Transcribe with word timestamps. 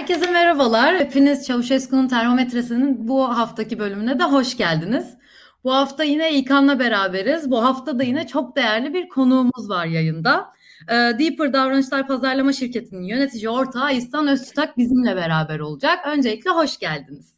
Herkese 0.00 0.30
merhabalar. 0.30 0.98
Hepiniz 0.98 1.46
Çavuşesku'nun 1.46 2.08
termometresinin 2.08 3.08
bu 3.08 3.28
haftaki 3.38 3.78
bölümüne 3.78 4.18
de 4.18 4.24
hoş 4.24 4.56
geldiniz. 4.56 5.16
Bu 5.64 5.74
hafta 5.74 6.04
yine 6.04 6.32
İlkan'la 6.32 6.78
beraberiz. 6.78 7.50
Bu 7.50 7.64
hafta 7.64 7.98
da 7.98 8.02
yine 8.02 8.26
çok 8.26 8.56
değerli 8.56 8.94
bir 8.94 9.08
konuğumuz 9.08 9.70
var 9.70 9.86
yayında. 9.86 10.52
Ee, 10.88 10.94
Deeper 10.94 11.52
Davranışlar 11.52 12.06
Pazarlama 12.06 12.52
Şirketi'nin 12.52 13.02
yönetici 13.02 13.48
ortağı 13.48 13.92
İhsan 13.92 14.28
Öztütak 14.28 14.78
bizimle 14.78 15.16
beraber 15.16 15.60
olacak. 15.60 15.98
Öncelikle 16.06 16.50
hoş 16.50 16.78
geldiniz. 16.78 17.34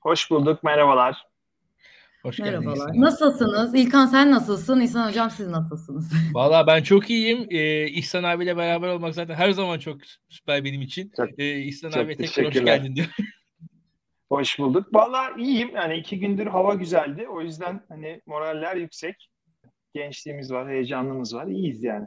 Hoş 0.00 0.30
bulduk, 0.30 0.62
merhabalar. 0.62 1.29
Hoş 2.22 2.38
Merhabalar. 2.38 2.86
Geldin 2.86 3.00
Nasılsınız? 3.00 3.74
İlkan 3.74 4.06
sen 4.06 4.30
nasılsın? 4.30 4.80
İhsan 4.80 5.08
Hocam 5.08 5.30
siz 5.30 5.48
nasılsınız? 5.48 6.12
Valla 6.34 6.66
ben 6.66 6.82
çok 6.82 7.10
iyiyim. 7.10 7.46
Ee, 7.50 7.88
İhsan 7.88 8.22
abiyle 8.22 8.56
beraber 8.56 8.88
olmak 8.88 9.14
zaten 9.14 9.34
her 9.34 9.50
zaman 9.50 9.78
çok 9.78 9.98
süper 10.28 10.64
benim 10.64 10.82
için. 10.82 11.12
Çok, 11.16 11.38
ee, 11.38 11.58
İhsan 11.60 11.90
çok 11.90 12.02
abiye 12.02 12.16
tekrar 12.16 12.46
hoş 12.46 12.54
geldin 12.54 12.96
diyor. 12.96 13.06
Hoş 14.28 14.58
bulduk. 14.58 14.94
Valla 14.94 15.30
iyiyim. 15.38 15.70
Yani 15.74 15.96
iki 15.96 16.20
gündür 16.20 16.46
hava 16.46 16.74
güzeldi. 16.74 17.28
O 17.28 17.40
yüzden 17.40 17.80
hani 17.88 18.20
moraller 18.26 18.76
yüksek. 18.76 19.30
Gençliğimiz 19.94 20.52
var, 20.52 20.68
heyecanımız 20.68 21.34
var. 21.34 21.46
İyiyiz 21.46 21.84
yani. 21.84 22.06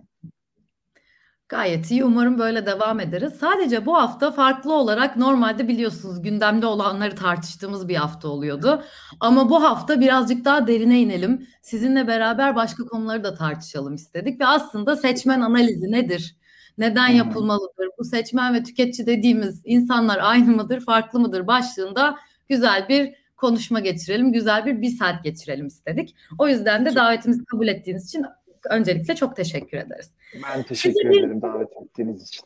Gayet 1.50 1.92
iyi. 1.92 2.06
Umarım 2.06 2.40
böyle 2.40 2.66
devam 2.66 3.00
ederiz. 3.00 3.34
Sadece 3.40 3.86
bu 3.86 3.96
hafta 3.96 4.32
farklı 4.32 4.74
olarak 4.74 5.18
normalde 5.18 5.68
biliyorsunuz 5.68 6.22
gündemde 6.22 6.66
olanları 6.66 7.16
tartıştığımız 7.16 7.88
bir 7.88 7.96
hafta 7.96 8.28
oluyordu. 8.28 8.84
Ama 9.20 9.50
bu 9.50 9.64
hafta 9.64 10.02
birazcık 10.02 10.46
daha 10.46 10.68
derine 10.68 11.02
inelim. 11.02 11.48
Sizinle 11.62 12.08
beraber 12.08 12.56
başka 12.56 12.86
konuları 12.86 13.24
da 13.24 13.34
tartışalım 13.36 13.96
istedik 13.96 14.40
ve 14.42 14.46
aslında 14.46 14.96
seçmen 14.96 15.42
analizi 15.42 15.92
nedir? 15.92 16.36
Neden 16.78 17.08
yapılmalıdır? 17.08 17.88
Bu 18.00 18.04
seçmen 18.04 18.54
ve 18.54 18.64
tüketici 18.64 19.08
dediğimiz 19.08 19.62
insanlar 19.66 20.20
aynı 20.22 20.52
mıdır, 20.56 20.80
farklı 20.80 21.20
mıdır 21.20 21.48
başlığında 21.48 22.18
güzel 22.50 22.90
bir 22.90 23.14
konuşma 23.38 23.80
geçirelim, 23.80 24.32
güzel 24.32 24.66
bir 24.66 24.82
bir 24.82 24.98
saat 24.98 25.24
geçirelim 25.24 25.68
istedik. 25.68 26.16
O 26.40 26.48
yüzden 26.48 26.86
de 26.86 26.96
davetimizi 26.96 27.46
kabul 27.46 27.68
ettiğiniz 27.68 28.06
için 28.06 28.26
öncelikle 28.70 29.16
çok 29.16 29.36
teşekkür 29.36 29.78
ederiz. 29.78 30.12
Ben 30.44 30.64
teşekkür 30.64 31.00
Size 31.00 31.20
ederim 31.20 31.38
bir... 31.38 31.42
davet 31.42 31.70
ettiğiniz 31.82 32.28
için. 32.28 32.44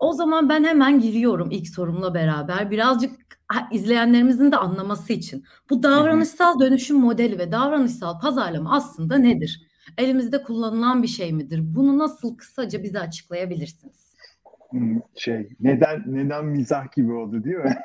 O 0.00 0.12
zaman 0.12 0.48
ben 0.48 0.64
hemen 0.64 1.00
giriyorum 1.00 1.50
ilk 1.50 1.68
sorumla 1.68 2.14
beraber. 2.14 2.70
Birazcık 2.70 3.10
izleyenlerimizin 3.72 4.52
de 4.52 4.56
anlaması 4.56 5.12
için. 5.12 5.44
Bu 5.70 5.82
davranışsal 5.82 6.60
dönüşüm 6.60 6.96
modeli 6.96 7.38
ve 7.38 7.52
davranışsal 7.52 8.20
pazarlama 8.20 8.76
aslında 8.76 9.16
nedir? 9.16 9.68
Elimizde 9.98 10.42
kullanılan 10.42 11.02
bir 11.02 11.08
şey 11.08 11.32
midir? 11.32 11.60
Bunu 11.62 11.98
nasıl 11.98 12.36
kısaca 12.36 12.82
bize 12.82 12.98
açıklayabilirsiniz? 12.98 14.08
Şey, 15.14 15.48
neden 15.60 16.02
neden 16.06 16.44
mizah 16.44 16.92
gibi 16.92 17.12
oldu 17.12 17.44
değil 17.44 17.56
mi? 17.56 17.76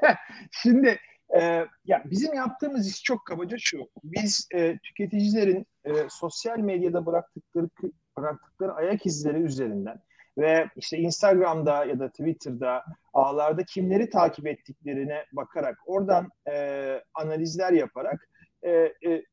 Şimdi 0.50 0.98
e, 1.40 1.66
ya 1.84 2.02
bizim 2.04 2.34
yaptığımız 2.34 2.88
iş 2.88 3.02
çok 3.02 3.26
kabaca 3.26 3.56
şu. 3.60 3.78
Biz 4.04 4.48
e, 4.54 4.78
tüketicilerin 4.78 5.66
e, 5.90 6.06
sosyal 6.08 6.58
medyada 6.58 7.06
bıraktıkları 7.06 7.68
bıraktıkları 8.16 8.72
ayak 8.74 9.06
izleri 9.06 9.38
üzerinden 9.38 10.00
ve 10.38 10.70
işte 10.76 10.98
Instagram'da 10.98 11.84
ya 11.84 11.98
da 11.98 12.08
Twitter'da 12.08 12.84
ağlarda 13.12 13.64
kimleri 13.64 14.10
takip 14.10 14.46
ettiklerine 14.46 15.24
bakarak 15.32 15.78
oradan 15.86 16.28
e, 16.50 17.04
analizler 17.14 17.72
yaparak 17.72 18.28
e, 18.62 18.70
e, 18.70 19.24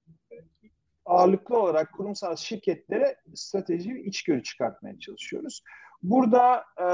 ağırlıklı 1.05 1.59
olarak 1.59 1.93
kurumsal 1.93 2.35
şirketlere 2.35 3.15
strateji 3.35 3.95
ve 3.95 4.03
içgörü 4.03 4.43
çıkartmaya 4.43 4.99
çalışıyoruz. 4.99 5.63
Burada 6.03 6.65
e, 6.81 6.87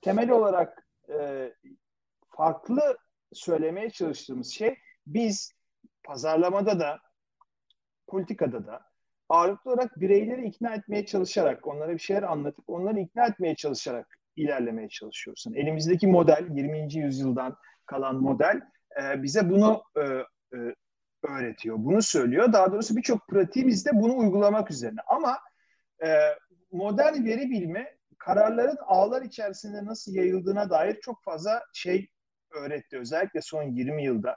temel 0.00 0.30
olarak 0.30 0.86
e, 1.08 1.52
farklı 2.28 2.98
söylemeye 3.32 3.90
çalıştığımız 3.90 4.50
şey 4.50 4.78
biz 5.06 5.52
pazarlamada 6.04 6.80
da 6.80 6.98
politikada 8.06 8.66
da 8.66 8.89
ağırlıklı 9.30 9.72
olarak 9.72 10.00
bireyleri 10.00 10.46
ikna 10.46 10.74
etmeye 10.74 11.06
çalışarak, 11.06 11.66
onlara 11.66 11.92
bir 11.92 11.98
şeyler 11.98 12.22
anlatıp 12.22 12.64
onları 12.68 13.00
ikna 13.00 13.26
etmeye 13.26 13.54
çalışarak 13.54 14.18
ilerlemeye 14.36 14.88
çalışıyoruz. 14.88 15.44
Yani 15.46 15.58
elimizdeki 15.58 16.06
model, 16.06 16.46
20. 16.50 16.94
yüzyıldan 16.94 17.56
kalan 17.86 18.16
model 18.16 18.60
e, 19.02 19.22
bize 19.22 19.50
bunu 19.50 19.82
e, 19.96 20.00
e, 20.56 20.74
öğretiyor, 21.22 21.76
bunu 21.78 22.02
söylüyor. 22.02 22.52
Daha 22.52 22.72
doğrusu 22.72 22.96
birçok 22.96 23.28
pratiğimiz 23.28 23.86
de 23.86 23.90
bunu 23.94 24.16
uygulamak 24.16 24.70
üzerine. 24.70 25.00
Ama 25.06 25.38
e, 26.04 26.08
modern 26.72 27.24
veri 27.24 27.50
bilme 27.50 27.96
kararların 28.18 28.78
ağlar 28.86 29.22
içerisinde 29.22 29.84
nasıl 29.84 30.14
yayıldığına 30.14 30.70
dair 30.70 31.00
çok 31.00 31.24
fazla 31.24 31.62
şey 31.74 32.08
öğretti. 32.50 32.98
Özellikle 32.98 33.40
son 33.40 33.62
20 33.62 34.04
yılda. 34.04 34.36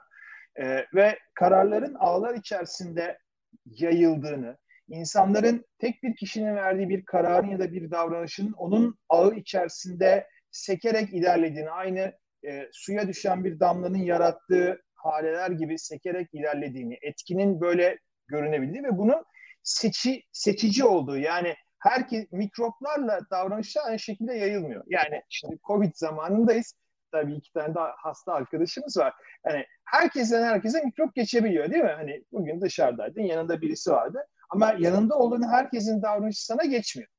E, 0.56 0.86
ve 0.94 1.18
kararların 1.34 1.94
ağlar 1.94 2.34
içerisinde 2.34 3.18
yayıldığını, 3.66 4.56
insanların 4.88 5.64
tek 5.78 6.02
bir 6.02 6.16
kişinin 6.16 6.56
verdiği 6.56 6.88
bir 6.88 7.04
kararın 7.04 7.48
ya 7.48 7.58
da 7.58 7.72
bir 7.72 7.90
davranışın 7.90 8.52
onun 8.52 8.98
ağı 9.08 9.34
içerisinde 9.34 10.28
sekerek 10.50 11.12
ilerlediğini, 11.12 11.70
aynı 11.70 12.12
e, 12.46 12.68
suya 12.72 13.08
düşen 13.08 13.44
bir 13.44 13.60
damlanın 13.60 13.98
yarattığı 13.98 14.82
haleler 14.94 15.50
gibi 15.50 15.78
sekerek 15.78 16.28
ilerlediğini, 16.32 16.98
etkinin 17.02 17.60
böyle 17.60 17.98
görünebildiği 18.28 18.82
ve 18.84 18.98
bunun 18.98 19.24
seçi, 19.62 20.22
seçici 20.32 20.84
olduğu 20.84 21.18
yani 21.18 21.54
herkes 21.78 22.32
mikroplarla 22.32 23.20
davranışlar 23.30 23.82
aynı 23.86 23.98
şekilde 23.98 24.34
yayılmıyor. 24.34 24.84
Yani 24.86 25.22
şimdi 25.28 25.58
Covid 25.66 25.92
zamanındayız. 25.94 26.74
Tabii 27.12 27.34
iki 27.34 27.52
tane 27.52 27.74
daha 27.74 27.94
hasta 27.96 28.32
arkadaşımız 28.32 28.96
var. 28.96 29.14
Yani 29.46 29.66
herkesten 29.84 30.44
herkese 30.44 30.84
mikrop 30.84 31.14
geçebiliyor 31.14 31.70
değil 31.70 31.84
mi? 31.84 31.94
Hani 31.96 32.24
bugün 32.32 32.60
dışarıdaydın, 32.60 33.22
yanında 33.22 33.60
birisi 33.60 33.90
vardı. 33.90 34.26
Ama 34.54 34.74
yanında 34.78 35.14
olan 35.18 35.48
herkesin 35.48 36.02
davranışı 36.02 36.44
sana 36.44 36.64
geçmiyor. 36.64 37.10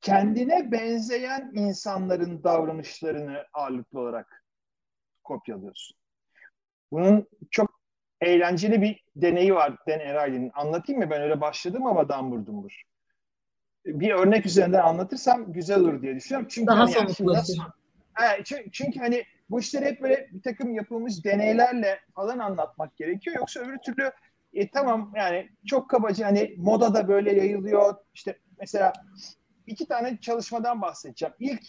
Kendine 0.00 0.72
benzeyen 0.72 1.50
insanların 1.54 2.44
davranışlarını 2.44 3.44
ağırlıklı 3.52 4.00
olarak 4.00 4.44
kopyalıyorsun. 5.24 5.96
Bunun 6.92 7.28
çok 7.50 7.80
eğlenceli 8.20 8.82
bir 8.82 9.04
deneyi 9.16 9.54
var 9.54 9.76
Dan 9.88 9.98
Ariely'nin. 9.98 10.50
Anlatayım 10.54 11.02
mı? 11.02 11.10
Ben 11.10 11.22
öyle 11.22 11.40
başladım 11.40 11.86
ama 11.86 12.08
dambur 12.08 12.46
dumbur. 12.46 12.82
Bir 13.86 14.10
örnek 14.10 14.46
üzerinden 14.46 14.82
anlatırsam 14.82 15.52
güzel 15.52 15.80
olur 15.80 16.02
diye 16.02 16.16
düşünüyorum. 16.16 16.48
Çünkü 16.50 16.66
Daha 16.66 16.80
hani 16.80 16.90
somutlaşır. 16.90 17.58
Yani, 18.20 18.44
çünkü, 18.44 18.70
çünkü 18.70 19.00
hani 19.00 19.24
bu 19.50 19.60
işleri 19.60 19.84
hep 19.84 20.02
böyle 20.02 20.28
bir 20.32 20.42
takım 20.42 20.74
yapılmış 20.74 21.24
deneylerle 21.24 22.00
falan 22.14 22.38
anlatmak 22.38 22.96
gerekiyor. 22.96 23.36
Yoksa 23.36 23.60
öbür 23.60 23.78
türlü 23.78 24.12
e, 24.54 24.70
tamam 24.70 25.12
yani 25.16 25.48
çok 25.66 25.90
kabaca 25.90 26.26
hani 26.26 26.54
moda 26.58 26.94
da 26.94 27.08
böyle 27.08 27.32
yayılıyor. 27.32 27.94
İşte 28.14 28.38
mesela 28.60 28.92
iki 29.66 29.88
tane 29.88 30.18
çalışmadan 30.20 30.82
bahsedeceğim. 30.82 31.34
İlk 31.38 31.62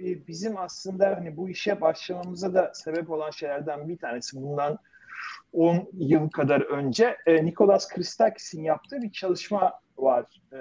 e, 0.00 0.26
bizim 0.26 0.56
aslında 0.56 1.06
hani 1.16 1.36
bu 1.36 1.48
işe 1.48 1.80
başlamamıza 1.80 2.54
da 2.54 2.70
sebep 2.74 3.10
olan 3.10 3.30
şeylerden 3.30 3.88
bir 3.88 3.98
tanesi 3.98 4.42
bundan 4.42 4.78
10 5.52 5.88
yıl 5.92 6.30
kadar 6.30 6.60
önce 6.60 7.16
e, 7.26 7.44
Nikolas 7.44 7.88
Christakis'in 7.88 8.62
yaptığı 8.62 9.02
bir 9.02 9.12
çalışma 9.12 9.72
var 9.96 10.26
e, 10.52 10.58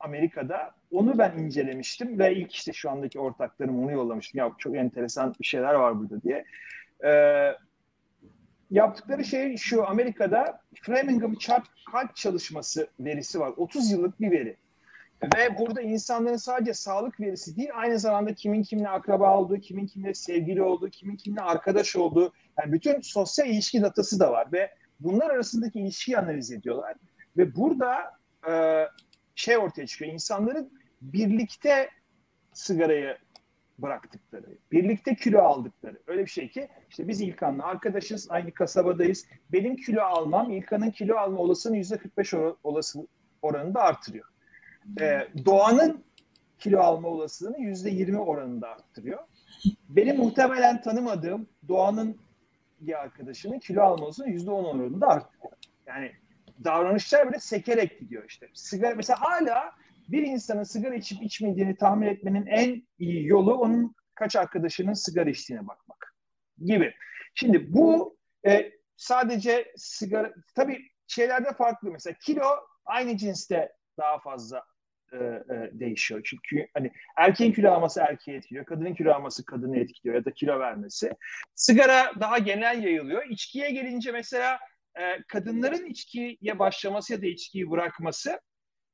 Amerika'da. 0.00 0.74
Onu 0.90 1.18
ben 1.18 1.38
incelemiştim 1.38 2.18
ve 2.18 2.34
ilk 2.34 2.54
işte 2.54 2.72
şu 2.72 2.90
andaki 2.90 3.20
ortaklarım 3.20 3.84
onu 3.84 3.92
yollamıştım. 3.92 4.38
Ya 4.38 4.52
çok 4.58 4.76
enteresan 4.76 5.34
bir 5.40 5.46
şeyler 5.46 5.74
var 5.74 5.98
burada 5.98 6.22
diye. 6.22 6.44
E, 7.04 7.12
yaptıkları 8.70 9.24
şey 9.24 9.56
şu 9.56 9.88
Amerika'da 9.88 10.60
Framingham 10.82 11.34
Chart 11.34 11.66
kalp 11.92 12.16
çalışması 12.16 12.88
verisi 13.00 13.40
var. 13.40 13.52
30 13.56 13.90
yıllık 13.90 14.20
bir 14.20 14.30
veri. 14.30 14.56
Ve 15.36 15.58
burada 15.58 15.82
insanların 15.82 16.36
sadece 16.36 16.74
sağlık 16.74 17.20
verisi 17.20 17.56
değil, 17.56 17.68
aynı 17.74 17.98
zamanda 17.98 18.34
kimin 18.34 18.62
kimle 18.62 18.88
akraba 18.88 19.38
olduğu, 19.38 19.60
kimin 19.60 19.86
kimle 19.86 20.14
sevgili 20.14 20.62
olduğu, 20.62 20.90
kimin 20.90 21.16
kimle 21.16 21.40
arkadaş 21.40 21.96
olduğu, 21.96 22.32
yani 22.58 22.72
bütün 22.72 23.00
sosyal 23.00 23.48
ilişki 23.48 23.82
datası 23.82 24.20
da 24.20 24.32
var 24.32 24.52
ve 24.52 24.70
bunlar 25.00 25.30
arasındaki 25.30 25.80
ilişkiyi 25.80 26.18
analiz 26.18 26.52
ediyorlar. 26.52 26.94
Ve 27.36 27.56
burada 27.56 28.18
e, 28.50 28.84
şey 29.34 29.56
ortaya 29.56 29.86
çıkıyor, 29.86 30.12
insanların 30.12 30.72
birlikte 31.02 31.88
sigarayı 32.52 33.18
bıraktıkları, 33.78 34.46
birlikte 34.72 35.14
kilo 35.14 35.42
aldıkları. 35.42 35.98
Öyle 36.06 36.24
bir 36.24 36.30
şey 36.30 36.48
ki 36.48 36.68
işte 36.90 37.08
biz 37.08 37.20
İlkan'la 37.20 37.64
arkadaşız, 37.64 38.30
aynı 38.30 38.52
kasabadayız. 38.52 39.26
Benim 39.52 39.76
kilo 39.76 40.02
almam 40.02 40.50
İlkan'ın 40.50 40.90
kilo 40.90 41.16
alma 41.16 41.38
olasılığını 41.38 41.76
yüzde 41.76 41.98
45 41.98 42.34
olası 42.64 43.06
oranında 43.42 43.82
artırıyor. 43.82 44.24
Ee, 45.00 45.28
Doğan'ın 45.44 46.04
kilo 46.58 46.80
alma 46.80 47.08
olasılığını 47.08 47.60
yüzde 47.60 47.90
20 47.90 48.18
oranında 48.18 48.68
arttırıyor. 48.68 49.18
Benim 49.88 50.16
muhtemelen 50.16 50.82
tanımadığım 50.82 51.48
Doğan'ın 51.68 52.16
bir 52.80 53.00
arkadaşının 53.00 53.58
kilo 53.58 53.82
alma 53.82 54.04
olasılığını 54.04 54.30
yüzde 54.30 54.50
10 54.50 54.64
oranında 54.64 55.06
arttırıyor. 55.06 55.52
Yani 55.86 56.12
davranışlar 56.64 57.26
böyle 57.26 57.38
sekerek 57.38 58.00
gidiyor 58.00 58.24
işte. 58.28 58.48
Sigara 58.54 58.94
mesela 58.94 59.20
hala 59.20 59.72
bir 60.08 60.22
insanın 60.22 60.62
sigara 60.62 60.94
içip 60.94 61.22
içmediğini 61.22 61.76
tahmin 61.76 62.06
etmenin 62.06 62.46
en 62.46 62.86
iyi 62.98 63.26
yolu 63.26 63.54
onun 63.54 63.94
kaç 64.14 64.36
arkadaşının 64.36 64.92
sigara 64.92 65.30
içtiğine 65.30 65.66
bakmak 65.68 66.14
gibi. 66.64 66.94
Şimdi 67.34 67.72
bu 67.72 68.18
e, 68.46 68.72
sadece 68.96 69.72
sigara, 69.76 70.34
tabii 70.54 70.90
şeylerde 71.06 71.52
farklı. 71.52 71.90
Mesela 71.90 72.16
kilo 72.22 72.44
aynı 72.84 73.16
cinste 73.16 73.72
daha 73.98 74.18
fazla 74.18 74.64
e, 75.12 75.16
e, 75.16 75.70
değişiyor. 75.72 76.20
Çünkü 76.24 76.66
hani 76.74 76.92
erkeğin 77.16 77.52
kilo 77.52 77.70
alması 77.70 78.00
erkeği 78.00 78.36
etkiliyor, 78.36 78.64
kadının 78.64 78.94
kilo 78.94 79.12
alması 79.12 79.44
kadını 79.44 79.78
etkiliyor 79.78 80.14
ya 80.14 80.24
da 80.24 80.30
kilo 80.30 80.58
vermesi. 80.58 81.12
Sigara 81.54 82.12
daha 82.20 82.38
genel 82.38 82.82
yayılıyor. 82.82 83.26
İçkiye 83.26 83.70
gelince 83.70 84.12
mesela 84.12 84.58
e, 84.94 85.22
kadınların 85.28 85.86
içkiye 85.86 86.58
başlaması 86.58 87.12
ya 87.12 87.22
da 87.22 87.26
içkiyi 87.26 87.70
bırakması 87.70 88.40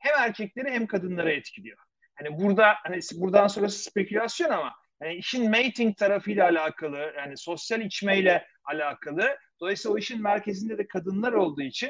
hem 0.05 0.23
erkekleri 0.23 0.71
hem 0.71 0.87
kadınları 0.87 1.33
etkiliyor. 1.33 1.79
Hani 2.15 2.39
burada 2.39 2.75
hani 2.83 2.99
buradan 3.15 3.47
sonrası 3.47 3.91
spekülasyon 3.91 4.51
ama 4.51 4.73
yani 5.03 5.15
işin 5.15 5.51
mating 5.51 5.97
tarafıyla 5.97 6.45
alakalı, 6.45 7.13
yani 7.17 7.37
sosyal 7.37 7.81
içmeyle 7.81 8.47
alakalı. 8.65 9.37
Dolayısıyla 9.61 9.95
o 9.95 9.99
işin 9.99 10.23
merkezinde 10.23 10.79
de 10.79 10.87
kadınlar 10.87 11.33
olduğu 11.33 11.63
için 11.63 11.89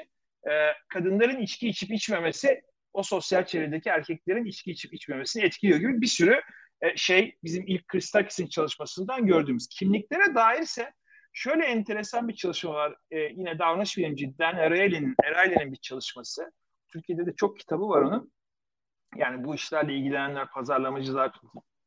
e, 0.51 0.53
kadınların 0.89 1.41
içki 1.41 1.69
içip 1.69 1.91
içmemesi 1.91 2.63
o 2.93 3.03
sosyal 3.03 3.45
çevredeki 3.47 3.89
erkeklerin 3.89 4.45
içki 4.45 4.71
içip 4.71 4.95
içmemesini 4.95 5.45
etkiliyor 5.45 5.79
gibi 5.79 6.01
bir 6.01 6.07
sürü 6.07 6.41
e, 6.81 6.97
şey 6.97 7.39
bizim 7.45 7.65
ilk 7.67 7.89
Christakis'in 7.89 8.47
çalışmasından 8.47 9.27
gördüğümüz. 9.27 9.69
Kimliklere 9.69 10.35
dairse 10.35 10.93
şöyle 11.33 11.65
enteresan 11.65 12.29
bir 12.29 12.35
çalışma 12.35 12.75
var. 12.75 12.97
E, 13.11 13.19
yine 13.19 13.59
davranış 13.59 13.97
bilimci 13.97 14.39
Dan 14.39 14.55
Ariely'nin 14.55 15.15
Ariely'nin 15.25 15.73
bir 15.73 15.79
çalışması. 15.79 16.53
Türkiye'de 16.95 17.27
de 17.27 17.35
çok 17.37 17.59
kitabı 17.59 17.89
var 17.89 18.03
onun. 18.03 18.33
Yani 19.17 19.45
bu 19.45 19.55
işlerle 19.55 19.95
ilgilenenler, 19.95 20.51
pazarlamacılar 20.51 21.33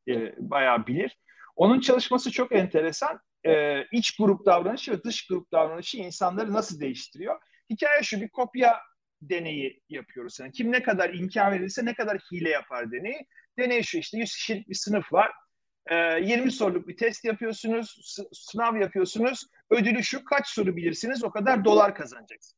e, 0.08 0.34
bayağı 0.38 0.86
bilir. 0.86 1.18
Onun 1.56 1.80
çalışması 1.80 2.30
çok 2.30 2.52
enteresan. 2.52 3.20
E, 3.46 3.84
iç 3.92 4.16
grup 4.16 4.46
davranışı 4.46 4.92
ve 4.92 5.04
dış 5.04 5.26
grup 5.26 5.52
davranışı 5.52 5.98
insanları 5.98 6.52
nasıl 6.52 6.80
değiştiriyor? 6.80 7.40
Hikaye 7.70 8.02
şu 8.02 8.20
bir 8.20 8.28
kopya 8.28 8.80
deneyi 9.22 9.80
yapıyoruz. 9.88 10.40
Yani 10.40 10.52
kim 10.52 10.72
ne 10.72 10.82
kadar 10.82 11.14
imkan 11.14 11.52
verirse 11.52 11.84
ne 11.84 11.94
kadar 11.94 12.18
hile 12.18 12.50
yapar 12.50 12.92
deneyi. 12.92 13.26
Deney 13.58 13.82
şu 13.82 13.98
işte 13.98 14.18
100 14.18 14.34
kişilik 14.34 14.68
bir 14.68 14.74
sınıf 14.74 15.12
var. 15.12 15.32
E, 15.86 15.96
20 16.20 16.52
soruluk 16.52 16.88
bir 16.88 16.96
test 16.96 17.24
yapıyorsunuz, 17.24 18.16
sınav 18.32 18.76
yapıyorsunuz. 18.76 19.46
Ödülü 19.70 20.02
şu 20.02 20.24
kaç 20.24 20.48
soru 20.48 20.76
bilirsiniz 20.76 21.24
o 21.24 21.30
kadar 21.30 21.64
dolar 21.64 21.94
kazanacaksınız. 21.94 22.57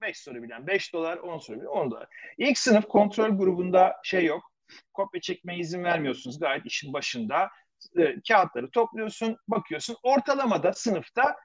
5 0.00 0.18
soru 0.18 0.42
bilen 0.42 0.66
5 0.66 0.92
dolar, 0.92 1.16
10 1.16 1.38
soru 1.38 1.56
bilen 1.56 1.66
10 1.66 1.90
dolar. 1.90 2.08
İlk 2.38 2.58
sınıf 2.58 2.88
kontrol 2.88 3.38
grubunda 3.38 3.96
şey 4.02 4.24
yok 4.24 4.50
kopya 4.92 5.20
çekmeye 5.20 5.58
izin 5.58 5.84
vermiyorsunuz 5.84 6.40
gayet 6.40 6.66
işin 6.66 6.92
başında. 6.92 7.50
E, 7.98 8.20
kağıtları 8.28 8.70
topluyorsun, 8.70 9.36
bakıyorsun. 9.48 9.96
Ortalamada 10.02 10.72
sınıfta 10.72 11.36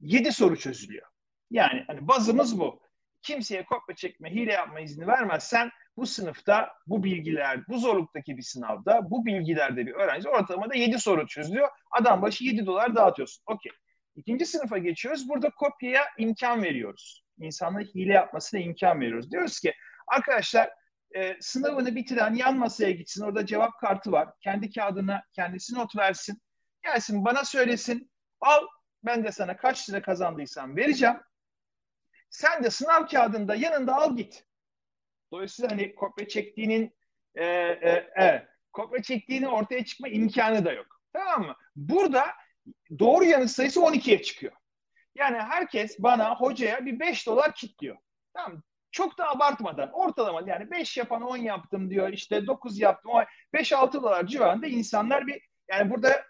7 0.00 0.32
soru 0.32 0.56
çözülüyor. 0.56 1.06
Yani 1.50 1.84
hani 1.86 2.08
bazımız 2.08 2.60
bu. 2.60 2.80
Kimseye 3.22 3.64
kopya 3.64 3.96
çekme, 3.96 4.30
hile 4.30 4.52
yapma 4.52 4.80
izni 4.80 5.06
vermezsen 5.06 5.70
bu 5.96 6.06
sınıfta 6.06 6.74
bu 6.86 7.04
bilgiler, 7.04 7.68
bu 7.68 7.78
zorluktaki 7.78 8.36
bir 8.36 8.42
sınavda 8.42 9.10
bu 9.10 9.26
bilgilerde 9.26 9.86
bir 9.86 9.92
öğrenci 9.92 10.28
ortalamada 10.28 10.74
7 10.74 10.98
soru 10.98 11.26
çözülüyor. 11.26 11.68
Adam 11.90 12.22
başı 12.22 12.44
7 12.44 12.66
dolar 12.66 12.94
dağıtıyorsun. 12.94 13.42
Okey. 13.46 13.72
İkinci 14.16 14.46
sınıfa 14.46 14.78
geçiyoruz. 14.78 15.28
Burada 15.28 15.50
kopyaya 15.50 16.04
imkan 16.18 16.62
veriyoruz. 16.62 17.27
İnsanlara 17.40 17.84
hile 17.84 18.12
yapmasına 18.12 18.60
imkan 18.60 19.00
veriyoruz. 19.00 19.30
Diyoruz 19.30 19.60
ki 19.60 19.74
arkadaşlar 20.06 20.70
e, 21.16 21.36
sınavını 21.40 21.94
bitiren 21.94 22.34
yan 22.34 22.58
masaya 22.58 22.90
gitsin. 22.90 23.24
Orada 23.24 23.46
cevap 23.46 23.80
kartı 23.80 24.12
var. 24.12 24.28
Kendi 24.40 24.70
kağıdına 24.70 25.22
kendisi 25.32 25.74
not 25.74 25.96
versin. 25.96 26.42
Gelsin 26.82 27.24
bana 27.24 27.44
söylesin. 27.44 28.10
Al 28.40 28.66
ben 29.04 29.24
de 29.24 29.32
sana 29.32 29.56
kaç 29.56 29.90
lira 29.90 30.02
kazandıysam 30.02 30.76
vereceğim. 30.76 31.16
Sen 32.30 32.64
de 32.64 32.70
sınav 32.70 33.06
kağıdında 33.06 33.54
yanında 33.54 33.94
al 33.94 34.16
git. 34.16 34.44
Dolayısıyla 35.32 35.70
hani 35.70 35.94
kopya 35.94 36.28
çektiğinin 36.28 36.96
e, 37.34 37.44
e, 37.44 38.10
evet, 38.16 38.48
kopya 38.72 39.02
çektiğinin 39.02 39.46
ortaya 39.46 39.84
çıkma 39.84 40.08
imkanı 40.08 40.64
da 40.64 40.72
yok. 40.72 40.86
Tamam 41.12 41.46
mı? 41.46 41.56
Burada 41.76 42.26
doğru 42.98 43.24
yanıt 43.24 43.50
sayısı 43.50 43.80
12'ye 43.80 44.22
çıkıyor. 44.22 44.52
Yani 45.18 45.38
herkes 45.38 45.98
bana 45.98 46.34
hocaya 46.34 46.86
bir 46.86 47.00
5 47.00 47.26
dolar 47.26 47.54
kitliyor. 47.54 47.96
Tamam 48.34 48.62
çok 48.90 49.18
da 49.18 49.30
abartmadan 49.30 49.90
ortalama 49.92 50.42
yani 50.46 50.70
5 50.70 50.96
yapan 50.96 51.22
10 51.22 51.36
yaptım 51.36 51.90
diyor 51.90 52.08
işte 52.08 52.46
9 52.46 52.78
yaptım 52.78 53.12
5-6 53.54 53.92
dolar 53.92 54.26
civarında 54.26 54.66
insanlar 54.66 55.26
bir 55.26 55.42
yani 55.68 55.90
burada 55.90 56.24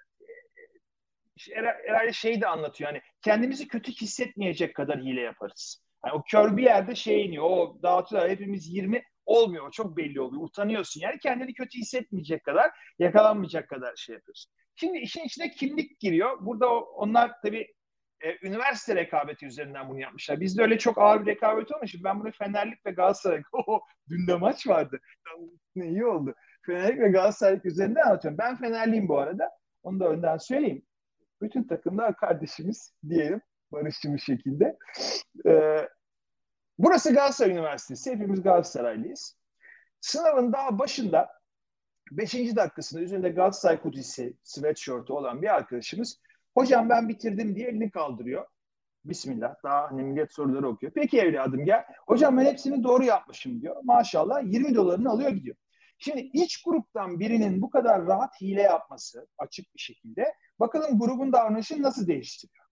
herhalde 1.86 2.12
şey 2.12 2.40
de 2.40 2.46
anlatıyor 2.46 2.92
yani 2.92 3.02
kendimizi 3.22 3.68
kötü 3.68 3.92
hissetmeyecek 3.92 4.76
kadar 4.76 5.00
hile 5.00 5.20
yaparız. 5.20 5.82
Yani 6.04 6.14
o 6.14 6.22
kör 6.22 6.56
bir 6.56 6.62
yerde 6.62 6.94
şey 6.94 7.26
iniyor 7.26 7.44
o 7.44 7.78
dağıtıyorlar 7.82 8.30
hepimiz 8.30 8.74
20 8.74 9.02
olmuyor 9.26 9.70
çok 9.72 9.96
belli 9.96 10.20
oluyor 10.20 10.42
utanıyorsun 10.42 11.00
yani 11.00 11.18
kendini 11.18 11.54
kötü 11.54 11.78
hissetmeyecek 11.78 12.44
kadar 12.44 12.70
yakalanmayacak 12.98 13.68
kadar 13.68 13.96
şey 13.96 14.14
yapıyorsun. 14.14 14.52
Şimdi 14.74 14.98
işin 14.98 15.24
içine 15.24 15.50
kimlik 15.50 16.00
giriyor. 16.00 16.38
Burada 16.40 16.68
onlar 16.80 17.32
tabii 17.42 17.74
e, 18.20 18.46
üniversite 18.46 18.96
rekabeti 18.96 19.46
üzerinden 19.46 19.88
bunu 19.88 20.00
yapmışlar. 20.00 20.40
Bizde 20.40 20.62
öyle 20.62 20.78
çok 20.78 20.98
ağır 20.98 21.20
bir 21.20 21.26
rekabet 21.26 21.72
olmuş. 21.72 21.94
Ben 22.04 22.20
bunu 22.20 22.32
Fenerlik 22.32 22.86
ve 22.86 22.90
Galatasaray 22.90 23.42
dün 24.08 24.26
de 24.26 24.34
maç 24.34 24.66
vardı. 24.66 25.00
ne 25.76 25.88
iyi 25.88 26.06
oldu. 26.06 26.34
Fenerlik 26.66 27.00
ve 27.00 27.08
Galatasaray 27.08 27.60
üzerinden 27.64 28.02
anlatıyorum. 28.02 28.38
Ben 28.38 28.56
Fenerliyim 28.56 29.08
bu 29.08 29.18
arada. 29.18 29.50
Onu 29.82 30.00
da 30.00 30.08
önden 30.08 30.36
söyleyeyim. 30.36 30.82
Bütün 31.42 31.64
takımlar 31.64 32.16
kardeşimiz 32.16 32.94
diyelim. 33.08 33.40
Barışçı 33.72 34.14
bir 34.14 34.18
şekilde. 34.18 34.78
Ee, 35.46 35.88
burası 36.78 37.14
Galatasaray 37.14 37.52
Üniversitesi. 37.52 38.10
Hepimiz 38.10 38.42
Galatasaraylıyız. 38.42 39.38
Sınavın 40.00 40.52
daha 40.52 40.78
başında 40.78 41.28
5. 42.10 42.34
dakikasında 42.34 43.00
üzerinde 43.02 43.28
Galatasaray 43.28 43.80
kutisi 43.80 44.36
sweatshirt'ü 44.42 45.12
olan 45.12 45.42
bir 45.42 45.54
arkadaşımız 45.54 46.20
Hocam 46.58 46.88
ben 46.88 47.08
bitirdim 47.08 47.56
diye 47.56 47.68
elini 47.68 47.90
kaldırıyor. 47.90 48.46
Bismillah. 49.04 49.54
Daha 49.64 49.90
hani 49.90 50.02
millet 50.02 50.32
soruları 50.32 50.68
okuyor. 50.68 50.92
Peki 50.92 51.20
evladım 51.20 51.64
gel. 51.64 51.84
Hocam 52.06 52.36
ben 52.36 52.44
hepsini 52.44 52.84
doğru 52.84 53.04
yapmışım 53.04 53.60
diyor. 53.60 53.76
Maşallah 53.84 54.42
20 54.44 54.74
dolarını 54.74 55.10
alıyor 55.10 55.30
gidiyor. 55.30 55.56
Şimdi 55.98 56.20
iç 56.20 56.62
gruptan 56.62 57.20
birinin 57.20 57.62
bu 57.62 57.70
kadar 57.70 58.06
rahat 58.06 58.40
hile 58.40 58.62
yapması 58.62 59.26
açık 59.38 59.74
bir 59.74 59.80
şekilde 59.80 60.34
bakalım 60.60 60.98
grubun 60.98 61.32
davranışını 61.32 61.82
nasıl 61.82 62.06
değiştiriyor. 62.06 62.64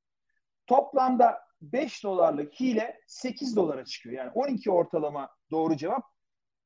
Toplamda 0.67 1.39
5 1.61 2.05
dolarlık 2.05 2.61
hile 2.61 3.01
8 3.07 3.57
dolara 3.57 3.85
çıkıyor. 3.85 4.15
Yani 4.15 4.31
12 4.35 4.71
ortalama 4.71 5.31
doğru 5.51 5.77
cevap 5.77 6.03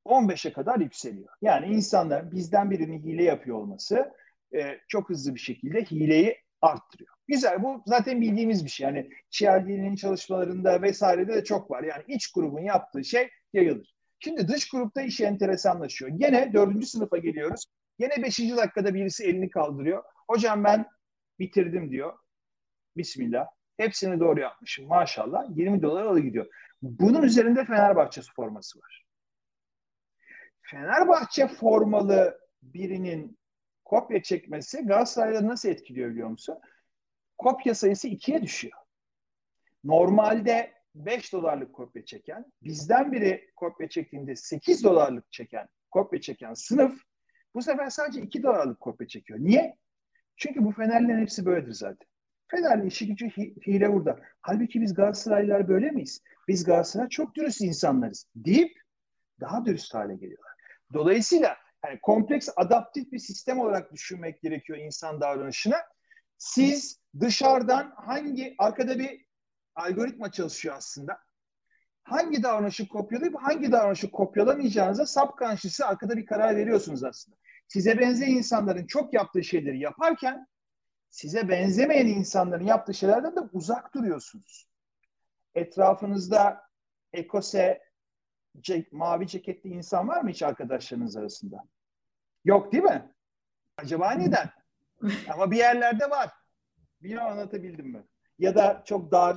15'e 0.07 0.53
kadar 0.53 0.79
yükseliyor. 0.79 1.29
Yani 1.43 1.67
insanlar 1.75 2.33
bizden 2.33 2.71
birinin 2.71 3.03
hile 3.03 3.25
yapıyor 3.25 3.57
olması 3.57 4.13
e, 4.55 4.79
çok 4.89 5.11
hızlı 5.11 5.35
bir 5.35 5.41
şekilde 5.41 5.85
hileyi 5.85 6.37
arttırıyor. 6.63 7.15
Güzel 7.29 7.63
bu 7.63 7.83
zaten 7.87 8.21
bildiğimiz 8.21 8.65
bir 8.65 8.71
şey. 8.71 8.87
Yani 8.87 9.11
Cialdini'nin 9.31 9.97
çalışmalarında 9.97 10.83
vesairede 10.83 11.35
de 11.35 11.45
çok 11.45 11.71
var. 11.71 11.83
Yani 11.83 12.03
iç 12.09 12.33
grubun 12.33 12.61
yaptığı 12.61 13.05
şey 13.05 13.29
yayılır. 13.53 13.95
Şimdi 14.19 14.49
dış 14.49 14.69
grupta 14.69 15.03
iş 15.03 15.21
enteresanlaşıyor. 15.21 16.11
Gene 16.11 16.53
dördüncü 16.53 16.87
sınıfa 16.87 17.19
geliyoruz. 17.19 17.65
Gene 17.99 18.23
beşinci 18.23 18.57
dakikada 18.57 18.95
birisi 18.95 19.25
elini 19.25 19.51
kaldırıyor. 19.51 20.05
Hocam 20.29 20.65
ben 20.65 20.87
bitirdim 21.39 21.91
diyor. 21.91 22.19
Bismillah. 22.97 23.47
Hepsini 23.77 24.21
doğru 24.21 24.41
yapmışım 24.41 24.87
maşallah. 24.89 25.45
20 25.57 25.83
dolar 25.83 26.05
alı 26.05 26.21
gidiyor. 26.21 26.47
Bunun 26.83 27.23
üzerinde 27.23 27.65
Fenerbahçe 27.65 28.21
forması 28.37 28.79
var. 28.79 29.05
Fenerbahçe 30.63 31.47
formalı 31.49 32.41
birinin 32.63 33.39
kopya 33.91 34.23
çekmesi 34.23 34.87
Galatasaray'da 34.87 35.47
nasıl 35.47 35.69
etkiliyor 35.69 36.11
biliyor 36.11 36.29
musun? 36.29 36.59
Kopya 37.39 37.75
sayısı 37.75 38.09
ikiye 38.09 38.43
düşüyor. 38.43 38.79
Normalde 39.85 40.73
5 40.95 41.33
dolarlık 41.33 41.73
kopya 41.73 42.05
çeken, 42.05 42.53
bizden 42.63 43.13
biri 43.13 43.51
kopya 43.57 43.89
çektiğinde 43.89 44.37
8 44.37 44.85
dolarlık 44.85 45.33
çeken, 45.33 45.69
kopya 45.91 46.21
çeken 46.21 46.55
sınıf 46.55 47.03
bu 47.55 47.63
sefer 47.63 47.91
sadece 47.91 48.21
2 48.21 48.43
dolarlık 48.43 48.81
kopya 48.81 49.07
çekiyor. 49.07 49.39
Niye? 49.39 49.77
Çünkü 50.37 50.65
bu 50.65 50.73
Fenerlerin 50.73 51.21
hepsi 51.21 51.47
böyledir 51.47 51.73
zaten. 51.73 52.09
Fenerli 52.49 52.87
işi 52.87 53.07
gücü 53.07 53.29
hile 53.67 53.93
burada. 53.93 54.21
Halbuki 54.41 54.81
biz 54.81 54.95
Galatasaraylılar 54.95 55.69
böyle 55.69 55.91
miyiz? 55.91 56.23
Biz 56.49 56.65
Galatasaray 56.65 57.09
çok 57.09 57.35
dürüst 57.35 57.61
insanlarız 57.61 58.27
deyip 58.37 58.81
daha 59.41 59.65
dürüst 59.65 59.95
hale 59.95 60.15
geliyorlar. 60.15 60.53
Dolayısıyla 60.93 61.57
yani 61.85 62.01
kompleks 62.01 62.49
adaptif 62.57 63.13
bir 63.13 63.19
sistem 63.19 63.61
olarak 63.61 63.93
düşünmek 63.93 64.43
gerekiyor 64.43 64.79
insan 64.79 65.21
davranışına. 65.21 65.77
Siz 66.39 67.01
dışarıdan 67.21 67.93
hangi 67.97 68.55
arkada 68.59 68.99
bir 68.99 69.27
algoritma 69.75 70.33
çalışıyor 70.33 70.75
aslında. 70.77 71.19
hangi 72.03 72.43
davranışı 72.43 72.89
kopyalayıp 72.89 73.35
hangi 73.43 73.73
davranışı 73.73 74.11
kopyalamayacağınıza 74.11 75.07
subconscious'ı 75.07 75.87
arkada 75.87 76.17
bir 76.17 76.27
karar 76.27 76.57
veriyorsunuz 76.57 77.05
aslında. 77.05 77.37
Size 77.69 77.99
benzeyen 77.99 78.37
insanların 78.37 78.87
çok 78.87 79.15
yaptığı 79.15 79.45
şeyleri 79.45 79.81
yaparken 79.81 80.47
size 81.11 81.49
benzemeyen 81.49 82.07
insanların 82.07 82.65
yaptığı 82.65 82.95
şeylerden 82.95 83.37
de 83.37 83.41
uzak 83.53 83.95
duruyorsunuz. 83.95 84.69
Etrafınızda 85.55 86.63
ekose 87.13 87.90
ce- 88.61 88.89
mavi 88.93 89.27
ceketli 89.27 89.71
insan 89.71 90.09
var 90.09 90.23
mı 90.23 90.31
hiç 90.31 90.43
arkadaşlarınız 90.43 91.17
arasında? 91.17 91.65
Yok 92.45 92.73
değil 92.73 92.85
mi? 92.85 93.13
Acaba 93.77 94.11
neden? 94.11 94.51
Ama 95.33 95.51
bir 95.51 95.57
yerlerde 95.57 96.11
var. 96.11 96.31
Bilmiyorum 97.03 97.29
anlatabildim 97.29 97.87
mi? 97.87 98.05
Ya 98.39 98.55
da 98.55 98.83
çok 98.85 99.13
dar 99.13 99.37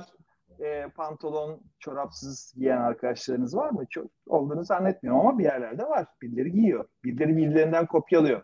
e, 0.60 0.88
pantolon, 0.96 1.62
çorapsız 1.78 2.54
giyen 2.56 2.78
arkadaşlarınız 2.78 3.56
var 3.56 3.70
mı? 3.70 3.84
Çok 3.90 4.10
olduğunu 4.26 4.64
zannetmiyorum 4.64 5.20
ama 5.20 5.38
bir 5.38 5.44
yerlerde 5.44 5.82
var. 5.82 6.06
Birileri 6.22 6.52
giyiyor. 6.52 6.88
Birileri 7.04 7.36
birilerinden 7.36 7.86
kopyalıyor. 7.86 8.42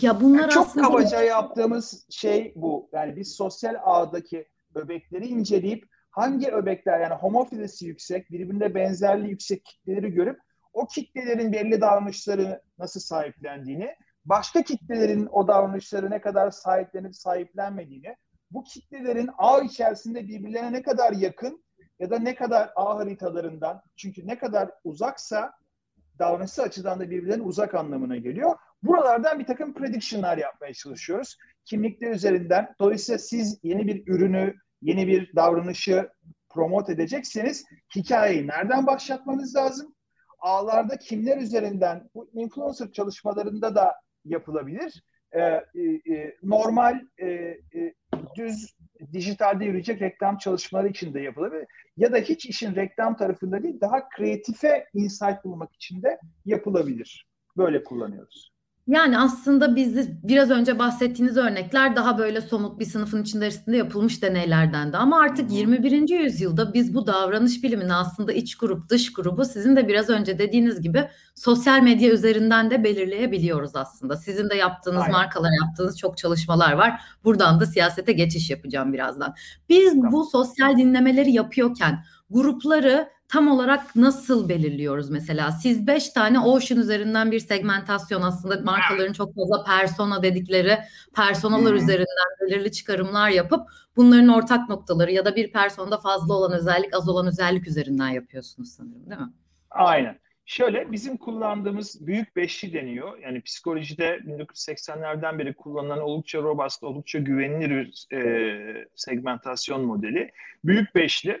Ya 0.00 0.20
bunlar 0.20 0.40
yani 0.40 0.50
çok 0.50 0.66
aslında... 0.66 0.86
kabaca 0.86 1.22
yaptığımız 1.22 2.06
şey 2.10 2.52
bu. 2.56 2.90
Yani 2.92 3.16
biz 3.16 3.36
sosyal 3.36 3.76
ağdaki 3.82 4.48
öbekleri 4.74 5.26
inceleyip 5.26 5.87
hangi 6.10 6.50
öbekler 6.50 7.00
yani 7.00 7.14
homofilisi 7.14 7.86
yüksek, 7.86 8.30
birbirine 8.30 8.74
benzerliği 8.74 9.30
yüksek 9.30 9.64
kitleleri 9.64 10.10
görüp 10.10 10.40
o 10.72 10.86
kitlelerin 10.86 11.52
belli 11.52 11.80
davranışları 11.80 12.62
nasıl 12.78 13.00
sahiplendiğini, 13.00 13.94
başka 14.24 14.62
kitlelerin 14.62 15.26
o 15.26 15.48
davranışları 15.48 16.10
ne 16.10 16.20
kadar 16.20 16.50
sahiplenip 16.50 17.16
sahiplenmediğini, 17.16 18.16
bu 18.50 18.64
kitlelerin 18.64 19.30
ağ 19.38 19.60
içerisinde 19.60 20.28
birbirlerine 20.28 20.72
ne 20.72 20.82
kadar 20.82 21.12
yakın 21.12 21.64
ya 21.98 22.10
da 22.10 22.18
ne 22.18 22.34
kadar 22.34 22.70
ağ 22.76 22.98
haritalarından 22.98 23.82
çünkü 23.96 24.26
ne 24.26 24.38
kadar 24.38 24.70
uzaksa 24.84 25.52
davranışsal 26.18 26.64
açıdan 26.64 27.00
da 27.00 27.10
birbirlerine 27.10 27.42
uzak 27.42 27.74
anlamına 27.74 28.16
geliyor. 28.16 28.56
Buralardan 28.82 29.38
bir 29.38 29.46
takım 29.46 29.74
prediction'lar 29.74 30.38
yapmaya 30.38 30.74
çalışıyoruz. 30.74 31.36
Kimlikler 31.64 32.10
üzerinden. 32.10 32.74
Dolayısıyla 32.80 33.18
siz 33.18 33.58
yeni 33.62 33.86
bir 33.86 34.06
ürünü, 34.06 34.54
yeni 34.82 35.06
bir 35.06 35.36
davranışı 35.36 36.08
promote 36.48 36.92
edecekseniz 36.92 37.64
hikayeyi 37.96 38.46
nereden 38.46 38.86
başlatmanız 38.86 39.56
lazım? 39.56 39.94
Ağlarda 40.38 40.96
kimler 40.96 41.38
üzerinden 41.38 42.10
bu 42.14 42.30
influencer 42.34 42.92
çalışmalarında 42.92 43.74
da 43.74 43.94
yapılabilir. 44.24 45.02
Ee, 45.32 45.40
e, 45.40 46.14
e, 46.14 46.36
normal 46.42 47.00
e, 47.18 47.26
e, 47.26 47.94
düz 48.36 48.76
dijitalde 49.12 49.64
yürüyecek 49.64 50.02
reklam 50.02 50.38
çalışmaları 50.38 50.88
için 50.88 51.14
de 51.14 51.20
yapılabilir. 51.20 51.66
Ya 51.96 52.12
da 52.12 52.16
hiç 52.16 52.46
işin 52.46 52.74
reklam 52.74 53.16
tarafında 53.16 53.62
değil, 53.62 53.80
daha 53.80 54.08
kreatife 54.08 54.86
insight 54.94 55.44
bulmak 55.44 55.74
için 55.74 56.02
de 56.02 56.18
yapılabilir. 56.44 57.26
Böyle 57.56 57.84
kullanıyoruz. 57.84 58.57
Yani 58.88 59.18
aslında 59.18 59.76
biz 59.76 60.08
biraz 60.22 60.50
önce 60.50 60.78
bahsettiğiniz 60.78 61.36
örnekler 61.36 61.96
daha 61.96 62.18
böyle 62.18 62.40
somut 62.40 62.80
bir 62.80 62.84
sınıfın 62.84 63.22
içerisinde 63.22 63.76
yapılmış 63.76 64.22
deneylerdendi. 64.22 64.96
Ama 64.96 65.20
artık 65.20 65.52
21. 65.52 66.08
yüzyılda 66.08 66.74
biz 66.74 66.94
bu 66.94 67.06
davranış 67.06 67.62
bilimini 67.62 67.94
aslında 67.94 68.32
iç 68.32 68.56
grup, 68.56 68.88
dış 68.88 69.12
grubu 69.12 69.44
sizin 69.44 69.76
de 69.76 69.88
biraz 69.88 70.10
önce 70.10 70.38
dediğiniz 70.38 70.80
gibi 70.80 71.08
sosyal 71.34 71.82
medya 71.82 72.10
üzerinden 72.12 72.70
de 72.70 72.84
belirleyebiliyoruz 72.84 73.76
aslında. 73.76 74.16
Sizin 74.16 74.50
de 74.50 74.54
yaptığınız 74.54 75.02
Aynen. 75.02 75.12
markalar 75.12 75.50
yaptığınız 75.64 75.98
çok 75.98 76.18
çalışmalar 76.18 76.72
var. 76.72 77.00
Buradan 77.24 77.60
da 77.60 77.66
siyasete 77.66 78.12
geçiş 78.12 78.50
yapacağım 78.50 78.92
birazdan. 78.92 79.34
Biz 79.68 79.96
bu 79.96 80.24
sosyal 80.24 80.76
dinlemeleri 80.76 81.32
yapıyorken 81.32 82.04
grupları 82.30 83.17
tam 83.28 83.48
olarak 83.48 83.96
nasıl 83.96 84.48
belirliyoruz 84.48 85.10
mesela? 85.10 85.52
Siz 85.52 85.86
beş 85.86 86.08
tane 86.08 86.40
Ocean 86.40 86.80
üzerinden 86.80 87.30
bir 87.30 87.38
segmentasyon 87.38 88.22
aslında 88.22 88.60
markaların 88.60 89.12
çok 89.12 89.34
fazla 89.34 89.64
persona 89.64 90.22
dedikleri 90.22 90.78
personalar 91.16 91.70
hmm. 91.70 91.76
üzerinden 91.76 92.30
belirli 92.40 92.72
çıkarımlar 92.72 93.30
yapıp 93.30 93.68
bunların 93.96 94.28
ortak 94.28 94.68
noktaları 94.68 95.12
ya 95.12 95.24
da 95.24 95.36
bir 95.36 95.52
personada 95.52 95.98
fazla 95.98 96.34
olan 96.34 96.52
özellik 96.52 96.94
az 96.94 97.08
olan 97.08 97.26
özellik 97.26 97.66
üzerinden 97.68 98.08
yapıyorsunuz 98.08 98.72
sanırım 98.72 99.10
değil 99.10 99.20
mi? 99.20 99.32
Aynen. 99.70 100.18
Şöyle 100.44 100.92
bizim 100.92 101.16
kullandığımız 101.16 102.06
büyük 102.06 102.36
beşli 102.36 102.72
deniyor. 102.72 103.18
Yani 103.18 103.40
psikolojide 103.40 104.04
1980'lerden 104.04 105.38
beri 105.38 105.54
kullanılan 105.54 106.00
oldukça 106.00 106.38
robust, 106.38 106.82
oldukça 106.82 107.18
güvenilir 107.18 107.70
bir 107.70 108.16
e, 108.16 108.88
segmentasyon 108.94 109.84
modeli. 109.84 110.30
Büyük 110.64 110.94
beşli 110.94 111.40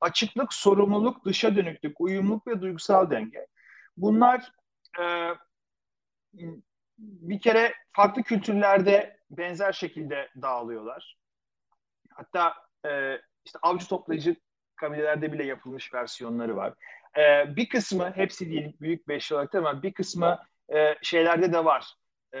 açıklık, 0.00 0.52
sorumluluk, 0.52 1.24
dışa 1.24 1.56
dönüklük, 1.56 2.00
uyumluluk 2.00 2.46
ve 2.46 2.60
duygusal 2.60 3.10
denge. 3.10 3.46
Bunlar 3.96 4.52
e, 5.00 5.34
bir 6.98 7.40
kere 7.40 7.74
farklı 7.92 8.22
kültürlerde 8.22 9.18
benzer 9.30 9.72
şekilde 9.72 10.28
dağılıyorlar. 10.42 11.18
Hatta 12.10 12.54
e, 12.86 13.20
işte 13.44 13.58
avcı 13.62 13.88
toplayıcı 13.88 14.36
kabilelerde 14.76 15.32
bile 15.32 15.44
yapılmış 15.44 15.94
versiyonları 15.94 16.56
var. 16.56 16.74
E, 17.18 17.56
bir 17.56 17.68
kısmı, 17.68 18.12
hepsi 18.16 18.50
değil 18.50 18.76
büyük 18.80 19.08
beş 19.08 19.32
olarak 19.32 19.54
ama 19.54 19.82
bir 19.82 19.92
kısmı 19.92 20.38
e, 20.74 20.94
şeylerde 21.02 21.52
de 21.52 21.64
var. 21.64 21.94
E, 22.34 22.40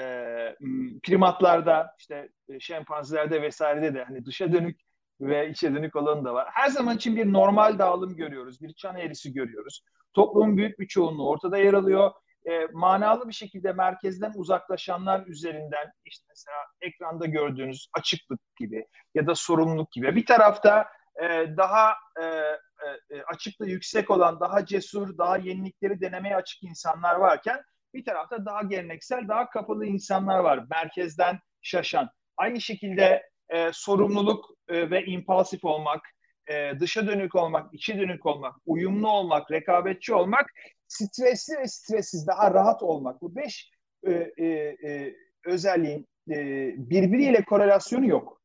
primatlarda, 1.02 1.94
işte 1.98 2.28
e, 2.48 2.60
şempanzelerde 2.60 3.42
vesairede 3.42 3.94
de 3.94 4.04
hani 4.04 4.24
dışa 4.24 4.52
dönük 4.52 4.80
ve 5.20 5.50
içe 5.50 5.74
dönük 5.74 5.96
olanı 5.96 6.24
da 6.24 6.34
var. 6.34 6.48
Her 6.52 6.68
zaman 6.68 6.96
için 6.96 7.16
bir 7.16 7.32
normal 7.32 7.78
dağılım 7.78 8.16
görüyoruz. 8.16 8.60
Bir 8.60 8.72
çan 8.72 8.96
eğrisi 8.96 9.32
görüyoruz. 9.32 9.82
Toplumun 10.14 10.56
büyük 10.56 10.78
bir 10.78 10.86
çoğunluğu 10.86 11.28
ortada 11.28 11.58
yer 11.58 11.74
alıyor. 11.74 12.10
E, 12.50 12.66
manalı 12.72 13.28
bir 13.28 13.32
şekilde 13.32 13.72
merkezden 13.72 14.32
uzaklaşanlar 14.36 15.26
üzerinden 15.26 15.92
işte 16.04 16.24
mesela 16.28 16.56
ekranda 16.80 17.26
gördüğünüz 17.26 17.88
açıklık 17.98 18.40
gibi 18.56 18.86
ya 19.14 19.26
da 19.26 19.34
sorumluluk 19.34 19.92
gibi. 19.92 20.16
Bir 20.16 20.26
tarafta 20.26 20.86
e, 21.22 21.56
daha 21.56 21.94
e, 22.20 22.24
e, 23.10 23.22
açıklığı 23.22 23.68
yüksek 23.68 24.10
olan, 24.10 24.40
daha 24.40 24.66
cesur, 24.66 25.18
daha 25.18 25.36
yenilikleri 25.36 26.00
denemeye 26.00 26.36
açık 26.36 26.62
insanlar 26.62 27.14
varken 27.14 27.62
bir 27.94 28.04
tarafta 28.04 28.46
daha 28.46 28.62
geleneksel, 28.62 29.28
daha 29.28 29.50
kapalı 29.50 29.86
insanlar 29.86 30.38
var. 30.38 30.64
Merkezden 30.70 31.38
şaşan. 31.62 32.10
Aynı 32.36 32.60
şekilde 32.60 33.22
e, 33.48 33.70
sorumluluk 33.72 34.50
e, 34.68 34.90
ve 34.90 35.04
impulsif 35.04 35.64
olmak, 35.64 36.00
e, 36.50 36.80
dışa 36.80 37.06
dönük 37.06 37.34
olmak, 37.34 37.74
içe 37.74 37.98
dönük 37.98 38.26
olmak, 38.26 38.56
uyumlu 38.66 39.10
olmak, 39.10 39.50
rekabetçi 39.50 40.14
olmak, 40.14 40.46
stresli 40.86 41.58
ve 41.58 41.66
stressiz 41.66 42.26
daha 42.26 42.54
rahat 42.54 42.82
olmak. 42.82 43.22
Bu 43.22 43.36
beş 43.36 43.70
e, 44.06 44.12
e, 44.12 44.46
e, 44.46 45.14
özelliğin 45.44 46.08
e, 46.30 46.36
birbiriyle 46.76 47.44
korelasyonu 47.44 48.06
yok. 48.06 48.38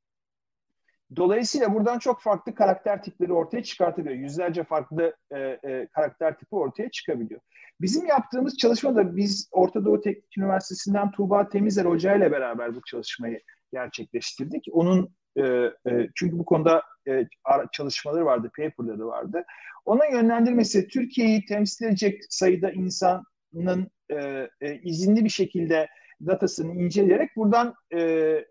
Dolayısıyla 1.15 1.74
buradan 1.74 2.00
çok 2.00 2.22
farklı 2.22 2.55
karakter 2.55 3.03
tipleri 3.03 3.33
ortaya 3.33 3.63
çıkartılıyor. 3.63 4.15
Yüzlerce 4.15 4.63
farklı 4.63 5.15
e, 5.31 5.39
e, 5.39 5.88
karakter 5.88 6.38
tipi 6.38 6.55
ortaya 6.55 6.91
çıkabiliyor. 6.91 7.41
Bizim 7.81 8.05
yaptığımız 8.05 8.57
çalışmada 8.57 9.15
biz 9.15 9.50
Orta 9.51 9.86
Doğu 9.86 10.01
Teknik 10.01 10.38
Üniversitesi'nden 10.38 11.12
Tuğba 11.12 11.50
Temizer 11.50 11.86
Hoca 11.86 12.15
ile 12.15 12.31
beraber 12.31 12.75
bu 12.75 12.81
çalışmayı 12.81 13.41
gerçekleştirdik. 13.74 14.65
Onun 14.72 15.15
e, 15.36 15.42
e, 15.42 16.10
çünkü 16.15 16.39
bu 16.39 16.46
konuda 16.46 16.84
e, 17.08 17.27
çalışmaları 17.72 18.25
vardı, 18.25 18.51
paperları 18.58 19.08
vardı. 19.08 19.44
Ona 19.86 20.06
yönlendirmesi 20.06 20.88
Türkiye'yi 20.88 21.46
temsil 21.46 21.86
edecek 21.86 22.22
sayıda 22.30 22.72
insanın 22.72 23.92
e, 24.10 24.50
e, 24.62 24.75
izinli 24.84 25.24
bir 25.24 25.30
şekilde 25.30 25.88
datasını 26.25 26.82
inceleyerek 26.82 27.36
buradan 27.36 27.74
e, 27.92 28.00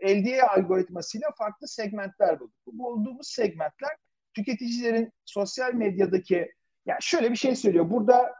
LDA 0.04 0.48
algoritmasıyla 0.56 1.28
farklı 1.38 1.68
segmentler 1.68 2.40
bulduk. 2.40 2.54
Bu 2.66 2.78
bulduğumuz 2.78 3.28
segmentler 3.28 3.90
tüketicilerin 4.34 5.12
sosyal 5.24 5.74
medyadaki 5.74 6.52
yani 6.86 6.98
şöyle 7.00 7.30
bir 7.30 7.36
şey 7.36 7.56
söylüyor. 7.56 7.90
Burada 7.90 8.34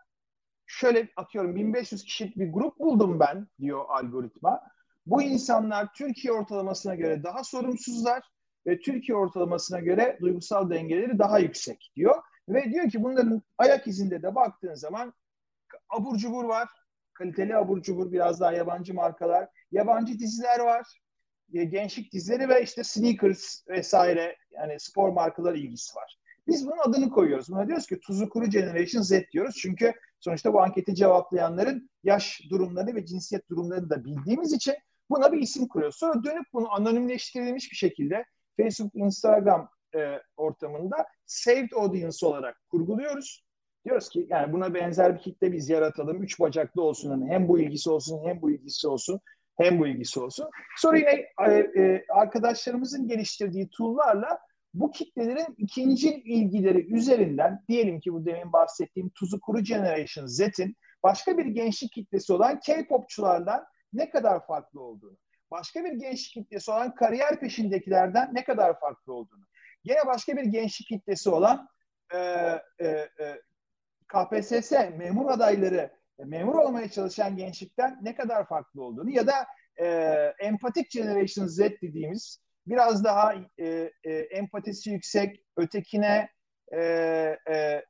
şöyle 0.67 1.09
atıyorum 1.17 1.57
1500 1.57 2.05
kişilik 2.05 2.37
bir 2.37 2.53
grup 2.53 2.79
buldum 2.79 3.21
ben 3.21 3.47
diyor 3.61 3.85
algoritma. 3.89 4.61
Bu 5.07 5.23
insanlar 5.23 5.93
Türkiye 5.95 6.33
ortalamasına 6.33 6.95
göre 6.95 7.23
daha 7.23 7.45
sorumsuzlar 7.45 8.23
ve 8.67 8.81
Türkiye 8.81 9.19
ortalamasına 9.19 9.81
göre 9.81 10.19
duygusal 10.21 10.71
dengeleri 10.71 11.19
daha 11.19 11.39
yüksek 11.39 11.93
diyor. 11.97 12.23
Ve 12.49 12.73
diyor 12.73 12.91
ki 12.91 13.03
bunların 13.03 13.43
ayak 13.59 13.87
izinde 13.87 14.23
de 14.23 14.35
baktığın 14.35 14.75
zaman 14.75 15.15
abur 15.89 16.17
cubur 16.17 16.45
var. 16.45 16.69
Kaliteli 17.15 17.57
abur 17.57 17.83
cubur 17.83 18.13
biraz 18.13 18.41
daha 18.41 18.53
yabancı 18.53 18.95
markalar. 18.95 19.49
Yabancı 19.71 20.19
diziler 20.19 20.61
var. 20.61 21.01
E, 21.55 21.65
gençlik 21.65 22.13
dizileri 22.13 22.49
ve 22.49 22.63
işte 22.63 22.85
sneakers 22.85 23.69
vesaire 23.69 24.37
yani 24.51 24.81
spor 24.81 25.09
markalar 25.09 25.55
ilgisi 25.55 25.97
var. 25.97 26.19
Biz 26.47 26.67
bunun 26.67 26.91
adını 26.91 27.11
koyuyoruz. 27.11 27.49
Buna 27.49 27.67
diyoruz 27.67 27.87
ki 27.87 28.01
tuzu 28.01 28.29
kuru 28.29 28.47
generation 28.47 29.03
Z 29.03 29.13
diyoruz. 29.33 29.57
Çünkü 29.63 29.93
sonuçta 30.21 30.53
bu 30.53 30.63
anketi 30.63 30.95
cevaplayanların 30.95 31.91
yaş 32.05 32.41
durumlarını 32.51 32.95
ve 32.95 33.07
cinsiyet 33.07 33.51
durumlarını 33.51 33.91
da 33.91 34.05
bildiğimiz 34.05 34.53
için 34.53 34.75
Buna 35.13 35.33
bir 35.33 35.39
isim 35.39 35.69
kuruyor. 35.69 35.93
Sonra 35.93 36.25
dönüp 36.25 36.47
bunu 36.53 36.73
anonimleştirilmiş 36.73 37.71
bir 37.71 37.77
şekilde 37.77 38.25
Facebook, 38.57 38.95
Instagram 38.95 39.69
e, 39.95 40.19
ortamında 40.37 41.07
saved 41.27 41.73
audience 41.73 42.27
olarak 42.27 42.61
kurguluyoruz. 42.71 43.45
Diyoruz 43.85 44.09
ki 44.09 44.27
yani 44.31 44.53
buna 44.53 44.75
benzer 44.75 45.15
bir 45.15 45.21
kitle 45.21 45.53
biz 45.53 45.69
yaratalım. 45.69 46.23
Üç 46.23 46.41
bacaklı 46.41 46.83
olsun. 46.83 47.11
Yani 47.11 47.29
hem 47.29 47.49
bu 47.49 47.59
ilgisi 47.59 47.91
olsun 47.91 48.21
hem 48.25 48.43
bu 48.43 48.51
ilgisi 48.51 48.89
olsun 48.89 49.21
hem 49.59 49.79
bu 49.79 49.87
ilgisi 49.87 50.21
olsun. 50.21 50.49
Sonra 50.77 50.99
yine 50.99 51.27
e, 51.47 51.53
e, 51.53 52.05
arkadaşlarımızın 52.09 53.09
geliştirdiği 53.09 53.69
tool'larla 53.69 54.39
bu 54.75 54.91
kitlelerin 54.91 55.55
ikinci 55.59 56.11
ilgileri 56.15 56.95
üzerinden 56.95 57.65
diyelim 57.69 58.01
ki 58.01 58.13
bu 58.13 58.27
demin 58.27 58.53
bahsettiğim 58.53 59.09
tuzu 59.09 59.41
kuru 59.41 59.61
Generation 59.61 60.27
Z'in 60.27 60.77
başka 61.03 61.39
bir 61.39 61.47
gençlik 61.47 61.93
kitlesi 61.93 62.33
olan 62.33 62.61
K-popçulardan 62.61 63.65
ne 63.93 64.11
kadar 64.11 64.47
farklı 64.47 64.81
olduğunu, 64.81 65.17
başka 65.51 65.85
bir 65.85 65.93
gençlik 65.93 66.45
kitlesi 66.45 66.71
olan 66.71 66.95
kariyer 66.95 67.41
peşindekilerden 67.41 68.35
ne 68.35 68.45
kadar 68.45 68.81
farklı 68.81 69.13
olduğunu, 69.13 69.45
yine 69.85 70.07
başka 70.07 70.37
bir 70.37 70.45
gençlik 70.45 70.89
kitlesi 70.89 71.31
olan 71.31 71.69
e, 72.15 72.19
e, 72.79 72.87
e, 73.21 73.41
KPSS 74.09 74.73
memur 74.73 75.31
adayları, 75.31 75.91
e, 76.19 76.25
memur 76.25 76.55
olmaya 76.55 76.91
çalışan 76.91 77.37
gençlikten 77.37 77.99
ne 78.03 78.15
kadar 78.15 78.49
farklı 78.49 78.83
olduğunu 78.83 79.11
ya 79.11 79.27
da 79.27 79.47
e, 79.81 79.87
empatik 80.39 80.91
generation 80.91 81.47
Z 81.47 81.59
dediğimiz 81.59 82.39
biraz 82.67 83.05
daha 83.05 83.35
e, 83.59 83.93
e, 84.05 84.13
empatisi 84.13 84.91
yüksek, 84.91 85.45
ötekine 85.57 86.29
e, 86.73 86.81
e, 87.51 87.85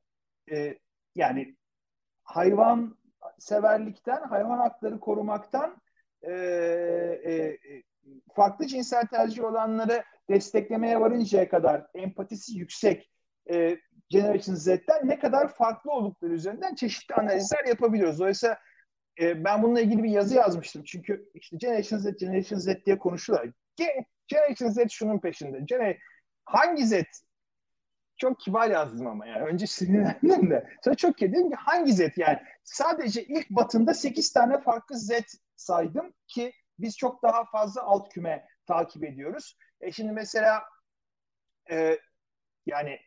e, 0.52 0.78
yani 1.14 1.56
hayvan 2.24 2.98
severlikten, 3.38 4.22
hayvan 4.22 4.58
hakları 4.58 5.00
korumaktan 5.00 5.81
e, 6.22 6.32
e, 7.26 7.58
farklı 8.34 8.66
cinsel 8.66 9.06
tercih 9.06 9.44
olanları 9.44 10.04
desteklemeye 10.30 11.00
varıncaya 11.00 11.48
kadar 11.48 11.86
empatisi 11.94 12.58
yüksek 12.58 13.10
e, 13.50 13.78
Generation 14.08 14.54
Z'den 14.54 15.08
ne 15.08 15.18
kadar 15.18 15.54
farklı 15.54 15.90
oldukları 15.90 16.32
üzerinden 16.32 16.74
çeşitli 16.74 17.14
analizler 17.14 17.64
yapabiliyoruz. 17.64 18.18
Dolayısıyla 18.18 18.58
e, 19.20 19.44
ben 19.44 19.62
bununla 19.62 19.80
ilgili 19.80 20.02
bir 20.02 20.10
yazı 20.10 20.34
yazmıştım. 20.34 20.84
Çünkü 20.84 21.30
işte 21.34 21.56
Generation 21.56 21.98
Z, 21.98 22.16
Generation 22.16 22.58
Z 22.58 22.66
diye 22.86 22.98
konuşuyorlar. 22.98 23.50
Generation 24.28 24.70
Z 24.70 24.90
şunun 24.90 25.18
peşinde. 25.18 25.60
Gene 25.64 25.98
hangi 26.44 26.86
Z? 26.86 26.92
Çok 28.22 28.40
kibar 28.40 28.70
yazdım 28.70 29.06
ama 29.06 29.26
yani. 29.26 29.42
Önce 29.42 29.66
sinirlendim 29.66 30.50
de. 30.50 30.66
Sonra 30.84 30.96
çok 30.96 31.20
dedim 31.20 31.50
ki 31.50 31.56
hangi 31.56 31.92
Z 31.92 32.00
yani? 32.16 32.38
Sadece 32.64 33.24
ilk 33.24 33.50
batında 33.50 33.94
8 33.94 34.32
tane 34.32 34.60
farklı 34.60 34.96
Z 34.98 35.10
saydım 35.56 36.14
ki 36.26 36.52
biz 36.78 36.96
çok 36.96 37.22
daha 37.22 37.44
fazla 37.44 37.82
alt 37.82 38.08
küme 38.08 38.48
takip 38.66 39.04
ediyoruz. 39.04 39.58
E 39.80 39.92
şimdi 39.92 40.12
mesela 40.12 40.62
e, 41.70 41.98
yani 42.66 42.98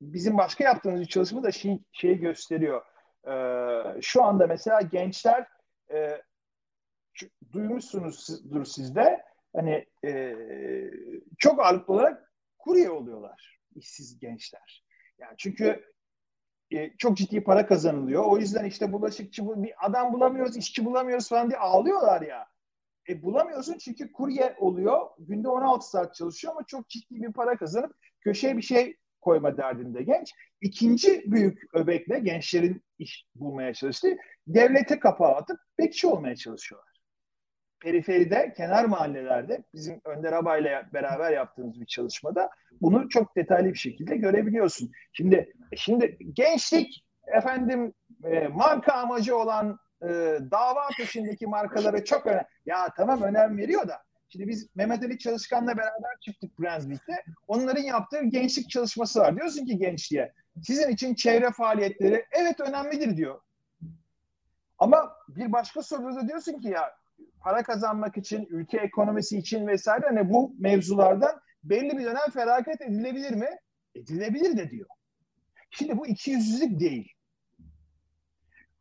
bizim 0.00 0.38
başka 0.38 0.64
yaptığımız 0.64 1.00
bir 1.00 1.06
çalışma 1.06 1.42
da 1.42 1.52
şey, 1.52 1.78
şeyi 1.92 2.18
gösteriyor. 2.18 2.82
Ee, 3.26 4.00
şu 4.02 4.24
anda 4.24 4.46
mesela 4.46 4.80
gençler 4.80 5.48
e, 5.90 6.22
duymuşsunuzdur 7.52 8.64
sizde 8.64 9.24
hani 9.56 9.86
e, 10.04 10.36
çok 11.38 11.60
ağırlıklı 11.60 11.94
olarak 11.94 12.32
kurye 12.58 12.90
oluyorlar 12.90 13.61
işsiz 13.76 14.18
gençler. 14.18 14.84
Yani 15.18 15.34
çünkü 15.38 15.84
e, 16.72 16.96
çok 16.98 17.16
ciddi 17.16 17.44
para 17.44 17.66
kazanılıyor. 17.66 18.24
O 18.26 18.38
yüzden 18.38 18.64
işte 18.64 18.92
bulaşıkçı 18.92 19.42
bir 19.46 19.86
adam 19.86 20.12
bulamıyoruz, 20.12 20.56
işçi 20.56 20.84
bulamıyoruz 20.84 21.28
falan 21.28 21.50
diye 21.50 21.58
ağlıyorlar 21.58 22.22
ya. 22.22 22.46
E 23.08 23.22
bulamıyorsun 23.22 23.78
çünkü 23.78 24.12
kurye 24.12 24.56
oluyor. 24.58 25.00
Günde 25.18 25.48
16 25.48 25.90
saat 25.90 26.14
çalışıyor 26.14 26.52
ama 26.52 26.64
çok 26.66 26.88
ciddi 26.88 27.22
bir 27.22 27.32
para 27.32 27.56
kazanıp 27.56 27.96
köşeye 28.20 28.56
bir 28.56 28.62
şey 28.62 28.96
koyma 29.20 29.56
derdinde 29.56 30.02
genç. 30.02 30.32
İkinci 30.60 31.22
büyük 31.26 31.74
öbekle 31.74 32.18
gençlerin 32.18 32.82
iş 32.98 33.26
bulmaya 33.34 33.74
çalıştığı 33.74 34.16
devlete 34.46 34.98
kapağı 34.98 35.34
atıp 35.34 35.58
bekçi 35.78 36.06
olmaya 36.06 36.36
çalışıyorlar. 36.36 36.91
Periferide, 37.82 38.52
kenar 38.56 38.84
mahallelerde 38.84 39.62
bizim 39.74 40.00
Önder 40.04 40.32
Abay'la 40.32 40.88
beraber 40.92 41.32
yaptığımız 41.32 41.80
bir 41.80 41.86
çalışmada 41.86 42.50
bunu 42.80 43.08
çok 43.08 43.36
detaylı 43.36 43.68
bir 43.68 43.78
şekilde 43.78 44.16
görebiliyorsun. 44.16 44.90
Şimdi 45.12 45.52
şimdi 45.76 46.18
gençlik 46.32 47.04
efendim 47.26 47.94
e, 48.24 48.48
marka 48.48 48.92
amacı 48.92 49.36
olan 49.36 49.78
e, 50.02 50.08
dava 50.50 50.88
peşindeki 50.98 51.46
markalara 51.46 52.04
çok 52.04 52.26
önemli. 52.26 52.46
Ya 52.66 52.88
tamam 52.96 53.22
önem 53.22 53.58
veriyor 53.58 53.88
da 53.88 54.02
Şimdi 54.32 54.48
biz 54.48 54.76
Mehmet 54.76 55.04
Ali 55.04 55.18
Çalışkan'la 55.18 55.76
beraber 55.76 56.20
çıktık 56.20 56.58
Brunswick'te. 56.58 57.24
Onların 57.46 57.82
yaptığı 57.82 58.24
gençlik 58.24 58.70
çalışması 58.70 59.20
var. 59.20 59.36
Diyorsun 59.36 59.66
ki 59.66 59.78
gençliğe 59.78 60.32
sizin 60.62 60.88
için 60.88 61.14
çevre 61.14 61.50
faaliyetleri 61.50 62.26
evet 62.30 62.60
önemlidir 62.60 63.16
diyor. 63.16 63.40
Ama 64.78 65.12
bir 65.28 65.52
başka 65.52 65.82
soruda 65.82 66.28
diyorsun 66.28 66.60
ki 66.60 66.68
ya 66.68 67.01
para 67.42 67.62
kazanmak 67.62 68.16
için, 68.16 68.46
ülke 68.50 68.78
ekonomisi 68.78 69.38
için 69.38 69.66
vesaire 69.66 70.06
hani 70.06 70.30
bu 70.30 70.54
mevzulardan 70.58 71.40
belli 71.64 71.98
bir 71.98 72.04
dönem 72.04 72.30
feragat 72.34 72.80
edilebilir 72.80 73.34
mi? 73.34 73.48
Edilebilir 73.94 74.56
de 74.56 74.70
diyor. 74.70 74.86
Şimdi 75.70 75.98
bu 75.98 76.06
iki 76.06 76.30
yüzlülük 76.30 76.80
değil. 76.80 77.12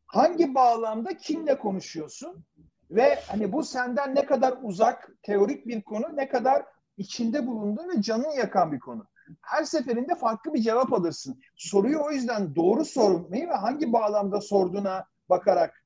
Hangi 0.06 0.56
bağlamda 0.56 1.18
kimle 1.18 1.58
konuşuyorsun? 1.58 2.46
Ve 2.92 3.20
hani 3.28 3.52
bu 3.52 3.64
senden 3.64 4.16
ne 4.16 4.26
kadar 4.26 4.58
uzak, 4.62 5.12
teorik 5.24 5.68
bir 5.68 5.82
konu, 5.82 6.16
ne 6.16 6.30
kadar 6.30 6.66
içinde 6.98 7.48
bulunduğun 7.48 7.90
ve 7.90 8.02
canını 8.02 8.36
yakan 8.36 8.72
bir 8.72 8.80
konu. 8.80 9.08
Her 9.42 9.64
seferinde 9.64 10.16
farklı 10.16 10.54
bir 10.54 10.62
cevap 10.62 10.94
alırsın. 10.94 11.42
Soruyu 11.56 12.00
o 12.00 12.12
yüzden 12.12 12.56
doğru 12.56 12.86
sormayı 12.86 13.50
ve 13.50 13.54
hangi 13.54 13.94
bağlamda 13.94 14.42
sorduğuna 14.42 15.06
bakarak 15.30 15.81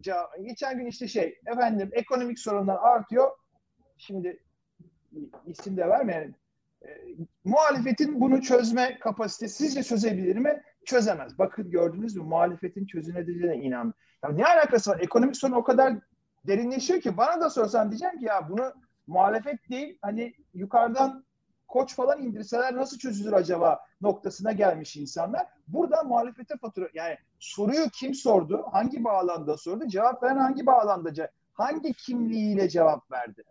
cevap. 0.00 0.30
Geçen 0.42 0.78
gün 0.78 0.86
işte 0.86 1.08
şey, 1.08 1.38
efendim 1.46 1.90
ekonomik 1.92 2.38
sorunlar 2.38 2.78
artıyor. 2.82 3.30
Şimdi 3.98 4.42
isim 5.46 5.76
de 5.76 5.88
vermeyelim. 5.88 6.34
E, 6.82 6.88
muhalefetin 7.44 8.20
bunu 8.20 8.42
çözme 8.42 8.98
kapasitesi 8.98 9.56
sizce 9.56 9.82
çözebilir 9.82 10.36
mi? 10.36 10.62
Çözemez. 10.84 11.38
Bakın 11.38 11.70
gördünüz 11.70 12.16
mü? 12.16 12.22
Muhalefetin 12.22 12.86
çözülebileceğine 12.86 13.56
inan. 13.56 13.94
Ya 14.24 14.30
ne 14.30 14.44
alakası 14.44 14.90
var? 14.90 15.00
Ekonomik 15.00 15.36
sorun 15.36 15.52
o 15.52 15.64
kadar 15.64 15.94
derinleşiyor 16.46 17.00
ki 17.00 17.16
bana 17.16 17.40
da 17.40 17.50
sorsan 17.50 17.90
diyeceğim 17.90 18.18
ki 18.18 18.24
ya 18.24 18.48
bunu 18.48 18.72
muhalefet 19.06 19.70
değil 19.70 19.98
hani 20.02 20.34
yukarıdan 20.54 21.24
koç 21.68 21.94
falan 21.94 22.22
indirseler 22.22 22.76
nasıl 22.76 22.98
çözülür 22.98 23.32
acaba 23.32 23.80
noktasına 24.00 24.52
gelmiş 24.52 24.96
insanlar. 24.96 25.46
Burada 25.68 26.02
muhalefete 26.02 26.56
fatura 26.56 26.88
yani 26.94 27.16
soruyu 27.38 27.88
kim 27.88 28.14
sordu? 28.14 28.64
Hangi 28.72 29.04
bağlamda 29.04 29.56
sordu? 29.56 29.88
Cevap 29.88 30.22
veren 30.22 30.36
hangi 30.36 30.66
bağlamda? 30.66 31.10
Hangi 31.52 31.92
kimliğiyle 31.92 32.68
cevap 32.68 33.10
verdi? 33.10 33.44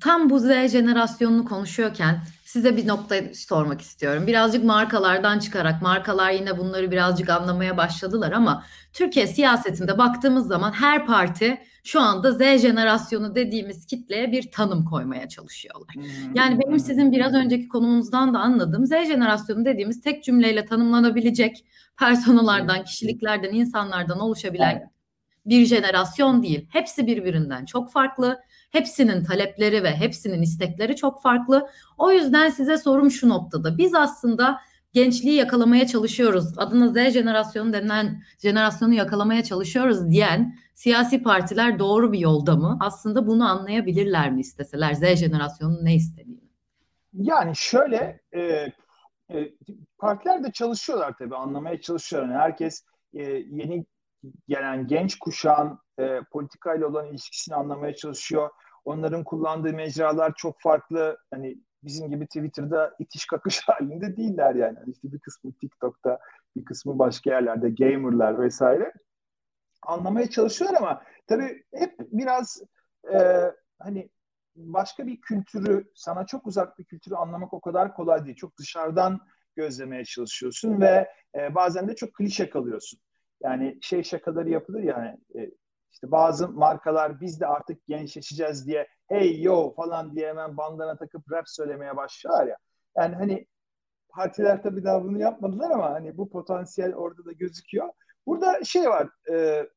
Tam 0.00 0.30
bu 0.30 0.38
Z 0.38 0.48
jenerasyonunu 0.48 1.44
konuşuyorken 1.44 2.22
size 2.44 2.76
bir 2.76 2.88
nokta 2.88 3.16
sormak 3.34 3.80
istiyorum. 3.80 4.26
Birazcık 4.26 4.64
markalardan 4.64 5.38
çıkarak 5.38 5.82
markalar 5.82 6.30
yine 6.30 6.58
bunları 6.58 6.90
birazcık 6.90 7.30
anlamaya 7.30 7.76
başladılar 7.76 8.32
ama 8.32 8.64
Türkiye 8.92 9.26
siyasetinde 9.26 9.98
baktığımız 9.98 10.46
zaman 10.46 10.72
her 10.72 11.06
parti 11.06 11.62
şu 11.84 12.00
anda 12.00 12.32
Z 12.32 12.38
jenerasyonu 12.38 13.34
dediğimiz 13.34 13.86
kitleye 13.86 14.32
bir 14.32 14.50
tanım 14.50 14.84
koymaya 14.84 15.28
çalışıyorlar. 15.28 15.94
Yani 16.34 16.58
benim 16.64 16.78
sizin 16.78 17.12
biraz 17.12 17.34
önceki 17.34 17.68
konumunuzdan 17.68 18.34
da 18.34 18.38
anladığım 18.38 18.86
Z 18.86 18.90
jenerasyonu 18.90 19.64
dediğimiz 19.64 20.00
tek 20.00 20.24
cümleyle 20.24 20.64
tanımlanabilecek 20.64 21.64
personellerden, 21.98 22.84
kişiliklerden, 22.84 23.52
insanlardan 23.52 24.20
oluşabilen 24.20 24.90
bir 25.46 25.66
jenerasyon 25.66 26.42
değil. 26.42 26.68
Hepsi 26.70 27.06
birbirinden 27.06 27.64
çok 27.64 27.92
farklı. 27.92 28.40
Hepsinin 28.70 29.24
talepleri 29.24 29.82
ve 29.82 29.96
hepsinin 29.96 30.42
istekleri 30.42 30.96
çok 30.96 31.22
farklı. 31.22 31.68
O 31.98 32.12
yüzden 32.12 32.50
size 32.50 32.78
sorum 32.78 33.10
şu 33.10 33.28
noktada. 33.28 33.78
Biz 33.78 33.94
aslında 33.94 34.60
gençliği 34.94 35.36
yakalamaya 35.36 35.86
çalışıyoruz. 35.86 36.58
Adına 36.58 36.88
Z 36.88 37.12
jenerasyonu 37.12 37.72
denilen 37.72 38.22
jenerasyonu 38.42 38.94
yakalamaya 38.94 39.44
çalışıyoruz 39.44 40.10
diyen 40.10 40.58
siyasi 40.74 41.22
partiler 41.22 41.78
doğru 41.78 42.12
bir 42.12 42.18
yolda 42.18 42.56
mı? 42.56 42.78
Aslında 42.80 43.26
bunu 43.26 43.48
anlayabilirler 43.48 44.32
mi 44.32 44.40
isteseler 44.40 44.94
Z 44.94 45.16
jenerasyonunun 45.16 45.84
ne 45.84 45.94
istediğini? 45.94 46.44
Yani 47.12 47.56
şöyle 47.56 48.20
e, 48.32 48.40
e, 49.30 49.52
partiler 49.98 50.44
de 50.44 50.52
çalışıyorlar 50.52 51.14
tabii 51.18 51.36
anlamaya 51.36 51.80
çalışıyorlar. 51.80 52.32
Yani 52.32 52.40
herkes 52.40 52.84
e, 53.14 53.22
yeni 53.50 53.86
gelen 54.48 54.86
genç 54.86 55.18
kuşağın 55.18 55.78
e, 55.98 56.20
politikayla 56.32 56.86
olan 56.86 57.06
ilişkisini 57.06 57.54
anlamaya 57.54 57.94
çalışıyor. 57.94 58.50
Onların 58.84 59.24
kullandığı 59.24 59.72
mecralar 59.72 60.32
çok 60.36 60.60
farklı. 60.60 61.18
Hani 61.30 61.58
bizim 61.84 62.10
gibi 62.10 62.26
Twitter'da 62.26 62.94
itiş 62.98 63.26
kakış 63.26 63.60
halinde 63.68 64.16
değiller 64.16 64.54
yani. 64.54 64.78
yani 64.78 64.90
işte 64.90 65.12
bir 65.12 65.18
kısmı 65.18 65.52
TikTok'ta, 65.52 66.18
bir 66.56 66.64
kısmı 66.64 66.98
başka 66.98 67.30
yerlerde, 67.30 67.70
gamerlar 67.70 68.40
vesaire. 68.40 68.92
Anlamaya 69.82 70.30
çalışıyorlar 70.30 70.78
ama 70.78 71.02
tabii 71.26 71.64
hep 71.74 71.94
biraz 71.98 72.62
e, 73.12 73.18
hani 73.78 74.10
başka 74.56 75.06
bir 75.06 75.20
kültürü, 75.20 75.90
sana 75.94 76.26
çok 76.26 76.46
uzak 76.46 76.78
bir 76.78 76.84
kültürü 76.84 77.14
anlamak 77.14 77.54
o 77.54 77.60
kadar 77.60 77.94
kolay 77.94 78.24
değil. 78.24 78.36
Çok 78.36 78.58
dışarıdan 78.58 79.20
gözlemeye 79.56 80.04
çalışıyorsun 80.04 80.80
ve 80.80 81.10
e, 81.34 81.54
bazen 81.54 81.88
de 81.88 81.96
çok 81.96 82.14
klişe 82.14 82.50
kalıyorsun. 82.50 83.00
Yani 83.42 83.78
şey 83.80 84.02
şakaları 84.02 84.50
yapılır 84.50 84.82
yani 84.82 85.18
e, 85.36 85.50
işte 85.94 86.10
bazı 86.10 86.48
markalar 86.48 87.20
biz 87.20 87.40
de 87.40 87.46
artık 87.46 87.86
gençleşeceğiz 87.86 88.66
diye 88.66 88.88
hey 89.08 89.42
yo 89.42 89.74
falan 89.74 90.14
diye 90.16 90.28
hemen 90.28 90.56
bandana 90.56 90.96
takıp 90.96 91.32
rap 91.32 91.44
söylemeye 91.48 91.96
başlar 91.96 92.46
ya. 92.46 92.56
Yani 92.96 93.14
hani 93.14 93.46
partiler 94.08 94.62
tabii 94.62 94.84
daha 94.84 95.04
bunu 95.04 95.20
yapmadılar 95.20 95.70
ama 95.70 95.90
hani 95.90 96.16
bu 96.16 96.30
potansiyel 96.30 96.94
orada 96.94 97.24
da 97.24 97.32
gözüküyor. 97.32 97.88
Burada 98.26 98.64
şey 98.64 98.88
var 98.88 99.08
e, 99.30 99.68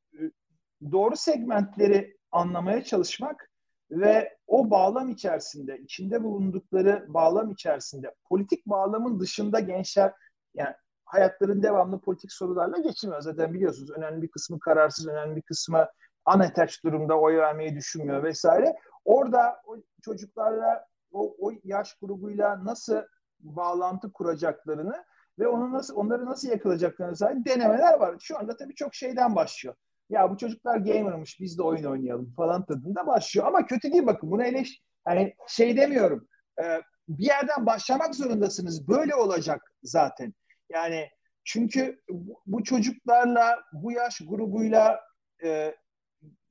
doğru 0.92 1.16
segmentleri 1.16 2.18
anlamaya 2.32 2.84
çalışmak 2.84 3.50
ve 3.92 4.38
o 4.48 4.70
bağlam 4.70 5.10
içerisinde, 5.10 5.78
içinde 5.80 6.24
bulundukları 6.24 7.06
bağlam 7.08 7.52
içerisinde, 7.52 8.16
politik 8.30 8.66
bağlamın 8.66 9.20
dışında 9.20 9.60
gençler 9.60 10.14
yani 10.54 10.76
hayatların 11.06 11.64
devamlı 11.64 12.00
politik 12.00 12.32
sorularla 12.32 12.78
geçmiyor. 12.78 13.22
Zaten 13.22 13.54
biliyorsunuz 13.54 13.92
önemli 13.92 14.22
bir 14.22 14.32
kısmı 14.32 14.60
kararsız, 14.60 15.08
önemli 15.08 15.36
bir 15.36 15.42
kısmı 15.42 15.88
unattached 16.36 16.84
durumda 16.84 17.20
oy 17.20 17.38
vermeyi 17.38 17.76
düşünmüyor 17.76 18.24
vesaire. 18.24 18.76
Orada 19.06 19.62
o 19.68 19.78
çocuklarla 20.02 20.86
o, 21.12 21.36
o 21.40 21.52
yaş 21.64 21.94
grubuyla 21.94 22.66
nasıl 22.66 23.02
bağlantı 23.40 24.12
kuracaklarını 24.12 25.06
ve 25.40 25.48
onu 25.48 25.74
nasıl 25.74 25.96
onları 25.96 26.26
nasıl 26.26 26.50
yakalayacaklarını 26.50 27.20
dair 27.20 27.46
denemeler 27.46 28.00
var. 28.00 28.16
Şu 28.20 28.40
anda 28.40 28.58
tabii 28.58 28.76
çok 28.76 28.96
şeyden 28.96 29.36
başlıyor 29.36 29.76
ya 30.10 30.32
bu 30.32 30.38
çocuklar 30.38 30.78
gamermış 30.78 31.40
biz 31.40 31.58
de 31.58 31.64
oyun 31.64 31.84
oynayalım 31.84 32.34
falan 32.36 32.66
tadında 32.66 33.08
başlıyor. 33.08 33.48
Ama 33.48 33.66
kötü 33.66 33.92
değil 33.92 34.06
bakın 34.06 34.32
buna 34.32 34.46
eleş 34.46 34.82
hani 35.06 35.36
şey 35.48 35.78
demiyorum 35.78 36.28
e, 36.64 36.82
bir 37.08 37.26
yerden 37.26 37.66
başlamak 37.66 38.16
zorundasınız. 38.16 38.88
Böyle 38.88 39.16
olacak 39.16 39.74
zaten. 39.84 40.34
Yani 40.70 41.10
çünkü 41.44 42.02
bu 42.46 42.64
çocuklarla 42.64 43.60
bu 43.74 43.92
yaş 43.92 44.22
grubuyla 44.28 45.00
e, 45.44 45.76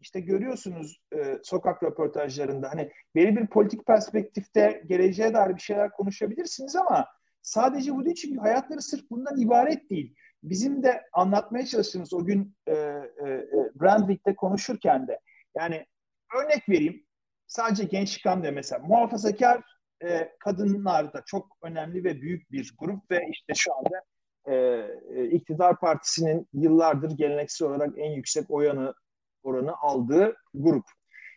işte 0.07 0.21
görüyorsunuz 0.21 1.01
e, 1.13 1.39
sokak 1.43 1.83
röportajlarında 1.83 2.71
hani 2.71 2.91
belli 3.15 3.37
bir 3.37 3.47
politik 3.47 3.87
perspektifte 3.87 4.83
geleceğe 4.87 5.35
dair 5.35 5.55
bir 5.55 5.61
şeyler 5.61 5.91
konuşabilirsiniz 5.91 6.77
ama 6.77 7.07
sadece 7.43 7.95
bu 7.95 8.05
değil 8.05 8.17
çünkü 8.17 8.41
hayatları 8.41 8.83
sırf 8.83 9.11
bundan 9.11 9.41
ibaret 9.41 9.91
değil. 9.91 10.15
Bizim 10.43 10.83
de 10.83 11.03
anlatmaya 11.13 11.67
çalıştığımız 11.67 12.15
o 12.15 12.25
gün 12.25 12.57
e, 12.67 12.73
e, 12.73 12.75
e, 13.29 13.47
Brandwick'te 13.81 14.35
konuşurken 14.35 15.09
de 15.09 15.21
yani 15.57 15.87
örnek 16.37 16.69
vereyim 16.69 17.07
sadece 17.47 17.85
gençlik 17.85 18.27
hamle 18.27 18.51
mesela 18.51 18.83
muhafazakar 18.87 19.63
e, 20.05 20.33
kadınlar 20.39 21.13
da 21.13 21.23
çok 21.27 21.57
önemli 21.63 22.05
ve 22.05 22.21
büyük 22.21 22.53
bir 22.53 22.75
grup 22.79 23.11
ve 23.11 23.27
işte 23.31 23.53
şu 23.57 23.75
anda 23.75 24.03
e, 24.47 24.55
e, 25.15 25.25
iktidar 25.25 25.81
partisinin 25.81 26.49
yıllardır 26.53 27.11
geleneksel 27.11 27.69
olarak 27.69 27.91
en 27.99 28.11
yüksek 28.11 28.51
oyanı 28.51 28.95
oranı 29.47 29.77
aldığı 29.77 30.37
grup. 30.55 30.85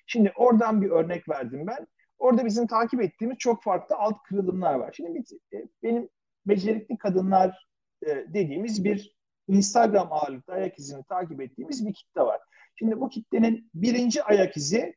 Şimdi 0.08 0.34
oradan 0.36 0.82
bir 0.82 0.90
örnek 0.90 1.30
verdim 1.30 1.68
ben. 1.68 1.88
Orada 2.18 2.46
bizim 2.46 2.68
takip 2.68 3.02
ettiğimiz 3.02 3.38
çok 3.38 3.64
farklı 3.64 3.96
alt 3.96 4.24
kırılımlar 4.24 4.74
var. 4.74 4.94
Şimdi 4.98 5.24
e, 5.54 5.58
benim 5.84 6.10
becerikli 6.46 6.98
kadınlar 6.98 7.68
e, 8.06 8.08
dediğimiz 8.08 8.84
bir 8.84 9.16
Instagram 9.48 10.08
ağırlıklı 10.12 10.54
ayak 10.54 10.80
izini 10.80 11.04
takip 11.04 11.42
ettiğimiz 11.42 11.88
bir 11.88 11.94
kitle 11.94 12.22
var. 12.22 12.42
Şimdi 12.76 13.00
bu 13.00 13.10
kitlenin 13.10 13.70
birinci 13.74 14.24
ayak 14.24 14.58
izi 14.58 14.96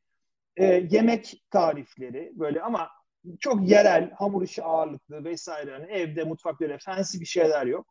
e, 0.57 0.65
yemek 0.91 1.45
tarifleri 1.51 2.33
böyle 2.35 2.63
ama 2.63 2.89
çok 3.41 3.69
yerel, 3.69 4.11
hamur 4.11 4.43
işi 4.43 4.63
ağırlıklı 4.63 5.25
vesaire. 5.25 5.71
Yani 5.71 5.87
evde, 5.91 6.25
mutfakta 6.25 6.65
öyle 6.65 6.79
fancy 6.79 7.21
bir 7.21 7.27
şeyler 7.27 7.67
yok. 7.67 7.87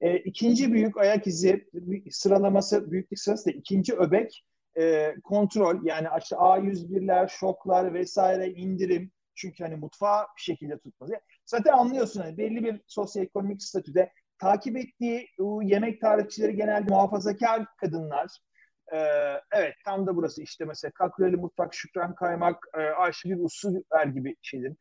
E, 0.00 0.16
ikinci 0.16 0.72
büyük 0.72 0.96
ayak 0.96 1.26
izi 1.26 1.68
sıralaması, 2.10 2.90
büyüklük 2.90 3.20
sırası 3.20 3.46
da 3.46 3.50
ikinci 3.50 3.94
öbek 3.94 4.44
e, 4.78 5.14
kontrol. 5.24 5.84
Yani 5.84 6.08
işte 6.22 6.36
A101'ler, 6.36 7.28
şoklar 7.28 7.94
vesaire 7.94 8.48
indirim. 8.48 9.10
Çünkü 9.34 9.64
hani 9.64 9.76
mutfağı 9.76 10.26
bir 10.36 10.42
şekilde 10.42 10.78
tutmaz. 10.78 11.10
Zaten 11.46 11.72
anlıyorsun 11.72 12.20
hani 12.20 12.38
belli 12.38 12.64
bir 12.64 12.80
sosyoekonomik 12.86 13.62
statüde 13.62 14.12
takip 14.38 14.76
ettiği 14.76 15.28
yemek 15.62 16.00
tarihçileri 16.00 16.56
genelde 16.56 16.92
muhafazakar 16.94 17.66
kadınlar. 17.76 18.38
Ee, 18.92 18.98
evet 19.52 19.74
tam 19.84 20.06
da 20.06 20.16
burası 20.16 20.42
işte 20.42 20.64
mesela 20.64 20.90
Kakureli 20.90 21.36
Mutfak, 21.36 21.74
Şükran 21.74 22.14
Kaymak, 22.14 22.64
e, 22.74 22.80
Ayşegül 22.80 23.38
Usluer 23.38 24.06
gibi 24.06 24.36
şeyleri 24.42 24.74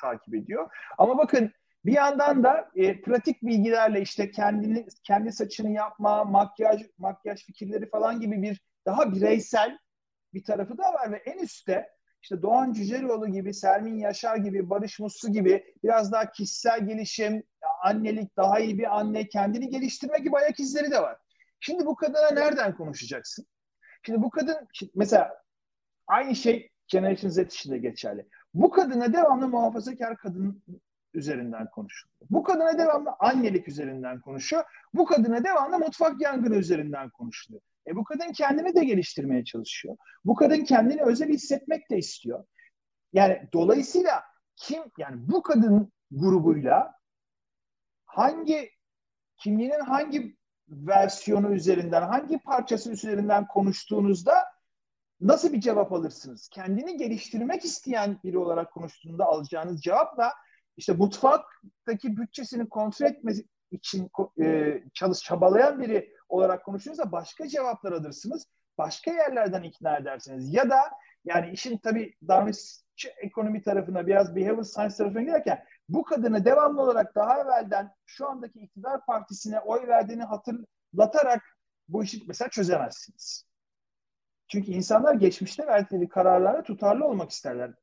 takip 0.00 0.34
ediyor. 0.34 0.70
Ama 0.98 1.18
bakın 1.18 1.52
bir 1.84 1.92
yandan 1.92 2.44
da 2.44 2.70
e, 2.76 3.00
pratik 3.00 3.42
bilgilerle 3.42 4.00
işte 4.00 4.30
kendini 4.30 4.86
kendi 5.02 5.32
saçını 5.32 5.70
yapma, 5.70 6.24
makyaj 6.24 6.82
makyaj 6.98 7.44
fikirleri 7.46 7.90
falan 7.90 8.20
gibi 8.20 8.42
bir 8.42 8.60
daha 8.86 9.12
bireysel 9.12 9.78
bir 10.34 10.44
tarafı 10.44 10.78
da 10.78 10.92
var 10.92 11.12
ve 11.12 11.16
en 11.16 11.38
üstte 11.38 11.90
işte 12.22 12.42
Doğan 12.42 12.72
Cüceloğlu 12.72 13.28
gibi, 13.28 13.54
Sermin 13.54 13.98
Yaşar 13.98 14.36
gibi, 14.36 14.70
Barış 14.70 15.00
Muslu 15.00 15.32
gibi 15.32 15.74
biraz 15.82 16.12
daha 16.12 16.30
kişisel 16.30 16.86
gelişim, 16.86 17.42
annelik, 17.82 18.36
daha 18.36 18.58
iyi 18.58 18.78
bir 18.78 18.98
anne, 18.98 19.28
kendini 19.28 19.68
geliştirme 19.68 20.18
gibi 20.18 20.36
ayak 20.36 20.60
izleri 20.60 20.90
de 20.90 21.02
var. 21.02 21.18
Şimdi 21.60 21.86
bu 21.86 21.96
kadına 21.96 22.30
nereden 22.30 22.76
konuşacaksın? 22.76 23.46
Şimdi 24.02 24.22
bu 24.22 24.30
kadın, 24.30 24.68
mesela 24.94 25.42
aynı 26.06 26.36
şey 26.36 26.70
Generation 26.88 27.30
Z 27.30 27.38
için 27.38 27.72
de 27.72 27.78
geçerli. 27.78 28.28
Bu 28.54 28.70
kadına 28.70 29.12
devamlı 29.12 29.48
muhafazakar 29.48 30.16
kadın 30.16 30.62
üzerinden 31.14 31.70
konuşuyor. 31.70 32.14
Bu 32.30 32.42
kadına 32.42 32.78
devamlı 32.78 33.10
annelik 33.18 33.68
üzerinden 33.68 34.20
konuşuyor. 34.20 34.64
Bu 34.94 35.04
kadına 35.04 35.44
devamlı 35.44 35.78
mutfak 35.78 36.20
yangını 36.20 36.56
üzerinden 36.56 37.10
konuşuluyor. 37.10 37.62
E 37.88 37.96
bu 37.96 38.04
kadın 38.04 38.32
kendini 38.32 38.74
de 38.74 38.84
geliştirmeye 38.84 39.44
çalışıyor. 39.44 39.96
Bu 40.24 40.34
kadın 40.34 40.64
kendini 40.64 41.02
özel 41.02 41.28
hissetmek 41.28 41.90
de 41.90 41.98
istiyor. 41.98 42.44
Yani 43.12 43.48
dolayısıyla 43.52 44.22
kim 44.56 44.82
yani 44.98 45.16
bu 45.28 45.42
kadın 45.42 45.92
grubuyla 46.10 46.94
hangi 48.06 48.70
kimliğinin 49.36 49.80
hangi 49.80 50.36
versiyonu 50.68 51.54
üzerinden, 51.54 52.02
hangi 52.02 52.38
parçası 52.38 52.90
üzerinden 52.90 53.46
konuştuğunuzda 53.46 54.44
nasıl 55.20 55.52
bir 55.52 55.60
cevap 55.60 55.92
alırsınız? 55.92 56.48
Kendini 56.48 56.96
geliştirmek 56.96 57.64
isteyen 57.64 58.18
biri 58.24 58.38
olarak 58.38 58.72
konuştuğunda 58.72 59.24
alacağınız 59.24 59.82
cevapla 59.82 60.32
işte 60.76 60.92
mutfaktaki 60.92 62.16
bütçesini 62.16 62.68
kontrol 62.68 63.06
etmesi 63.06 63.48
için 63.70 64.10
e, 64.42 64.74
çalış 64.94 65.18
çabalayan 65.18 65.80
biri 65.80 66.14
olarak 66.28 66.64
konuşuyorsa 66.64 67.12
başka 67.12 67.48
cevaplar 67.48 67.92
alırsınız. 67.92 68.46
Başka 68.78 69.10
yerlerden 69.10 69.62
ikna 69.62 69.96
edersiniz. 69.96 70.54
Ya 70.54 70.70
da 70.70 70.80
yani 71.24 71.50
işin 71.50 71.78
tabii 71.78 72.14
davranışçı 72.28 73.08
ekonomi 73.16 73.62
tarafına 73.62 74.06
biraz 74.06 74.36
behavior 74.36 74.64
science 74.64 74.94
tarafına 74.94 75.22
giderken 75.22 75.64
bu 75.88 76.04
kadını 76.04 76.44
devamlı 76.44 76.82
olarak 76.82 77.14
daha 77.14 77.40
evvelden 77.40 77.94
şu 78.06 78.28
andaki 78.28 78.60
iktidar 78.60 79.06
partisine 79.06 79.60
oy 79.60 79.86
verdiğini 79.86 80.22
hatırlatarak 80.22 81.42
bu 81.88 82.04
işi 82.04 82.24
mesela 82.26 82.48
çözemezsiniz. 82.48 83.46
Çünkü 84.48 84.70
insanlar 84.70 85.14
geçmişte 85.14 85.66
verdikleri 85.66 86.08
kararlara 86.08 86.62
tutarlı 86.62 87.04
olmak 87.04 87.30
isterler. 87.30 87.74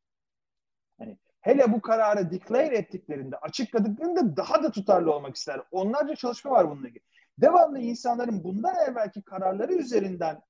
Yani 1.00 1.18
hele 1.42 1.74
bu 1.74 1.82
kararı 1.82 2.32
declare 2.32 2.78
ettiklerinde, 2.78 3.38
açıkladıklarında 3.38 4.38
daha 4.38 4.64
da 4.64 4.72
tutarlı 4.72 5.14
olmak 5.14 5.36
ister. 5.36 5.62
Onlarca 5.72 6.16
çalışma 6.16 6.52
var 6.52 6.70
bununla 6.70 6.88
ilgili. 6.88 7.04
Devamlı 7.38 7.80
insanların 7.80 8.44
bundan 8.44 8.76
evvelki 8.90 9.22
kararları 9.22 9.74
üzerinden 9.74 10.42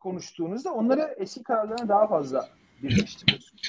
konuştuğunuzda 0.00 0.72
onları 0.72 1.14
eski 1.18 1.42
kararlarına 1.42 1.88
daha 1.88 2.08
fazla 2.08 2.48
birleştiriyorsunuz. 2.82 3.62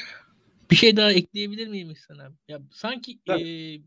Bir 0.71 0.75
şey 0.75 0.97
daha 0.97 1.11
ekleyebilir 1.11 1.67
miyim 1.67 1.89
İhsan 1.89 2.17
abi? 2.17 2.35
Ya 2.47 2.59
sanki 2.71 3.19
e, 3.29 3.39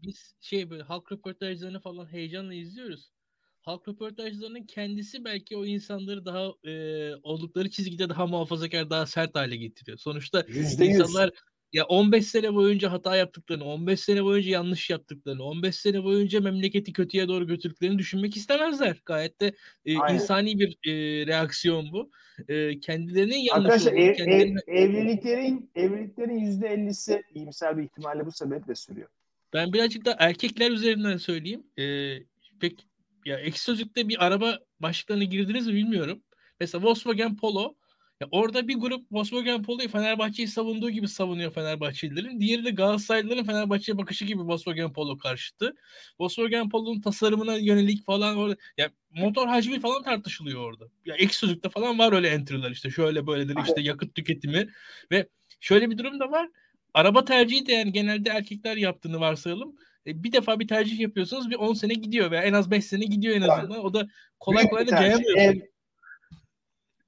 biz 0.03 0.35
şey 0.40 0.70
böyle 0.70 0.83
halk 0.83 1.12
röportajlarını 1.12 1.81
falan 1.81 2.12
heyecanla 2.12 2.55
izliyoruz. 2.55 3.12
Halk 3.61 3.88
röportajlarının 3.88 4.62
kendisi 4.62 5.24
belki 5.24 5.57
o 5.57 5.64
insanları 5.64 6.24
daha 6.24 6.70
e, 6.70 7.14
oldukları 7.22 7.70
çizgide 7.70 8.09
daha 8.09 8.27
muhafazakar, 8.27 8.90
daha 8.90 9.07
sert 9.07 9.35
hale 9.35 9.57
getiriyor. 9.57 9.98
Sonuçta 9.98 10.40
%100. 10.40 10.85
insanlar 10.85 11.31
ya 11.72 11.85
15 11.85 12.26
sene 12.26 12.54
boyunca 12.54 12.92
hata 12.92 13.16
yaptıklarını, 13.16 13.64
15 13.64 14.00
sene 14.00 14.24
boyunca 14.24 14.50
yanlış 14.50 14.90
yaptıklarını, 14.90 15.42
15 15.42 15.76
sene 15.76 16.04
boyunca 16.04 16.40
memleketi 16.40 16.92
kötüye 16.92 17.28
doğru 17.28 17.46
götürdüklerini 17.46 17.98
düşünmek 17.98 18.37
istemezler. 18.37 19.02
Gayet 19.07 19.40
de 19.40 19.52
e, 19.87 19.92
insani 19.92 20.59
bir 20.59 20.78
e, 20.87 21.26
reaksiyon 21.26 21.92
bu. 21.92 22.11
E, 22.48 22.81
kendilerinin 22.81 23.37
yanlış 23.37 23.72
Arkadaşlar 23.72 23.92
ev, 23.92 24.14
kendilerinin... 24.14 24.61
ev, 24.66 24.76
evliliklerin 24.76 25.70
evliliklerin 25.74 26.38
%50'si 26.38 27.22
iyimser 27.35 27.78
bir 27.78 27.83
ihtimalle 27.83 28.26
bu 28.26 28.33
sebeple 28.33 28.74
sürüyor. 28.74 29.09
Ben 29.52 29.72
birazcık 29.72 30.04
da 30.04 30.16
erkekler 30.18 30.70
üzerinden 30.70 31.16
söyleyeyim. 31.16 31.62
E, 31.78 32.16
pek 32.61 32.87
ya 33.24 33.38
ekşi 33.38 33.61
sözlükte 33.61 34.09
bir 34.09 34.26
araba 34.26 34.59
başlıklarına 34.81 35.24
girdiniz 35.24 35.66
mi 35.66 35.74
bilmiyorum. 35.74 36.22
Mesela 36.61 36.85
Volkswagen 36.85 37.37
Polo 37.37 37.74
Ya 38.20 38.28
orada 38.31 38.68
bir 38.68 38.74
grup 38.74 39.07
Volkswagen 39.12 39.62
Polo'yu 39.62 39.88
Fenerbahçe'yi 39.88 40.48
savunduğu 40.48 40.90
gibi 40.90 41.09
savunuyor 41.09 41.52
Fenerbahçelilerin. 41.52 42.40
Diğeri 42.40 42.64
de 42.64 42.70
Galatasaraylıların 42.70 43.44
Fenerbahçe'ye 43.44 43.98
bakışı 43.98 44.24
gibi 44.24 44.42
Volkswagen 44.42 44.92
Polo 44.92 45.18
karşıtı. 45.18 45.76
Volkswagen 46.20 46.68
Polo'nun 46.68 47.00
tasarımına 47.00 47.57
yönelik 47.57 48.07
falan 48.07 48.37
orada 48.37 48.57
ya 48.76 48.90
motor 49.11 49.46
hacmi 49.46 49.81
falan 49.81 50.02
tartışılıyor 50.02 50.61
orada. 50.61 50.85
Ya 51.07 51.14
ek 51.14 51.35
sözlükte 51.35 51.68
falan 51.68 51.98
var 51.98 52.12
öyle 52.12 52.28
entry'ler 52.28 52.70
işte 52.70 52.90
şöyle 52.90 53.26
böyledir 53.26 53.57
işte 53.66 53.81
yakıt 53.81 54.14
tüketimi 54.14 54.68
ve 55.12 55.28
şöyle 55.61 55.90
bir 55.90 55.98
durum 55.98 56.20
da 56.20 56.31
var. 56.31 56.48
Araba 56.94 57.24
tercihi 57.24 57.66
de 57.66 57.72
yani 57.72 57.92
genelde 57.92 58.31
erkekler 58.31 58.76
yaptığını 58.76 59.20
varsayalım. 59.20 59.76
E, 60.07 60.22
bir 60.22 60.33
defa 60.33 60.61
bir 60.61 60.68
tercih 60.68 61.00
yapıyorsunuz 61.00 61.50
bir 61.50 61.57
10 61.57 61.74
sene 61.74 61.94
gidiyor 61.94 62.31
veya 62.31 62.42
en 62.42 62.52
az 62.52 62.70
5 62.70 62.85
sene 62.85 63.04
gidiyor 63.04 63.37
en 63.37 63.42
azından. 63.42 63.85
O 63.85 63.94
da 63.94 64.09
kolay 64.40 64.68
kolay 64.68 64.87
da 64.87 64.90
cayamıyorsun. 64.90 65.38
Ev, 65.38 65.61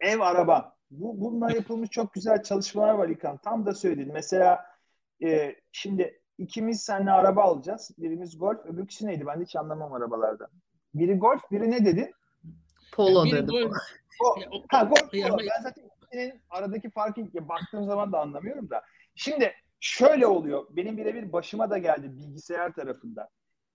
ev 0.01 0.21
araba. 0.21 0.80
Bu, 0.91 1.21
bununla 1.21 1.53
yapılmış 1.53 1.91
çok 1.91 2.15
güzel 2.15 2.43
çalışmalar 2.43 2.95
var 2.95 3.09
İlkan. 3.09 3.37
Tam 3.37 3.67
da 3.67 3.75
söyledin. 3.75 4.13
Mesela 4.13 4.67
e, 5.25 5.57
şimdi 5.73 6.21
ikimiz 6.39 6.81
seninle 6.83 7.11
araba 7.11 7.43
alacağız. 7.43 7.91
Birimiz 7.99 8.39
golf, 8.39 8.67
öbürküsü 8.67 9.07
neydi? 9.07 9.27
Ben 9.27 9.43
hiç 9.43 9.57
anlamam 9.57 9.93
arabalardan. 9.93 10.49
Biri 10.95 11.15
golf, 11.15 11.51
biri 11.51 11.71
ne 11.71 11.85
dedi? 11.85 12.13
Polo 12.93 13.27
dedi. 13.31 13.51
Golf. 13.51 13.73
O, 14.25 14.35
ha, 14.69 14.85
golf, 14.85 15.11
polo. 15.13 15.39
Ben 15.39 15.63
zaten 15.63 15.85
ikisinin 15.85 16.43
aradaki 16.51 16.91
farkı 16.91 17.49
baktığım 17.49 17.87
zaman 17.87 18.13
da 18.13 18.21
anlamıyorum 18.21 18.71
da. 18.71 18.83
Şimdi 19.15 19.53
şöyle 19.81 20.27
oluyor. 20.27 20.67
Benim 20.71 20.97
birebir 20.97 21.33
başıma 21.33 21.71
da 21.71 21.79
geldi 21.79 22.17
bilgisayar 22.17 22.73
tarafında. 22.73 23.29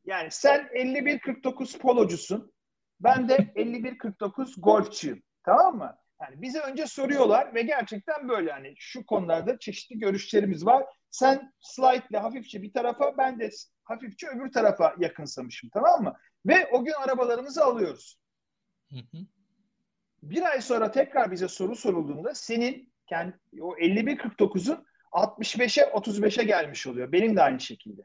Yani 0.05 0.27
sen 0.31 0.61
51-49 0.61 1.79
polocusun. 1.79 2.51
Ben 2.99 3.29
de 3.29 3.35
51-49 3.35 4.61
golfçuyum. 4.61 5.19
Tamam 5.43 5.77
mı? 5.77 5.97
Yani 6.21 6.41
bize 6.41 6.59
önce 6.59 6.87
soruyorlar 6.87 7.55
ve 7.55 7.61
gerçekten 7.61 8.29
böyle 8.29 8.49
yani 8.49 8.73
şu 8.77 9.05
konularda 9.05 9.59
çeşitli 9.59 9.99
görüşlerimiz 9.99 10.65
var. 10.65 10.85
Sen 11.11 11.53
slightly 11.59 12.17
hafifçe 12.17 12.61
bir 12.61 12.73
tarafa 12.73 13.17
ben 13.17 13.39
de 13.39 13.49
hafifçe 13.83 14.27
öbür 14.27 14.51
tarafa 14.51 14.95
yakınsamışım 14.99 15.69
tamam 15.73 16.03
mı? 16.03 16.17
Ve 16.45 16.67
o 16.71 16.85
gün 16.85 16.93
arabalarımızı 16.93 17.65
alıyoruz. 17.65 18.19
Bir 20.23 20.41
ay 20.41 20.61
sonra 20.61 20.91
tekrar 20.91 21.31
bize 21.31 21.47
soru 21.47 21.75
sorulduğunda 21.75 22.35
senin 22.35 22.93
kendi, 23.07 23.37
o 23.61 23.75
51-49'un 23.75 24.85
65'e 25.11 25.83
35'e 25.83 26.43
gelmiş 26.43 26.87
oluyor. 26.87 27.11
Benim 27.11 27.35
de 27.35 27.41
aynı 27.41 27.59
şekilde. 27.59 28.01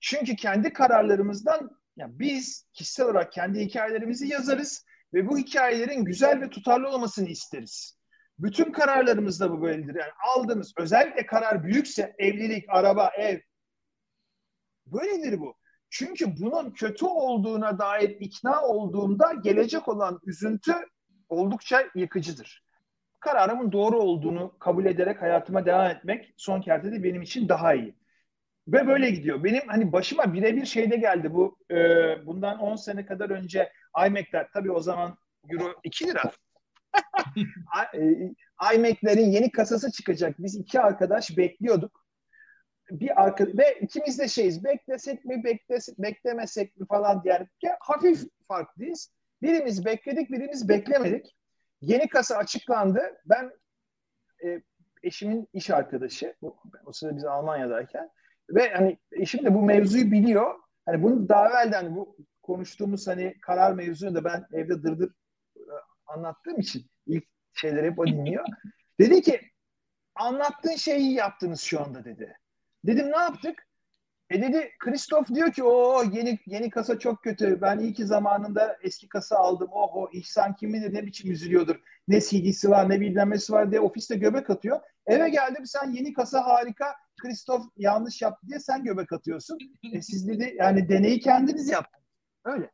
Çünkü 0.00 0.36
kendi 0.36 0.72
kararlarımızdan 0.72 1.70
yani 1.96 2.18
biz 2.18 2.66
kişisel 2.72 3.06
olarak 3.06 3.32
kendi 3.32 3.60
hikayelerimizi 3.60 4.28
yazarız 4.28 4.84
ve 5.14 5.28
bu 5.28 5.38
hikayelerin 5.38 6.04
güzel 6.04 6.40
ve 6.40 6.50
tutarlı 6.50 6.88
olmasını 6.88 7.28
isteriz. 7.28 8.00
Bütün 8.38 8.72
kararlarımızda 8.72 9.50
bu 9.50 9.62
böyledir. 9.62 9.94
Yani 9.94 10.12
aldığımız 10.34 10.72
özellikle 10.76 11.26
karar 11.26 11.64
büyükse 11.64 12.14
evlilik, 12.18 12.64
araba, 12.68 13.10
ev 13.18 13.40
böyledir 14.86 15.40
bu. 15.40 15.54
Çünkü 15.90 16.40
bunun 16.40 16.70
kötü 16.70 17.06
olduğuna 17.06 17.78
dair 17.78 18.10
ikna 18.10 18.62
olduğumda 18.62 19.32
gelecek 19.32 19.88
olan 19.88 20.20
üzüntü 20.24 20.74
oldukça 21.28 21.86
yıkıcıdır. 21.94 22.64
Kararımın 23.20 23.72
doğru 23.72 23.98
olduğunu 23.98 24.58
kabul 24.58 24.84
ederek 24.84 25.22
hayatıma 25.22 25.66
devam 25.66 25.90
etmek 25.90 26.34
son 26.36 26.60
kertede 26.60 27.02
benim 27.02 27.22
için 27.22 27.48
daha 27.48 27.74
iyi. 27.74 27.99
Ve 28.72 28.86
böyle 28.86 29.10
gidiyor. 29.10 29.44
Benim 29.44 29.62
hani 29.68 29.92
başıma 29.92 30.32
birebir 30.32 30.66
şeyde 30.66 30.96
geldi 30.96 31.34
bu 31.34 31.58
e, 31.70 31.76
bundan 32.26 32.58
10 32.58 32.76
sene 32.76 33.06
kadar 33.06 33.30
önce 33.30 33.72
iMac'ler 34.06 34.48
tabii 34.52 34.72
o 34.72 34.80
zaman 34.80 35.18
Euro 35.50 35.74
2 35.84 36.06
lira. 36.06 36.22
E, 37.94 38.74
iMac'lerin 38.74 39.30
yeni 39.30 39.50
kasası 39.50 39.92
çıkacak. 39.92 40.38
Biz 40.38 40.56
iki 40.56 40.80
arkadaş 40.80 41.36
bekliyorduk. 41.36 42.04
Bir 42.90 43.22
arka 43.22 43.46
ve 43.46 43.78
ikimiz 43.80 44.18
de 44.18 44.28
şeyiz. 44.28 44.64
Beklesek 44.64 45.24
mi, 45.24 45.44
beklesek, 45.44 45.98
beklemesek 45.98 46.76
mi 46.76 46.86
falan 46.86 47.24
diye. 47.24 47.46
Yani 47.62 47.76
hafif 47.80 48.22
farklıyız. 48.48 49.12
Birimiz 49.42 49.84
bekledik, 49.84 50.30
birimiz 50.30 50.68
beklemedik. 50.68 51.36
Yeni 51.80 52.08
kasa 52.08 52.36
açıklandı. 52.36 53.00
Ben 53.26 53.50
e, 54.44 54.62
eşimin 55.02 55.48
iş 55.52 55.70
arkadaşı. 55.70 56.34
O 56.86 56.92
sırada 56.92 57.16
biz 57.16 57.24
Almanya'dayken. 57.24 58.10
Ve 58.50 58.72
hani 58.72 58.98
eşim 59.12 59.44
de 59.44 59.54
bu 59.54 59.62
mevzuyu 59.62 60.10
biliyor. 60.10 60.54
Hani 60.86 61.02
bunu 61.02 61.28
daha 61.28 61.48
evvelden 61.48 61.96
bu 61.96 62.16
konuştuğumuz 62.42 63.06
hani 63.08 63.38
karar 63.40 63.72
mevzunu 63.72 64.14
da 64.14 64.24
ben 64.24 64.46
evde 64.52 64.82
dırdır 64.82 65.10
e, 65.56 65.60
anlattığım 66.06 66.58
için 66.60 66.86
ilk 67.06 67.24
şeyleri 67.54 67.86
hep 67.86 67.98
o 67.98 68.06
dinliyor. 68.06 68.44
Dedi 69.00 69.22
ki 69.22 69.40
anlattığın 70.14 70.76
şeyi 70.76 71.12
yaptınız 71.12 71.60
şu 71.60 71.80
anda 71.80 72.04
dedi. 72.04 72.38
Dedim 72.84 73.12
ne 73.12 73.18
yaptık? 73.18 73.69
E 74.30 74.42
dedi 74.42 74.70
Kristof 74.78 75.28
diyor 75.28 75.52
ki 75.52 75.64
o 75.64 76.02
yeni 76.12 76.38
yeni 76.46 76.70
kasa 76.70 76.98
çok 76.98 77.22
kötü. 77.22 77.60
Ben 77.60 77.78
iyi 77.78 77.94
ki 77.94 78.06
zamanında 78.06 78.76
eski 78.82 79.08
kasa 79.08 79.36
aldım. 79.36 79.68
Oh 79.72 79.96
o 79.96 80.10
İhsan 80.12 80.54
kim 80.54 80.72
bilir 80.72 80.94
ne 80.94 81.06
biçim 81.06 81.30
üzülüyordur. 81.30 81.80
Ne 82.08 82.20
CD'si 82.20 82.70
var 82.70 82.88
ne 82.88 83.00
bilmemesi 83.00 83.52
var 83.52 83.70
diye 83.70 83.80
ofiste 83.80 84.16
göbek 84.16 84.50
atıyor. 84.50 84.80
Eve 85.06 85.28
geldim 85.28 85.66
sen 85.66 85.90
yeni 85.90 86.12
kasa 86.12 86.46
harika. 86.46 86.94
Kristof 87.22 87.64
yanlış 87.76 88.22
yaptı 88.22 88.46
diye 88.48 88.60
sen 88.60 88.84
göbek 88.84 89.12
atıyorsun. 89.12 89.58
E 89.92 90.02
siz 90.02 90.28
dedi 90.28 90.54
yani 90.58 90.88
deneyi 90.88 91.20
kendiniz 91.20 91.68
yaptınız. 91.68 92.06
Öyle. 92.44 92.70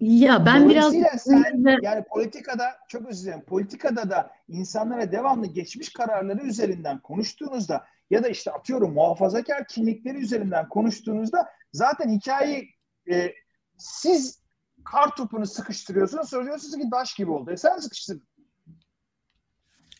Ya 0.00 0.46
ben 0.46 0.68
biraz 0.68 0.94
sen, 1.18 1.64
yani 1.82 2.04
politikada 2.04 2.64
çok 2.88 3.06
özür 3.08 3.26
dilerim. 3.26 3.44
Politikada 3.44 4.10
da 4.10 4.30
insanlara 4.48 5.12
devamlı 5.12 5.46
geçmiş 5.46 5.92
kararları 5.92 6.42
üzerinden 6.42 6.98
konuştuğunuzda 6.98 7.84
ya 8.10 8.24
da 8.24 8.28
işte 8.28 8.50
atıyorum 8.52 8.92
muhafazakar 8.92 9.66
kimlikleri 9.66 10.18
üzerinden 10.18 10.68
konuştuğunuzda 10.68 11.48
zaten 11.72 12.10
hikayeyi 12.10 12.70
e, 13.10 13.34
siz 13.78 14.42
kar 14.84 15.16
topunu 15.16 15.46
sıkıştırıyorsunuz 15.46 16.28
söylüyorsunuz 16.28 16.76
ki 16.76 16.90
daş 16.92 17.14
gibi 17.14 17.30
oldu. 17.30 17.50
E 17.50 17.56
sen 17.56 17.78
sıkıştırdın. 17.78 18.28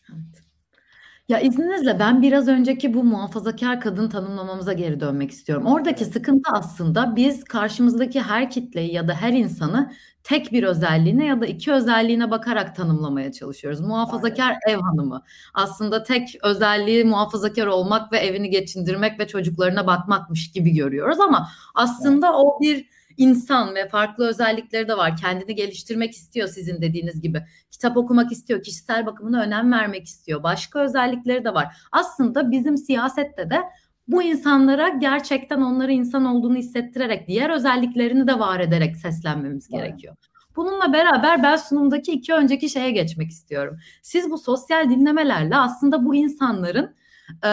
Evet. 0.09 0.46
Ya 1.27 1.39
izninizle 1.39 1.99
ben 1.99 2.21
biraz 2.21 2.47
önceki 2.47 2.93
bu 2.93 3.03
muhafazakar 3.03 3.81
kadın 3.81 4.09
tanımlamamıza 4.09 4.73
geri 4.73 4.99
dönmek 4.99 5.31
istiyorum. 5.31 5.65
Oradaki 5.65 6.05
sıkıntı 6.05 6.51
aslında 6.53 7.15
biz 7.15 7.43
karşımızdaki 7.43 8.21
her 8.21 8.49
kitleyi 8.51 8.93
ya 8.93 9.07
da 9.07 9.13
her 9.13 9.33
insanı 9.33 9.91
tek 10.23 10.51
bir 10.51 10.63
özelliğine 10.63 11.25
ya 11.25 11.41
da 11.41 11.45
iki 11.45 11.71
özelliğine 11.73 12.31
bakarak 12.31 12.75
tanımlamaya 12.75 13.31
çalışıyoruz. 13.31 13.79
Muhafazakar 13.81 14.55
ev 14.69 14.77
hanımı 14.79 15.23
aslında 15.53 16.03
tek 16.03 16.37
özelliği 16.43 17.05
muhafazakar 17.05 17.67
olmak 17.67 18.11
ve 18.11 18.17
evini 18.17 18.49
geçindirmek 18.49 19.19
ve 19.19 19.27
çocuklarına 19.27 19.87
bakmakmış 19.87 20.51
gibi 20.51 20.71
görüyoruz 20.75 21.19
ama 21.19 21.49
aslında 21.75 22.37
o 22.37 22.59
bir 22.61 22.85
insan 23.17 23.75
ve 23.75 23.89
farklı 23.89 24.27
özellikleri 24.27 24.87
de 24.87 24.97
var. 24.97 25.17
Kendini 25.17 25.55
geliştirmek 25.55 26.13
istiyor 26.13 26.47
sizin 26.47 26.81
dediğiniz 26.81 27.21
gibi. 27.21 27.43
Kitap 27.71 27.97
okumak 27.97 28.31
istiyor, 28.31 28.63
kişisel 28.63 29.05
bakımına 29.05 29.41
önem 29.41 29.71
vermek 29.71 30.05
istiyor. 30.05 30.43
Başka 30.43 30.79
özellikleri 30.79 31.45
de 31.45 31.53
var. 31.53 31.67
Aslında 31.91 32.51
bizim 32.51 32.77
siyasette 32.77 33.49
de 33.49 33.61
bu 34.07 34.23
insanlara 34.23 34.89
gerçekten 34.89 35.61
onlara 35.61 35.91
insan 35.91 36.25
olduğunu 36.25 36.55
hissettirerek 36.55 37.27
diğer 37.27 37.49
özelliklerini 37.49 38.27
de 38.27 38.39
var 38.39 38.59
ederek 38.59 38.97
seslenmemiz 38.97 39.67
gerekiyor. 39.67 40.15
Bununla 40.55 40.93
beraber 40.93 41.43
ben 41.43 41.55
sunumdaki 41.55 42.11
iki 42.11 42.33
önceki 42.33 42.69
şeye 42.69 42.91
geçmek 42.91 43.31
istiyorum. 43.31 43.77
Siz 44.01 44.29
bu 44.29 44.37
sosyal 44.37 44.89
dinlemelerle 44.89 45.55
aslında 45.55 46.05
bu 46.05 46.15
insanların 46.15 46.95
e, 47.43 47.49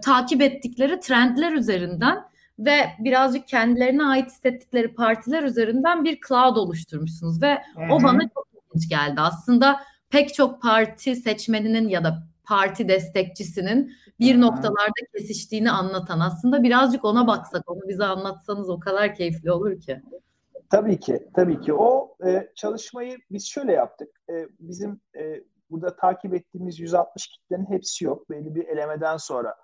takip 0.00 0.42
ettikleri 0.42 1.00
trendler 1.00 1.52
üzerinden 1.52 2.24
ve 2.58 2.90
birazcık 2.98 3.48
kendilerine 3.48 4.04
ait 4.04 4.30
hissettikleri 4.30 4.94
partiler 4.94 5.42
üzerinden 5.42 6.04
bir 6.04 6.18
cloud 6.28 6.56
oluşturmuşsunuz 6.56 7.42
ve 7.42 7.54
Hı-hı. 7.54 7.94
o 7.94 8.02
bana 8.02 8.20
çok 8.34 8.48
ilginç 8.54 8.88
geldi. 8.88 9.20
Aslında 9.20 9.80
pek 10.10 10.34
çok 10.34 10.62
parti 10.62 11.16
seçmeninin 11.16 11.88
ya 11.88 12.04
da 12.04 12.22
parti 12.44 12.88
destekçisinin 12.88 13.92
bir 14.20 14.32
Hı-hı. 14.32 14.40
noktalarda 14.40 15.16
kesiştiğini 15.16 15.70
anlatan 15.70 16.20
aslında 16.20 16.62
birazcık 16.62 17.04
ona 17.04 17.26
baksak 17.26 17.70
onu 17.70 17.80
bize 17.88 18.04
anlatsanız 18.04 18.70
o 18.70 18.80
kadar 18.80 19.14
keyifli 19.14 19.52
olur 19.52 19.80
ki. 19.80 20.02
Tabii 20.70 21.00
ki, 21.00 21.28
tabii 21.34 21.60
ki. 21.60 21.74
O 21.74 22.16
e, 22.26 22.48
çalışmayı 22.54 23.18
biz 23.30 23.46
şöyle 23.46 23.72
yaptık. 23.72 24.08
E, 24.30 24.46
bizim 24.60 25.00
e, 25.18 25.44
burada 25.70 25.96
takip 25.96 26.34
ettiğimiz 26.34 26.80
160 26.80 27.26
kitlenin 27.28 27.66
hepsi 27.70 28.04
yok. 28.04 28.30
Belli 28.30 28.54
bir 28.54 28.66
elemeden 28.68 29.16
sonra 29.16 29.54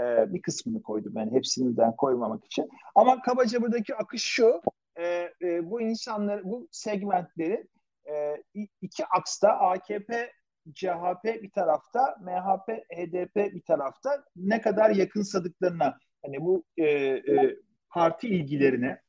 e, 0.00 0.32
bir 0.32 0.42
kısmını 0.42 0.82
koydum 0.82 1.12
ben 1.14 1.30
hepsini 1.30 1.72
birden 1.72 1.96
koymamak 1.96 2.44
için. 2.44 2.68
Ama 2.94 3.22
kabaca 3.22 3.62
buradaki 3.62 3.94
akış 3.94 4.22
şu. 4.22 4.62
E, 4.96 5.28
e, 5.42 5.70
bu 5.70 5.80
insanlar, 5.80 6.44
bu 6.44 6.68
segmentlerin 6.70 7.70
e, 8.10 8.42
iki 8.80 9.06
aksta 9.06 9.48
AKP, 9.48 10.32
CHP 10.74 11.24
bir 11.24 11.50
tarafta, 11.50 12.16
MHP, 12.20 12.68
HDP 12.68 13.36
bir 13.36 13.62
tarafta 13.62 14.24
ne 14.36 14.60
kadar 14.60 14.90
yakınsadıklarına 14.90 15.98
hani 16.24 16.40
bu 16.40 16.64
e, 16.76 16.84
e, 16.84 17.56
parti 17.90 18.28
ilgilerine 18.28 19.00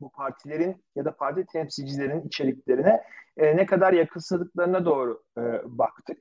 bu 0.00 0.10
partilerin 0.10 0.84
ya 0.96 1.04
da 1.04 1.16
parti 1.16 1.46
temsilcilerinin 1.46 2.26
içeriklerine 2.26 3.02
e, 3.36 3.56
ne 3.56 3.66
kadar 3.66 3.92
yakınsadıklarına 3.92 4.84
doğru 4.84 5.22
e, 5.38 5.42
baktık. 5.64 6.18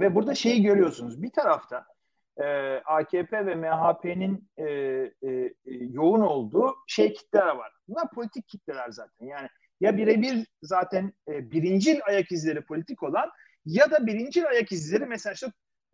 Ve 0.00 0.14
burada 0.14 0.34
şeyi 0.34 0.62
görüyorsunuz. 0.62 1.22
Bir 1.22 1.30
tarafta 1.30 1.86
e, 2.42 2.46
AKP 2.84 3.46
ve 3.46 3.54
MHP'nin 3.54 4.48
e, 4.56 4.64
e, 4.64 5.52
yoğun 5.68 6.20
olduğu 6.20 6.74
şey 6.86 7.12
kitleler 7.12 7.56
var. 7.56 7.72
Bunlar 7.88 8.10
politik 8.10 8.48
kitleler 8.48 8.90
zaten. 8.90 9.26
Yani 9.26 9.48
ya 9.80 9.96
birebir 9.96 10.46
zaten 10.62 11.12
e, 11.28 11.50
birincil 11.50 12.00
ayak 12.06 12.32
izleri 12.32 12.64
politik 12.64 13.02
olan 13.02 13.30
ya 13.64 13.90
da 13.90 14.06
birincil 14.06 14.46
ayak 14.46 14.72
izleri 14.72 15.06
mesela 15.06 15.32
işte 15.32 15.46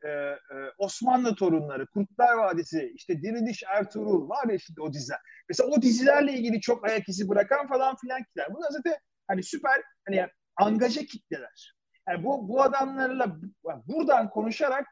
e, 0.04 0.08
e, 0.08 0.38
Osmanlı 0.78 1.34
torunları, 1.34 1.86
Kurtlar 1.86 2.34
Vadisi, 2.34 2.92
işte 2.94 3.22
Diriliş 3.22 3.62
Ertuğrul 3.76 4.28
var 4.28 4.48
ya 4.48 4.54
işte 4.54 4.72
o 4.80 4.92
diziler. 4.92 5.18
Mesela 5.48 5.70
o 5.70 5.82
dizilerle 5.82 6.32
ilgili 6.32 6.60
çok 6.60 6.84
ayak 6.84 7.08
izi 7.08 7.28
bırakan 7.28 7.68
falan 7.68 7.96
filan 7.96 8.22
kitleler. 8.22 8.54
Bunlar 8.54 8.68
zaten 8.70 8.94
hani 9.28 9.42
süper 9.42 9.82
hani 10.06 10.26
angaje 10.56 11.06
kitleler. 11.06 11.74
Yani 12.08 12.24
bu, 12.24 12.48
bu 12.48 12.62
adamlarla 12.62 13.36
buradan 13.86 14.30
konuşarak 14.30 14.86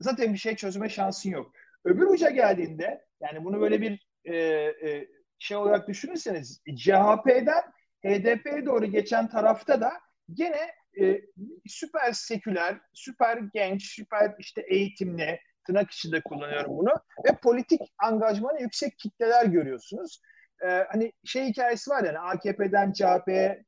zaten 0.00 0.32
bir 0.32 0.38
şey 0.38 0.56
çözme 0.56 0.88
şansın 0.88 1.30
yok. 1.30 1.52
Öbür 1.84 2.06
uca 2.06 2.30
geldiğinde 2.30 3.04
yani 3.20 3.44
bunu 3.44 3.60
böyle 3.60 3.80
bir 3.80 4.08
e, 4.24 4.36
e, 4.36 5.08
şey 5.38 5.56
olarak 5.56 5.88
düşünürseniz 5.88 6.62
CHP'den 6.76 7.62
HDP'ye 8.04 8.66
doğru 8.66 8.86
geçen 8.86 9.28
tarafta 9.28 9.80
da 9.80 9.92
gene 10.32 10.74
e, 11.00 11.20
süper 11.66 12.12
seküler, 12.12 12.80
süper 12.92 13.38
genç, 13.52 13.94
süper 13.94 14.34
işte 14.38 14.60
eğitimli, 14.68 15.40
tırnak 15.66 15.90
içinde 15.90 16.20
kullanıyorum 16.20 16.78
bunu 16.78 16.92
ve 17.26 17.36
politik 17.42 17.80
angajmanı 17.98 18.62
yüksek 18.62 18.98
kitleler 18.98 19.46
görüyorsunuz. 19.46 20.20
E, 20.64 20.68
hani 20.68 21.12
şey 21.24 21.46
hikayesi 21.46 21.90
var 21.90 22.04
yani 22.04 22.18
AKP'den 22.18 22.92
CHP'ye 22.92 23.64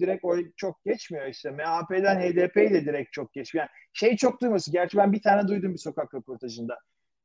direkt 0.00 0.24
o 0.24 0.36
çok 0.56 0.84
geçmiyor 0.84 1.26
işte. 1.26 1.50
MHP'den 1.50 2.20
HDP'yi 2.20 2.70
de 2.70 2.84
direkt 2.84 3.12
çok 3.12 3.32
geçmiyor. 3.32 3.62
Yani 3.66 3.70
şey 3.92 4.16
çok 4.16 4.40
duyması. 4.40 4.72
Gerçi 4.72 4.96
ben 4.96 5.12
bir 5.12 5.22
tane 5.22 5.48
duydum 5.48 5.72
bir 5.72 5.78
sokak 5.78 6.14
röportajında. 6.14 6.78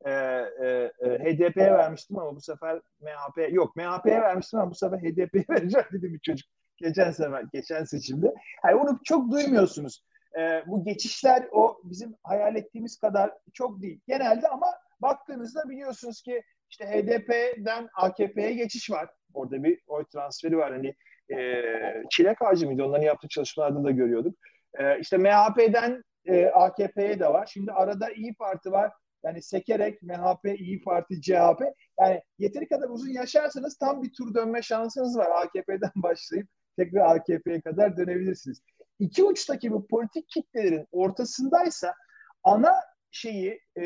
Ee, 0.06 0.12
e, 0.12 0.92
e, 1.00 1.10
HDP'ye 1.10 1.72
vermiştim 1.72 2.20
ama 2.20 2.36
bu 2.36 2.42
sefer 2.42 2.82
MHP 3.02 3.54
yok 3.54 3.76
MHP'ye 3.76 4.22
vermiştim 4.22 4.60
ama 4.60 4.72
bu 4.72 4.76
sefer 4.76 4.98
HDP'ye 4.98 5.46
vereceğim 5.50 5.88
dedi 5.92 6.14
bir 6.14 6.20
çocuk. 6.20 6.50
Geçen 6.78 7.12
sefer, 7.12 7.44
geçen 7.54 7.84
seçimde. 7.84 8.34
Yani 8.66 8.76
onu 8.76 9.00
çok 9.04 9.32
duymuyorsunuz. 9.32 10.04
Ee, 10.40 10.64
bu 10.68 10.84
geçişler 10.84 11.48
o 11.52 11.82
bizim 11.84 12.16
hayal 12.24 12.56
ettiğimiz 12.56 13.00
kadar 13.00 13.32
çok 13.54 13.82
değil. 13.82 14.00
Genelde 14.08 14.48
ama 14.48 14.68
baktığınızda 15.02 15.70
biliyorsunuz 15.70 16.22
ki 16.22 16.44
işte 16.70 16.86
HDP'den 16.86 17.90
AKP'ye 17.96 18.54
geçiş 18.54 18.92
var. 18.92 19.10
Orada 19.34 19.64
bir 19.64 19.80
oy 19.88 20.06
transferi 20.06 20.58
var. 20.58 20.74
Hani 20.74 20.96
e, 21.32 21.64
çilek 22.10 22.42
ağacı 22.42 22.68
mıydı? 22.68 22.84
Onların 22.84 23.04
yaptığı 23.04 23.28
çalışmalarda 23.28 23.84
da 23.84 23.92
görüyorduk. 23.92 24.38
E, 24.80 25.00
işte 25.00 25.18
MHP'den 25.18 26.04
e, 26.26 26.46
AKP'ye 26.46 27.20
de 27.20 27.28
var. 27.28 27.50
Şimdi 27.54 27.72
arada 27.72 28.10
İyi 28.12 28.34
Parti 28.34 28.72
var. 28.72 28.92
Yani 29.26 29.42
sekerek 29.42 30.02
MHP, 30.02 30.60
İyi 30.60 30.82
Parti, 30.82 31.22
CHP. 31.22 31.62
Yani 32.00 32.22
yeteri 32.40 32.68
kadar 32.68 32.90
uzun 32.90 33.10
yaşarsanız 33.10 33.78
tam 33.78 34.04
bir 34.04 34.14
tur 34.14 34.34
dönme 34.34 34.62
şansınız 34.62 35.18
var. 35.18 35.30
AKP'den 35.32 35.92
başlayıp 35.96 36.48
tekrar 36.78 37.16
AKP'ye 37.16 37.62
kadar 37.62 37.98
dönebilirsiniz. 37.98 38.62
İki 39.00 39.24
uçtaki 39.24 39.72
bu 39.72 39.88
politik 39.88 40.30
kitlelerin 40.30 40.88
ortasındaysa 40.92 41.94
ana 42.44 42.74
şeyi 43.12 43.60
e, 43.78 43.84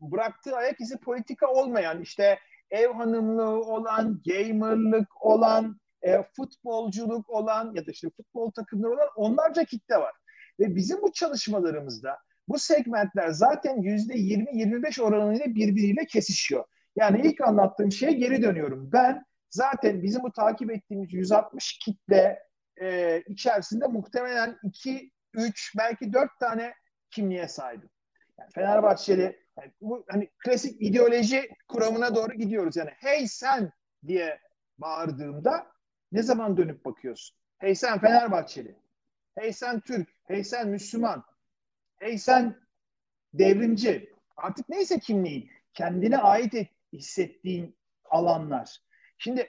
bıraktığı 0.00 0.56
ayak 0.56 0.80
izi 0.80 0.98
politika 0.98 1.46
olmayan 1.46 2.00
işte 2.00 2.38
ev 2.70 2.92
hanımlığı 2.92 3.60
olan, 3.60 4.22
gamerlık 4.26 5.24
olan, 5.24 5.80
e, 6.06 6.22
futbolculuk 6.36 7.30
olan 7.30 7.74
ya 7.74 7.86
da 7.86 7.90
işte 7.90 8.08
futbol 8.16 8.50
takımları 8.50 8.92
olan 8.92 9.08
onlarca 9.16 9.64
kitle 9.64 9.96
var. 9.96 10.12
Ve 10.60 10.76
bizim 10.76 11.02
bu 11.02 11.12
çalışmalarımızda 11.12 12.18
bu 12.48 12.58
segmentler 12.58 13.28
zaten 13.28 13.82
yüzde 13.82 14.14
20-25 14.14 15.02
oranıyla 15.02 15.46
birbiriyle 15.46 16.06
kesişiyor. 16.06 16.64
Yani 16.96 17.20
ilk 17.24 17.40
anlattığım 17.40 17.92
şeye 17.92 18.12
geri 18.12 18.42
dönüyorum. 18.42 18.90
Ben 18.92 19.24
zaten 19.50 20.02
bizim 20.02 20.22
bu 20.22 20.32
takip 20.32 20.70
ettiğimiz 20.70 21.12
160 21.12 21.78
kitle 21.78 22.38
e, 22.80 23.20
içerisinde 23.28 23.86
muhtemelen 23.86 24.58
2, 24.62 25.10
3 25.34 25.74
belki 25.78 26.12
4 26.12 26.30
tane 26.40 26.74
kimliğe 27.10 27.48
sahibim. 27.48 27.90
Yani 28.38 28.50
Fenerbahçeli 28.54 29.46
yani 29.58 29.72
bu 29.80 30.04
hani 30.08 30.30
klasik 30.44 30.82
ideoloji 30.82 31.48
kuramına 31.68 32.14
doğru 32.14 32.32
gidiyoruz. 32.32 32.76
Yani 32.76 32.90
hey 32.96 33.28
sen 33.28 33.72
diye 34.06 34.40
bağırdığımda 34.78 35.66
ne 36.12 36.22
zaman 36.22 36.56
dönüp 36.56 36.84
bakıyorsun? 36.84 37.36
Hey 37.58 37.74
sen 37.74 37.98
Fenerbahçeli. 37.98 38.76
Hey 39.34 39.52
sen 39.52 39.80
Türk. 39.80 40.08
Hey 40.24 40.44
sen 40.44 40.68
Müslüman. 40.68 41.24
Hey 41.96 42.18
sen 42.18 42.56
devrimci. 43.34 44.12
Artık 44.36 44.68
neyse 44.68 44.98
kimliğin. 44.98 45.50
Kendine 45.74 46.18
ait 46.18 46.54
et, 46.54 46.68
hissettiğin 46.92 47.76
alanlar. 48.10 48.78
Şimdi 49.18 49.48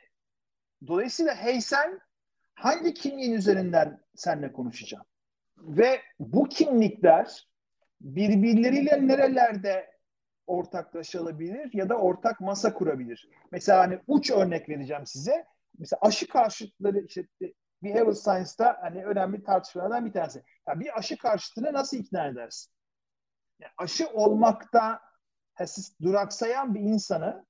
dolayısıyla 0.87 1.35
hey 1.35 1.61
sen 1.61 1.99
hangi 2.53 2.93
kimliğin 2.93 3.33
üzerinden 3.33 4.01
seninle 4.15 4.51
konuşacağım? 4.51 5.05
Ve 5.57 6.01
bu 6.19 6.49
kimlikler 6.49 7.47
birbirleriyle 8.01 9.07
nerelerde 9.07 9.91
ortaklaşılabilir 10.47 11.73
ya 11.73 11.89
da 11.89 11.97
ortak 11.97 12.41
masa 12.41 12.73
kurabilir. 12.73 13.29
Mesela 13.51 13.79
hani 13.79 13.99
uç 14.07 14.31
örnek 14.31 14.69
vereceğim 14.69 15.05
size 15.05 15.45
mesela 15.77 15.99
aşı 16.01 16.27
karşıtları 16.27 16.99
işte 16.99 17.27
behavioral 17.83 18.13
science'da 18.13 18.77
hani 18.81 19.05
önemli 19.05 19.43
tartışmalardan 19.43 20.05
bir 20.05 20.13
tanesi. 20.13 20.43
Ya 20.67 20.79
bir 20.79 20.97
aşı 20.97 21.17
karşıtını 21.17 21.73
nasıl 21.73 21.97
ikna 21.97 22.27
edersin? 22.27 22.71
Yani 23.59 23.71
aşı 23.77 24.09
olmakta 24.09 25.01
siz 25.65 25.99
duraksayan 26.01 26.75
bir 26.75 26.79
insanı 26.79 27.45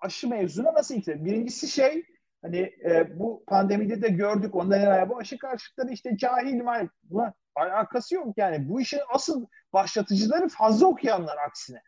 aşı 0.00 0.28
mevzuna 0.28 0.74
nasıl 0.74 0.94
ikna 0.94 1.12
edersin? 1.12 1.26
Birincisi 1.26 1.68
şey 1.68 2.04
hani 2.42 2.58
e, 2.84 3.18
bu 3.18 3.44
pandemide 3.46 4.02
de 4.02 4.08
gördük 4.08 4.54
ondan 4.54 4.80
evvel 4.80 5.08
bu 5.08 5.18
aşı 5.18 5.38
karşıtları 5.38 5.92
işte 5.92 6.16
cahil 6.16 6.62
mal. 6.62 6.88
Buna 7.02 7.34
alakası 7.54 8.14
yok 8.14 8.38
yani. 8.38 8.68
Bu 8.68 8.80
işin 8.80 9.00
asıl 9.14 9.46
başlatıcıları 9.72 10.48
fazla 10.48 10.86
okuyanlar 10.86 11.36
aksine. 11.46 11.82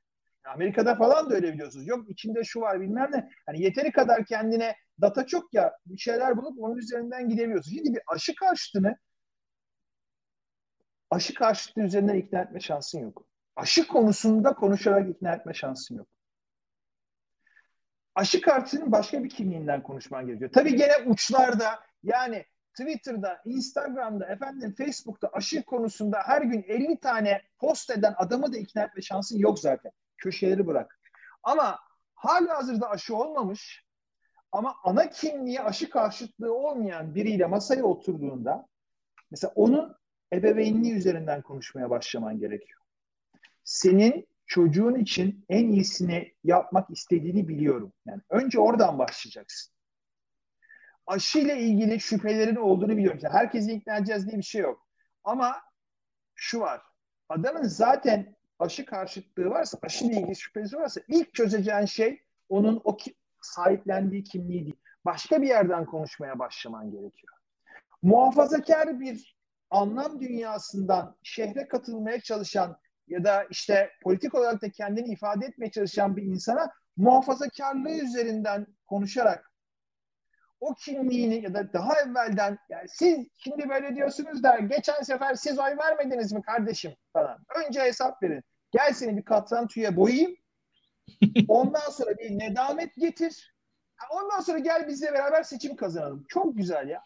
Amerika'da 0.45 0.95
falan 0.95 1.31
da 1.31 1.35
öyle 1.35 1.53
biliyorsunuz. 1.53 1.87
Yok 1.87 2.11
içinde 2.11 2.45
şu 2.45 2.61
var 2.61 2.81
bilmem 2.81 3.11
ne. 3.12 3.31
Hani 3.47 3.62
yeteri 3.62 3.93
kadar 3.93 4.25
kendine 4.25 4.77
data 5.00 5.26
çok 5.26 5.54
ya 5.54 5.76
bir 5.86 5.98
şeyler 5.98 6.36
bulup 6.36 6.58
onun 6.58 6.76
üzerinden 6.76 7.28
gidebiliyorsun. 7.28 7.72
Şimdi 7.72 7.92
bir 7.92 8.02
aşı 8.06 8.34
karşıtını 8.34 8.96
aşı 11.10 11.34
karşıtı 11.34 11.80
üzerinden 11.80 12.14
ikna 12.14 12.40
etme 12.40 12.60
şansın 12.60 12.98
yok. 12.98 13.26
Aşı 13.56 13.86
konusunda 13.86 14.54
konuşarak 14.54 15.10
ikna 15.10 15.32
etme 15.32 15.54
şansın 15.54 15.96
yok. 15.96 16.08
Aşı 18.14 18.40
karşıtının 18.40 18.92
başka 18.92 19.24
bir 19.24 19.28
kimliğinden 19.28 19.82
konuşman 19.82 20.26
gerekiyor. 20.26 20.50
Tabii 20.54 20.76
gene 20.76 20.92
uçlarda 21.06 21.80
yani 22.02 22.46
Twitter'da, 22.78 23.42
Instagram'da, 23.44 24.26
efendim 24.26 24.74
Facebook'ta 24.78 25.28
aşı 25.28 25.64
konusunda 25.64 26.22
her 26.24 26.42
gün 26.42 26.62
50 26.62 27.00
tane 27.00 27.42
post 27.58 27.90
eden 27.90 28.14
adamı 28.16 28.52
da 28.52 28.58
ikna 28.58 28.82
etme 28.82 29.02
şansın 29.02 29.38
yok 29.38 29.58
zaten. 29.58 29.92
Köşeleri 30.18 30.66
bırak. 30.66 31.00
Ama 31.42 31.78
hala 32.14 32.58
hazırda 32.58 32.90
aşı 32.90 33.16
olmamış 33.16 33.84
ama 34.52 34.76
ana 34.84 35.10
kimliği 35.10 35.60
aşı 35.60 35.90
karşıtlığı 35.90 36.54
olmayan 36.54 37.14
biriyle 37.14 37.46
masaya 37.46 37.84
oturduğunda 37.84 38.68
mesela 39.30 39.52
onun 39.54 39.96
ebeveynliği 40.32 40.94
üzerinden 40.94 41.42
konuşmaya 41.42 41.90
başlaman 41.90 42.38
gerekiyor. 42.38 42.80
Senin 43.64 44.28
çocuğun 44.46 44.94
için 44.94 45.44
en 45.48 45.68
iyisini 45.68 46.34
yapmak 46.44 46.90
istediğini 46.90 47.48
biliyorum. 47.48 47.92
Yani 48.06 48.20
önce 48.30 48.60
oradan 48.60 48.98
başlayacaksın. 48.98 49.74
Aşı 51.06 51.38
ile 51.38 51.60
ilgili 51.60 52.00
şüphelerin 52.00 52.56
olduğunu 52.56 52.96
biliyorum. 52.96 53.20
Yani 53.22 53.34
herkesi 53.34 53.72
ikna 53.72 53.96
edeceğiz 53.96 54.26
diye 54.26 54.38
bir 54.38 54.42
şey 54.42 54.60
yok. 54.60 54.86
Ama 55.24 55.62
şu 56.34 56.60
var. 56.60 56.82
Adamın 57.28 57.62
zaten 57.62 58.36
aşı 58.58 58.86
karşıtlığı 58.86 59.51
varsa, 59.51 59.78
aşı 59.82 60.05
ile 60.05 60.16
ilgili 60.16 60.36
şüphesi 60.36 60.76
varsa 60.76 61.01
ilk 61.09 61.34
çözeceğin 61.34 61.84
şey 61.84 62.22
onun 62.48 62.80
o 62.84 62.96
sahiplendiği 63.43 64.24
kimliği 64.24 64.64
değil. 64.64 64.80
Başka 65.05 65.43
bir 65.43 65.49
yerden 65.49 65.86
konuşmaya 65.86 66.38
başlaman 66.38 66.91
gerekiyor. 66.91 67.34
Muhafazakar 68.03 69.01
bir 69.01 69.36
anlam 69.70 70.20
dünyasından 70.20 71.16
şehre 71.22 71.68
katılmaya 71.68 72.20
çalışan 72.20 72.76
ya 73.09 73.24
da 73.24 73.45
işte 73.51 73.91
politik 74.03 74.34
olarak 74.34 74.62
da 74.62 74.70
kendini 74.70 75.09
ifade 75.09 75.47
etmeye 75.47 75.70
çalışan 75.70 76.16
bir 76.16 76.22
insana 76.22 76.70
muhafazakarlığı 76.97 77.91
üzerinden 77.91 78.66
konuşarak 78.86 79.51
o 80.61 80.74
kimliğini 80.74 81.45
ya 81.45 81.55
da 81.55 81.72
daha 81.72 82.01
evvelden 82.01 82.59
yani 82.68 82.88
siz 82.88 83.26
şimdi 83.36 83.68
böyle 83.68 83.97
diyorsunuz 83.97 84.43
da 84.43 84.59
geçen 84.59 85.03
sefer 85.03 85.34
siz 85.34 85.59
oy 85.59 85.76
vermediniz 85.78 86.32
mi 86.32 86.43
kardeşim 86.43 86.93
falan. 87.12 87.38
Önce 87.66 87.80
hesap 87.80 88.22
verin. 88.22 88.43
Gel 88.70 88.93
seni 88.93 89.16
bir 89.16 89.22
katran 89.22 89.66
tüye 89.66 89.97
boyayayım. 89.97 90.36
Ondan 91.48 91.90
sonra 91.90 92.18
bir 92.18 92.38
nedamet 92.38 92.96
getir. 92.96 93.54
Ondan 94.11 94.40
sonra 94.40 94.58
gel 94.58 94.88
bizle 94.88 95.12
beraber 95.12 95.42
seçim 95.42 95.76
kazanalım. 95.76 96.24
Çok 96.28 96.56
güzel 96.56 96.88
ya. 96.88 97.04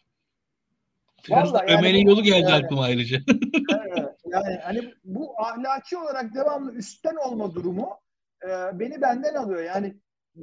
Vallahi 1.29 1.53
da 1.53 1.73
Ömer'in 1.73 1.99
yani, 1.99 2.09
yolu 2.11 2.23
geldi 2.23 2.51
yani, 2.51 2.65
aklıma 2.65 2.83
ayrıca. 2.83 3.19
Yani 4.27 4.61
hani 4.63 4.95
bu 5.05 5.41
ahlaki 5.41 5.97
olarak 5.97 6.35
devamlı 6.35 6.75
üstten 6.75 7.17
olma 7.17 7.55
durumu 7.55 8.01
e, 8.43 8.49
beni 8.79 9.03
benden 9.03 9.35
alıyor. 9.35 9.63
Yani 9.63 9.97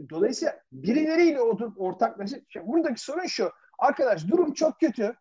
dolayısıyla 0.10 0.60
birileriyle 0.72 1.42
oturup 1.42 1.82
ortaklaşa 1.82 2.38
buradaki 2.64 3.02
sorun 3.02 3.26
şu. 3.26 3.52
Arkadaş 3.80 4.28
durum 4.28 4.54
çok 4.54 4.80
kötü. 4.80 5.16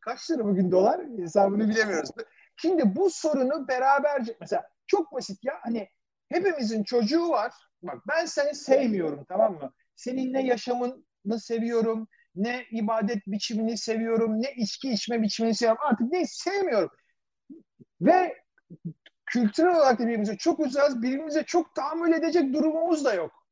Kaç 0.00 0.30
lira 0.30 0.44
bugün 0.44 0.70
dolar? 0.70 1.00
Hesabını 1.18 1.68
bilemiyoruz. 1.68 2.10
Şimdi 2.56 2.96
bu 2.96 3.10
sorunu 3.10 3.68
beraberce 3.68 4.36
mesela 4.40 4.68
çok 4.86 5.12
basit 5.12 5.44
ya 5.44 5.54
hani 5.62 5.88
hepimizin 6.28 6.84
çocuğu 6.84 7.28
var. 7.28 7.52
Bak 7.82 8.02
ben 8.08 8.24
seni 8.24 8.54
sevmiyorum 8.54 9.24
tamam 9.28 9.54
mı? 9.54 9.72
Senin 9.96 10.32
ne 10.32 10.46
yaşamını 10.46 11.40
seviyorum, 11.40 12.08
ne 12.34 12.64
ibadet 12.70 13.26
biçimini 13.26 13.78
seviyorum, 13.78 14.42
ne 14.42 14.52
içki 14.52 14.90
içme 14.90 15.22
biçimini 15.22 15.54
seviyorum. 15.54 15.82
Artık 15.84 16.12
ne 16.12 16.26
sevmiyorum. 16.26 16.90
Ve 18.00 18.42
kültürel 19.26 19.76
olarak 19.76 19.98
da 19.98 20.02
birbirimize 20.02 20.36
çok 20.36 20.60
uzağız, 20.60 21.02
birbirimize 21.02 21.42
çok 21.42 21.74
tahammül 21.74 22.12
edecek 22.12 22.54
durumumuz 22.54 23.04
da 23.04 23.14
yok. 23.14 23.46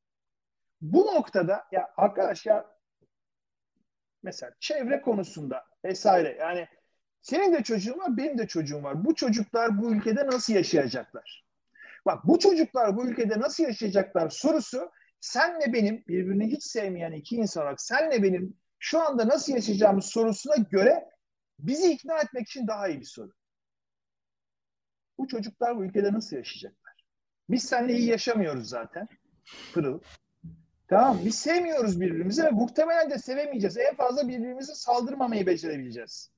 Bu 0.80 1.06
noktada 1.06 1.64
ya 1.72 1.92
arkadaş 1.96 2.46
ya 2.46 2.66
mesela 4.22 4.52
çevre 4.60 5.00
konusunda 5.00 5.64
vesaire 5.84 6.36
yani 6.40 6.68
senin 7.22 7.52
de 7.52 7.62
çocuğun 7.62 7.98
var, 7.98 8.16
benim 8.16 8.38
de 8.38 8.46
çocuğum 8.46 8.82
var. 8.82 9.04
Bu 9.04 9.14
çocuklar 9.14 9.82
bu 9.82 9.94
ülkede 9.94 10.26
nasıl 10.26 10.52
yaşayacaklar? 10.52 11.43
Bak 12.06 12.24
bu 12.24 12.38
çocuklar 12.38 12.96
bu 12.96 13.06
ülkede 13.06 13.38
nasıl 13.38 13.64
yaşayacaklar 13.64 14.30
sorusu 14.30 14.90
senle 15.20 15.72
benim 15.72 16.04
birbirini 16.08 16.46
hiç 16.46 16.64
sevmeyen 16.64 17.12
iki 17.12 17.36
insan 17.36 17.62
olarak 17.62 17.80
senle 17.80 18.22
benim 18.22 18.56
şu 18.78 19.02
anda 19.02 19.28
nasıl 19.28 19.52
yaşayacağımız 19.52 20.04
sorusuna 20.04 20.56
göre 20.56 21.04
bizi 21.58 21.92
ikna 21.92 22.18
etmek 22.20 22.48
için 22.48 22.66
daha 22.66 22.88
iyi 22.88 23.00
bir 23.00 23.04
soru. 23.04 23.32
Bu 25.18 25.28
çocuklar 25.28 25.76
bu 25.76 25.84
ülkede 25.84 26.12
nasıl 26.12 26.36
yaşayacaklar? 26.36 27.04
Biz 27.50 27.64
seninle 27.64 27.94
iyi 27.94 28.08
yaşamıyoruz 28.08 28.68
zaten. 28.68 29.08
Pırıl. 29.74 30.00
Tamam 30.88 31.18
Biz 31.24 31.34
sevmiyoruz 31.34 32.00
birbirimizi 32.00 32.44
ve 32.44 32.50
muhtemelen 32.50 33.10
de 33.10 33.18
sevemeyeceğiz. 33.18 33.76
En 33.76 33.96
fazla 33.96 34.28
birbirimize 34.28 34.74
saldırmamayı 34.74 35.46
becerebileceğiz. 35.46 36.30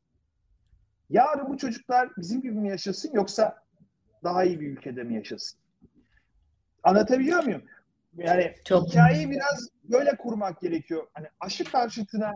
Yarın 1.11 1.49
bu 1.49 1.57
çocuklar 1.59 2.11
bizim 2.17 2.41
gibi 2.41 2.55
mi 2.55 2.69
yaşasın 2.69 3.13
yoksa 3.15 3.66
daha 4.27 4.45
iyi 4.45 4.61
bir 4.61 4.69
ülkede 4.69 5.03
mi 5.03 5.15
yaşasın? 5.15 5.59
Anlatabiliyor 6.83 7.45
muyum? 7.45 7.63
Yani 8.17 8.55
Çok 8.65 8.89
hikayeyi 8.89 9.31
biraz 9.31 9.69
böyle 9.85 10.17
kurmak 10.17 10.61
gerekiyor. 10.61 11.07
Hani 11.15 11.27
aşı 11.41 11.65
karşıtına 11.65 12.33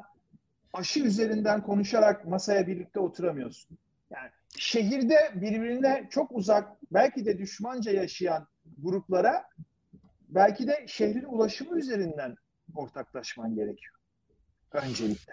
aşı 0.72 1.00
üzerinden 1.00 1.62
konuşarak 1.62 2.26
masaya 2.26 2.66
birlikte 2.66 3.00
oturamıyorsun. 3.00 3.78
Yani 4.10 4.30
şehirde 4.56 5.30
birbirine 5.34 6.08
çok 6.10 6.32
uzak, 6.32 6.68
belki 6.92 7.24
de 7.24 7.38
düşmanca 7.38 7.92
yaşayan 7.92 8.46
gruplara 8.78 9.44
belki 10.28 10.66
de 10.66 10.84
şehrin 10.88 11.24
ulaşımı 11.24 11.78
üzerinden 11.78 12.34
ortaklaşman 12.74 13.54
gerekiyor. 13.54 13.94
Öncelikle. 14.72 15.32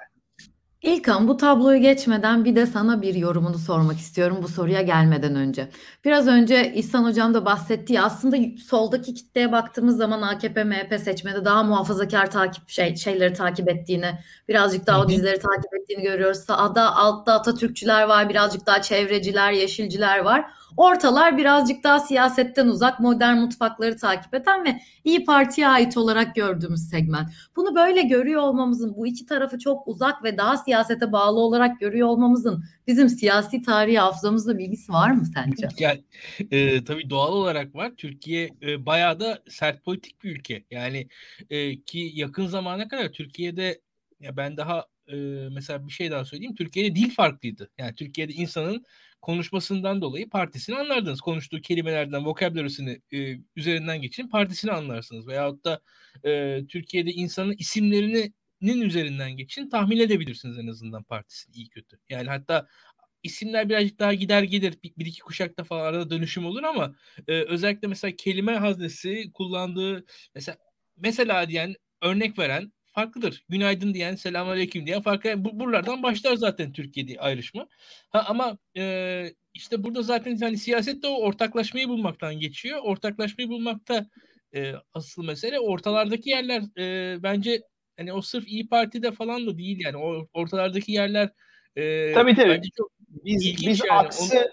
İlkan 0.88 1.28
bu 1.28 1.38
tabloyu 1.38 1.82
geçmeden 1.82 2.46
bir 2.46 2.56
de 2.56 2.66
sana 2.66 3.02
bir 3.02 3.16
yorumunu 3.16 3.58
sormak 3.58 3.98
istiyorum 3.98 4.40
bu 4.44 4.48
soruya 4.48 4.82
gelmeden 4.82 5.36
önce. 5.36 5.70
Biraz 6.06 6.28
önce 6.28 6.74
İhsan 6.74 7.04
Hocam 7.04 7.34
da 7.34 7.46
bahsettiği 7.46 8.02
aslında 8.02 8.38
soldaki 8.70 9.14
kitleye 9.14 9.52
baktığımız 9.52 9.98
zaman 9.98 10.22
AKP 10.22 10.64
MHP 10.64 11.00
seçmede 11.00 11.46
daha 11.46 11.64
muhafazakar 11.64 12.32
takip 12.32 12.70
şey, 12.70 12.96
şeyleri 12.96 13.34
takip 13.34 13.70
ettiğini, 13.70 14.20
birazcık 14.50 14.88
daha 14.88 15.02
o 15.02 15.10
dizileri 15.10 15.40
takip 15.40 15.74
ettiğini 15.74 16.04
görüyoruz. 16.04 16.38
Sağda 16.38 16.96
altta 16.96 17.34
Atatürkçüler 17.34 18.04
var, 18.04 18.30
birazcık 18.30 18.66
daha 18.66 18.82
çevreciler, 18.82 19.52
yeşilciler 19.52 20.20
var. 20.20 20.46
Ortalar 20.78 21.38
birazcık 21.38 21.84
daha 21.84 22.00
siyasetten 22.00 22.68
uzak, 22.68 23.00
modern 23.00 23.38
mutfakları 23.38 23.98
takip 23.98 24.34
eden 24.34 24.66
ve 24.66 24.80
İyi 25.04 25.26
Parti'ye 25.26 25.68
ait 25.68 25.98
olarak 25.98 26.36
gördüğümüz 26.36 26.90
segment. 26.90 27.30
Bunu 27.56 27.76
böyle 27.76 28.02
görüyor 28.02 28.42
olmamızın, 28.42 28.96
bu 28.96 29.08
iki 29.08 29.26
tarafı 29.26 29.60
çok 29.60 29.88
uzak 29.88 30.24
ve 30.24 30.38
daha 30.38 30.58
siyasete 30.58 31.12
bağlı 31.12 31.40
olarak 31.40 31.80
görüyor 31.80 32.08
olmamızın 32.08 32.64
bizim 32.88 33.10
siyasi 33.10 33.62
tarihi 33.62 34.00
hafızamızda 34.00 34.58
bilgisi 34.58 34.92
var 34.92 35.12
mı 35.12 35.26
sence? 35.26 35.68
Yani, 35.80 36.04
e, 36.52 36.84
tabii 36.84 37.10
doğal 37.10 37.34
olarak 37.34 37.76
var. 37.76 37.92
Türkiye 37.98 38.50
e, 38.62 38.86
bayağı 38.86 39.20
da 39.20 39.44
sert 39.50 39.84
politik 39.84 40.24
bir 40.24 40.36
ülke. 40.36 40.64
Yani 40.72 41.08
e, 41.50 41.82
ki 41.82 42.12
yakın 42.14 42.48
zamana 42.48 42.88
kadar 42.88 43.12
Türkiye'de 43.12 43.82
ya 44.20 44.38
ben 44.38 44.58
daha 44.58 44.86
e, 45.08 45.16
mesela 45.52 45.88
bir 45.88 45.92
şey 45.92 46.12
daha 46.12 46.26
söyleyeyim. 46.26 46.56
Türkiye'de 46.56 46.96
dil 46.96 47.12
farklıydı. 47.12 47.70
Yani 47.78 47.96
Türkiye'de 47.96 48.34
insanın 48.34 48.86
konuşmasından 49.22 50.02
dolayı 50.02 50.30
partisini 50.30 50.76
anlardınız. 50.76 51.22
Konuştuğu 51.22 51.62
kelimelerden, 51.62 52.26
vokabülarisini 52.26 53.02
e, 53.14 53.38
üzerinden 53.56 54.02
geçin 54.02 54.28
partisini 54.30 54.72
anlarsınız. 54.72 55.28
Veyahut 55.28 55.66
da 55.66 55.82
e, 56.26 56.62
Türkiye'de 56.70 57.12
insanın 57.12 57.56
isimlerinin 57.60 58.82
üzerinden 58.82 59.32
geçin 59.32 59.70
tahmin 59.70 60.00
edebilirsiniz 60.00 60.58
en 60.60 60.68
azından 60.68 61.04
partisini 61.04 61.56
iyi 61.56 61.70
kötü. 61.70 62.00
Yani 62.10 62.28
hatta 62.30 62.68
isimler 63.24 63.70
birazcık 63.70 64.00
daha 64.00 64.14
gider 64.14 64.44
gelir 64.44 64.74
bir, 64.84 64.94
bir 64.98 65.06
iki 65.06 65.22
kuşakta 65.22 65.64
falan 65.64 65.86
arada 65.86 66.10
dönüşüm 66.10 66.46
olur 66.46 66.64
ama 66.64 66.96
e, 67.28 67.34
özellikle 67.34 67.88
mesela 67.88 68.16
kelime 68.16 68.56
haznesi 68.56 69.32
kullandığı 69.34 70.06
mesela 70.36 70.58
mesela 70.98 71.50
diyen 71.50 71.76
örnek 72.02 72.40
veren 72.40 72.72
farklıdır. 72.98 73.44
Günaydın 73.50 73.94
diyen, 73.94 74.16
selamünaleyküm 74.16 74.86
diyen 74.86 75.02
farklı. 75.02 75.46
Bu, 75.46 75.60
buralardan 75.60 76.04
başlar 76.04 76.36
zaten 76.36 76.72
Türkiye'de 76.72 77.20
ayrışma. 77.20 77.68
Ha, 78.10 78.26
ama 78.28 78.58
e, 78.78 79.26
işte 79.54 79.84
burada 79.84 80.02
zaten 80.02 80.38
hani 80.38 80.58
siyaset 80.58 81.04
de 81.04 81.08
o 81.08 81.22
ortaklaşmayı 81.22 81.88
bulmaktan 81.90 82.40
geçiyor. 82.40 82.80
Ortaklaşmayı 82.84 83.50
bulmakta 83.50 84.06
e, 84.56 84.74
asıl 84.94 85.26
mesele 85.26 85.60
ortalardaki 85.60 86.30
yerler 86.30 86.62
e, 86.78 87.18
bence 87.24 87.62
hani 87.98 88.14
o 88.14 88.22
sırf 88.22 88.48
İyi 88.48 88.68
Parti'de 88.70 89.12
falan 89.12 89.48
da 89.48 89.58
değil 89.58 89.80
yani 89.86 89.98
o 89.98 90.28
ortalardaki 90.34 90.92
yerler 90.92 91.30
e, 91.76 92.14
tabii 92.14 92.36
tabii. 92.36 92.50
bence 92.50 92.70
çok 92.78 92.92
biz, 93.00 93.68
biz 93.68 93.82
yani. 93.86 94.00
aksı 94.00 94.52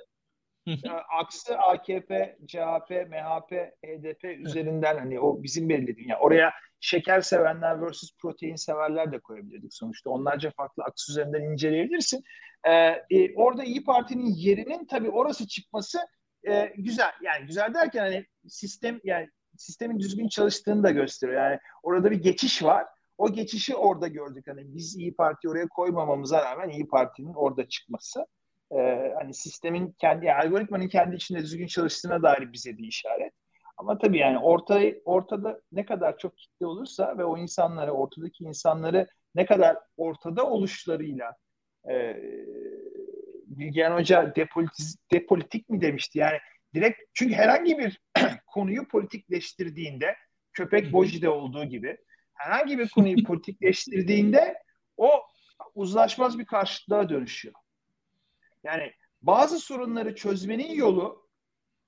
Onu 0.66 0.76
aksı 1.20 1.58
AKP, 1.58 2.36
CHP, 2.46 2.90
MHP, 2.90 3.52
HDP 3.84 4.24
üzerinden 4.24 4.98
hani 4.98 5.20
o 5.20 5.42
bizim 5.42 5.68
belirlediğim 5.68 6.08
yani 6.08 6.20
oraya 6.20 6.52
şeker 6.84 7.20
sevenler 7.20 7.82
versus 7.82 8.16
protein 8.18 8.54
severler 8.54 9.12
de 9.12 9.18
koyabilirdik 9.18 9.74
sonuçta. 9.74 10.10
Onlarca 10.10 10.50
farklı 10.56 10.82
aks 10.84 11.08
üzerinden 11.08 11.42
inceleyebilirsin. 11.42 12.24
Ee, 12.64 12.72
e, 13.10 13.34
orada 13.36 13.64
İyi 13.64 13.84
Parti'nin 13.84 14.34
yerinin 14.34 14.86
tabii 14.86 15.10
orası 15.10 15.46
çıkması 15.46 15.98
e, 16.48 16.72
güzel. 16.76 17.12
Yani 17.22 17.46
güzel 17.46 17.74
derken 17.74 18.00
hani 18.00 18.26
sistem 18.48 19.00
yani 19.04 19.30
sistemin 19.56 19.98
düzgün 19.98 20.28
çalıştığını 20.28 20.82
da 20.82 20.90
gösteriyor. 20.90 21.42
Yani 21.42 21.58
orada 21.82 22.10
bir 22.10 22.22
geçiş 22.22 22.62
var. 22.62 22.86
O 23.18 23.32
geçişi 23.32 23.76
orada 23.76 24.08
gördük. 24.08 24.44
Hani 24.48 24.74
biz 24.74 24.96
İyi 24.96 25.14
Parti 25.14 25.48
oraya 25.48 25.68
koymamamıza 25.68 26.44
rağmen 26.44 26.68
İyi 26.68 26.88
Parti'nin 26.88 27.34
orada 27.34 27.68
çıkması 27.68 28.26
e, 28.70 28.78
hani 29.18 29.34
sistemin 29.34 29.94
kendi 29.98 30.26
yani 30.26 30.46
algoritmanın 30.46 30.88
kendi 30.88 31.16
içinde 31.16 31.38
düzgün 31.38 31.66
çalıştığına 31.66 32.22
dair 32.22 32.52
bize 32.52 32.78
bir 32.78 32.84
işaret. 32.88 33.32
Ama 33.76 33.98
tabii 33.98 34.18
yani 34.18 34.38
orta, 34.38 34.80
ortada 35.04 35.60
ne 35.72 35.86
kadar 35.86 36.18
çok 36.18 36.38
kitle 36.38 36.66
olursa 36.66 37.18
ve 37.18 37.24
o 37.24 37.38
insanları, 37.38 37.92
ortadaki 37.92 38.44
insanları 38.44 39.08
ne 39.34 39.46
kadar 39.46 39.76
ortada 39.96 40.50
oluşlarıyla 40.50 41.36
e, 41.90 42.16
Bilgehan 43.46 43.98
Hoca 43.98 44.34
depolitiz, 44.36 44.96
depolitik 45.12 45.68
mi 45.68 45.80
demişti? 45.80 46.18
Yani 46.18 46.38
direkt 46.74 47.00
çünkü 47.14 47.34
herhangi 47.34 47.78
bir 47.78 48.00
konuyu 48.46 48.88
politikleştirdiğinde 48.88 50.16
köpek 50.52 50.92
Boji'de 50.92 51.28
olduğu 51.28 51.64
gibi 51.64 51.96
herhangi 52.34 52.78
bir 52.78 52.88
konuyu 52.88 53.24
politikleştirdiğinde 53.26 54.54
o 54.96 55.10
uzlaşmaz 55.74 56.38
bir 56.38 56.46
karşıtlığa 56.46 57.08
dönüşüyor. 57.08 57.54
Yani 58.64 58.92
bazı 59.22 59.58
sorunları 59.58 60.14
çözmenin 60.14 60.74
yolu 60.74 61.23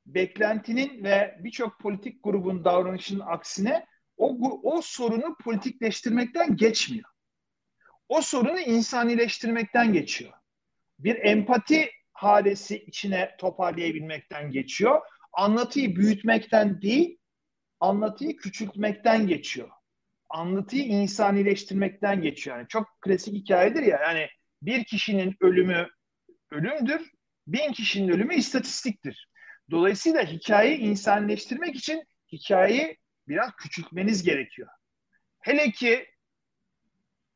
beklentinin 0.07 1.05
ve 1.05 1.39
birçok 1.41 1.81
politik 1.81 2.25
grubun 2.25 2.65
davranışının 2.65 3.25
aksine 3.27 3.87
o, 4.17 4.61
o 4.63 4.83
sorunu 4.83 5.37
politikleştirmekten 5.45 6.57
geçmiyor. 6.57 7.11
O 8.09 8.21
sorunu 8.21 8.61
insanileştirmekten 8.61 9.93
geçiyor. 9.93 10.33
Bir 10.99 11.17
empati 11.17 11.91
halesi 12.13 12.79
içine 12.79 13.37
toparlayabilmekten 13.39 14.51
geçiyor. 14.51 15.01
Anlatıyı 15.33 15.97
büyütmekten 15.97 16.83
değil, 16.83 17.19
anlatıyı 17.81 18.37
küçültmekten 18.37 19.27
geçiyor. 19.27 19.71
Anlatıyı 20.29 20.85
insanileştirmekten 20.85 22.23
geçiyor. 22.23 22.57
Yani 22.57 22.69
çok 22.69 22.87
klasik 23.01 23.35
hikayedir 23.35 23.83
ya 23.83 24.01
yani 24.03 24.29
bir 24.63 24.85
kişinin 24.85 25.37
ölümü 25.41 25.89
ölümdür. 26.51 27.11
Bin 27.47 27.73
kişinin 27.73 28.09
ölümü 28.09 28.35
istatistiktir. 28.35 29.29
Dolayısıyla 29.71 30.23
hikayeyi 30.23 30.79
insanleştirmek 30.79 31.77
için 31.77 32.05
hikayeyi 32.33 32.99
biraz 33.29 33.57
küçültmeniz 33.57 34.23
gerekiyor. 34.23 34.69
Hele 35.41 35.71
ki 35.71 36.07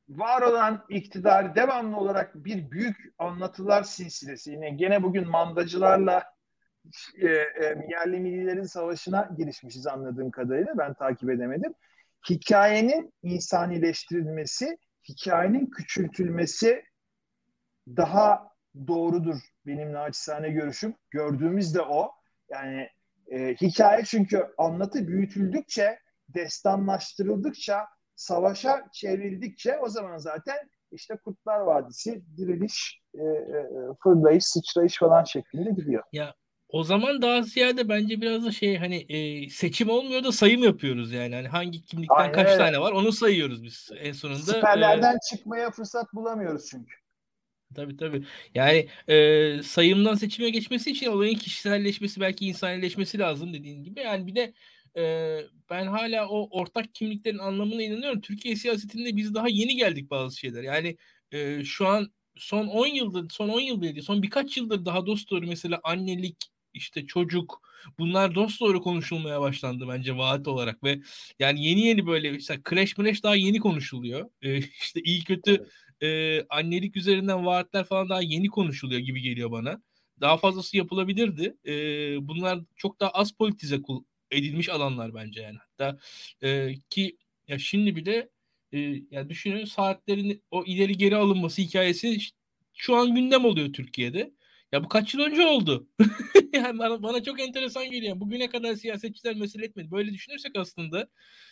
var 0.09 0.43
olan 0.43 0.85
iktidar 0.89 1.55
devamlı 1.55 1.97
olarak 1.97 2.35
bir 2.35 2.71
büyük 2.71 2.97
anlatılar 3.19 3.83
silsilesi. 3.83 4.51
Yine 4.51 4.71
gene 4.71 5.03
bugün 5.03 5.29
mandacılarla 5.29 6.25
e, 7.19 7.27
e, 7.27 7.87
yerli 7.91 8.21
millilerin 8.21 8.63
savaşına 8.63 9.31
girişmişiz 9.39 9.87
anladığım 9.87 10.31
kadarıyla. 10.31 10.79
Ben 10.79 10.95
takip 10.95 11.31
edemedim. 11.31 11.75
Hikayenin 12.31 13.13
insanileştirilmesi, 13.23 14.79
hikayenin 15.09 15.67
küçültülmesi 15.67 16.85
daha 17.89 18.49
doğrudur 18.87 19.37
benim 19.67 19.93
naçizane 19.93 20.51
görüşüm. 20.51 20.95
Gördüğümüz 21.11 21.75
de 21.75 21.83
o. 21.83 22.20
Yani 22.51 22.89
e, 23.31 23.55
hikaye 23.55 24.05
çünkü 24.05 24.47
anlatı 24.59 25.09
büyütüldükçe, 25.09 25.99
destanlaştırıldıkça, 26.29 27.87
savaşa 28.17 28.85
çevrildikçe 28.93 29.79
o 29.79 29.89
zaman 29.89 30.19
zaten 30.19 30.57
işte 30.93 31.17
Kurtlar 31.25 31.61
Vadisi, 31.61 32.23
diriliş, 32.37 33.01
e, 33.15 33.23
e, 33.23 33.67
fırlayış, 34.03 34.45
sıçrayış 34.45 34.99
falan 34.99 35.25
şeklinde 35.25 35.71
gidiyor. 35.71 36.03
Ya 36.13 36.35
o 36.69 36.85
zaman 36.85 37.23
daha 37.23 37.43
ziyade 37.43 37.89
bence 37.89 38.21
biraz 38.21 38.45
da 38.45 38.53
şey 38.53 38.77
hani 38.77 38.97
e, 39.09 39.49
seçim 39.51 39.91
olmuyor 39.91 40.25
da 40.25 40.33
sayım 40.33 40.63
yapıyoruz 40.63 41.13
yani. 41.13 41.35
Hani 41.35 41.49
hangi 41.49 41.85
kimlikten 41.85 42.17
Aynen 42.17 42.33
kaç 42.33 42.49
öyle. 42.49 42.59
tane 42.59 42.81
var 42.81 42.93
onu 42.93 43.13
sayıyoruz 43.13 43.65
biz 43.65 43.91
en 44.01 44.13
sonunda. 44.13 44.39
Siperlerden 44.39 45.17
e, 45.17 45.19
çıkmaya 45.31 45.71
fırsat 45.71 46.15
bulamıyoruz 46.15 46.67
çünkü. 46.71 46.95
Tabii 47.75 47.97
tabii. 47.97 48.25
Yani 48.55 48.89
e, 49.09 49.63
sayımdan 49.63 50.15
seçime 50.15 50.51
geçmesi 50.51 50.91
için 50.91 51.07
olayın 51.07 51.35
kişiselleşmesi 51.39 52.21
belki 52.21 52.47
insanileşmesi 52.47 53.19
lazım 53.19 53.53
dediğin 53.55 53.85
gibi. 53.85 54.01
Yani 54.01 54.27
bir 54.27 54.35
de 54.35 54.55
e, 54.97 55.03
ben 55.71 55.87
hala 55.87 56.29
o 56.29 56.49
ortak 56.61 56.95
kimliklerin 56.95 57.39
anlamına 57.39 57.83
inanıyorum. 57.83 58.21
Türkiye 58.21 58.57
siyasetinde 58.57 59.17
biz 59.17 59.35
daha 59.35 59.49
yeni 59.49 59.77
geldik 59.77 60.11
bazı 60.11 60.39
şeyler. 60.39 60.63
Yani 60.63 60.97
e, 61.33 61.65
şu 61.65 61.87
an 61.87 62.13
son 62.37 62.67
10 62.67 62.87
yıldır, 62.87 63.31
son 63.31 63.49
10 63.49 63.61
yıl 63.61 63.83
değil, 63.83 64.03
son 64.03 64.23
birkaç 64.23 64.57
yıldır 64.57 64.85
daha 64.85 65.07
dost 65.07 65.31
doğru 65.31 65.47
mesela 65.47 65.81
annelik, 65.85 66.37
işte 66.75 67.07
çocuk 67.07 67.61
bunlar 67.99 68.35
dost 68.35 68.61
doğru 68.61 68.83
konuşulmaya 68.83 69.41
başlandı 69.41 69.89
bence 69.89 70.17
vaat 70.17 70.49
olarak 70.49 70.85
ve 70.85 71.01
yani 71.39 71.65
yeni 71.65 71.81
yeni 71.87 72.07
böyle 72.07 72.31
mesela 72.33 72.61
crash 72.71 72.99
mresh 72.99 73.23
daha 73.23 73.35
yeni 73.37 73.59
konuşuluyor. 73.61 74.31
Ee, 74.43 74.59
işte 74.59 75.01
iyi 75.05 75.25
kötü 75.25 75.51
evet 75.53 75.69
e, 76.03 76.41
annelik 76.49 76.97
üzerinden 76.97 77.47
vaatler 77.47 77.85
falan 77.85 78.09
daha 78.09 78.23
yeni 78.23 78.49
konuşuluyor 78.49 79.01
gibi 79.01 79.23
geliyor 79.23 79.51
bana. 79.51 79.83
Daha 80.21 80.37
fazlası 80.37 80.77
yapılabilirdi. 80.77 81.57
E, 81.67 81.73
bunlar 82.29 82.61
çok 82.77 83.01
daha 83.01 83.11
az 83.11 83.33
politize 83.33 83.81
edilmiş 84.31 84.69
alanlar 84.69 85.15
bence 85.15 85.43
yani. 85.43 85.59
Hatta 85.59 85.99
e, 86.43 86.75
ki 86.91 87.17
ya 87.49 87.59
şimdi 87.59 87.97
bile 87.97 88.29
e, 88.73 88.79
ya 89.11 89.29
düşünün 89.29 89.65
saatlerin 89.65 90.43
o 90.51 90.65
ileri 90.65 90.97
geri 90.97 91.17
alınması 91.17 91.63
hikayesi 91.63 92.19
şu 92.75 92.97
an 92.97 93.15
gündem 93.15 93.45
oluyor 93.45 93.73
Türkiye'de. 93.73 94.33
Ya 94.73 94.85
bu 94.85 94.89
kaç 94.89 95.15
yıl 95.15 95.21
önce 95.21 95.47
oldu? 95.47 95.89
yani 96.53 96.79
bana, 96.79 97.03
bana 97.03 97.23
çok 97.23 97.41
enteresan 97.41 97.91
geliyor. 97.91 98.21
Bugüne 98.21 98.49
kadar 98.51 98.75
siyasetçiler 98.75 99.37
mesele 99.37 99.65
etmedi. 99.65 99.91
Böyle 99.91 100.13
düşünürsek 100.13 100.57
aslında 100.57 101.09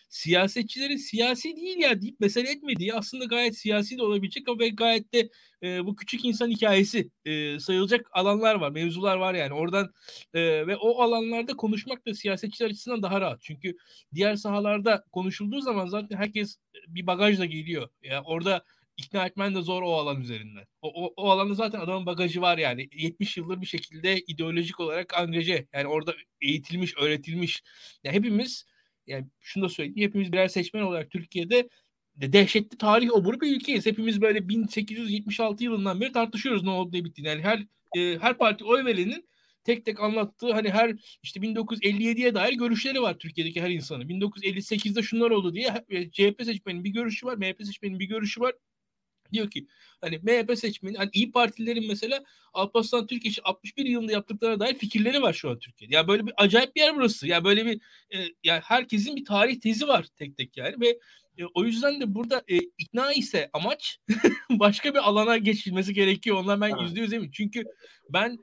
siyasetçilerin 0.08 0.96
siyasi 0.96 1.56
değil 1.56 1.78
ya 1.78 2.00
deyip 2.02 2.20
mesele 2.20 2.50
etmediği 2.50 2.94
aslında 2.94 3.24
gayet 3.24 3.58
siyasi 3.58 3.98
de 3.98 4.02
olabilecek 4.02 4.48
ve 4.60 4.68
gayet 4.68 5.14
de 5.14 5.30
e, 5.62 5.86
bu 5.86 5.96
küçük 5.96 6.24
insan 6.24 6.50
hikayesi 6.50 7.10
e, 7.24 7.60
sayılacak 7.60 8.06
alanlar 8.12 8.54
var, 8.54 8.70
mevzular 8.70 9.16
var 9.16 9.34
yani. 9.34 9.52
Oradan 9.52 9.92
e, 10.34 10.66
ve 10.66 10.76
o 10.76 11.02
alanlarda 11.02 11.56
konuşmak 11.56 12.06
da 12.06 12.14
siyasetçiler 12.14 12.70
açısından 12.70 13.02
daha 13.02 13.20
rahat. 13.20 13.42
Çünkü 13.42 13.76
diğer 14.14 14.36
sahalarda 14.36 15.04
konuşulduğu 15.12 15.60
zaman 15.60 15.86
zaten 15.86 16.16
herkes 16.16 16.58
bir 16.88 17.06
bagajla 17.06 17.44
geliyor. 17.44 17.88
Yani 18.02 18.22
orada 18.26 18.64
ikna 18.98 19.26
etmen 19.26 19.54
de 19.54 19.62
zor 19.62 19.82
o 19.82 19.92
alan 19.92 20.20
üzerinden. 20.20 20.64
O, 20.82 21.04
o, 21.04 21.14
o 21.16 21.30
alanda 21.30 21.54
zaten 21.54 21.80
adamın 21.80 22.06
bagajı 22.06 22.40
var 22.40 22.58
yani. 22.58 22.88
70 22.92 23.36
yıldır 23.36 23.60
bir 23.60 23.66
şekilde 23.66 24.20
ideolojik 24.20 24.80
olarak 24.80 25.18
angaje. 25.18 25.66
Yani 25.72 25.86
orada 25.86 26.14
eğitilmiş, 26.40 26.94
öğretilmiş. 26.96 27.62
Yani 28.04 28.16
hepimiz 28.16 28.64
yani 29.06 29.26
şunu 29.40 29.64
da 29.64 29.68
söyleyeyim. 29.68 30.08
Hepimiz 30.08 30.32
birer 30.32 30.48
seçmen 30.48 30.82
olarak 30.82 31.10
Türkiye'de 31.10 31.68
de 32.16 32.32
dehşetli 32.32 32.78
tarih 32.78 33.12
oburu 33.12 33.40
bir 33.40 33.56
ülkeyiz. 33.56 33.86
Hepimiz 33.86 34.20
böyle 34.20 34.48
1876 34.48 35.64
yılından 35.64 36.00
beri 36.00 36.12
tartışıyoruz 36.12 36.62
ne 36.62 36.70
oldu 36.70 36.96
ne 36.96 37.04
bitti. 37.04 37.22
Yani 37.24 37.42
her 37.42 37.58
e, 37.96 38.18
her 38.18 38.38
parti 38.38 38.64
oy 38.64 38.84
verenin 38.84 39.28
tek 39.64 39.84
tek 39.84 40.00
anlattığı 40.00 40.52
hani 40.52 40.70
her 40.70 40.96
işte 41.22 41.40
1957'ye 41.40 42.34
dair 42.34 42.52
görüşleri 42.52 43.02
var 43.02 43.18
Türkiye'deki 43.18 43.62
her 43.62 43.70
insanın. 43.70 44.08
1958'de 44.08 45.02
şunlar 45.02 45.30
oldu 45.30 45.54
diye 45.54 45.84
CHP 46.12 46.44
seçmenin 46.44 46.84
bir 46.84 46.90
görüşü 46.90 47.26
var, 47.26 47.36
MHP 47.36 47.64
seçmenin 47.64 47.98
bir 47.98 48.06
görüşü 48.06 48.40
var. 48.40 48.54
Diyor 49.32 49.50
ki 49.50 49.66
hani 50.00 50.18
MHP 50.22 50.58
seçmeni, 50.58 50.96
hani 50.96 51.10
İyi 51.12 51.32
Partililerin 51.32 51.88
mesela 51.88 52.24
Alparslan 52.54 53.06
Türkiye 53.06 53.34
61 53.44 53.86
yılında 53.86 54.12
yaptıklarına 54.12 54.60
dair 54.60 54.74
fikirleri 54.74 55.22
var 55.22 55.32
şu 55.32 55.50
an 55.50 55.58
Türkiye'de. 55.58 55.94
Ya 55.94 55.98
yani 55.98 56.08
böyle 56.08 56.26
bir 56.26 56.32
acayip 56.36 56.76
bir 56.76 56.80
yer 56.80 56.96
burası. 56.96 57.26
Ya 57.26 57.34
yani 57.34 57.44
böyle 57.44 57.66
bir 57.66 57.80
e, 58.14 58.18
yani 58.44 58.60
herkesin 58.64 59.16
bir 59.16 59.24
tarih 59.24 59.60
tezi 59.60 59.88
var 59.88 60.06
tek 60.16 60.36
tek 60.36 60.56
yani 60.56 60.80
ve 60.80 60.98
e, 61.38 61.44
o 61.54 61.64
yüzden 61.64 62.00
de 62.00 62.14
burada 62.14 62.42
e, 62.48 62.56
ikna 62.78 63.12
ise 63.12 63.50
amaç 63.52 63.98
başka 64.50 64.94
bir 64.94 65.08
alana 65.08 65.36
geçilmesi 65.36 65.94
gerekiyor. 65.94 66.36
Ondan 66.36 66.60
ben 66.60 66.76
yüzde 66.82 67.00
yüz 67.00 67.12
eminim. 67.12 67.30
Çünkü 67.34 67.64
ben 68.10 68.38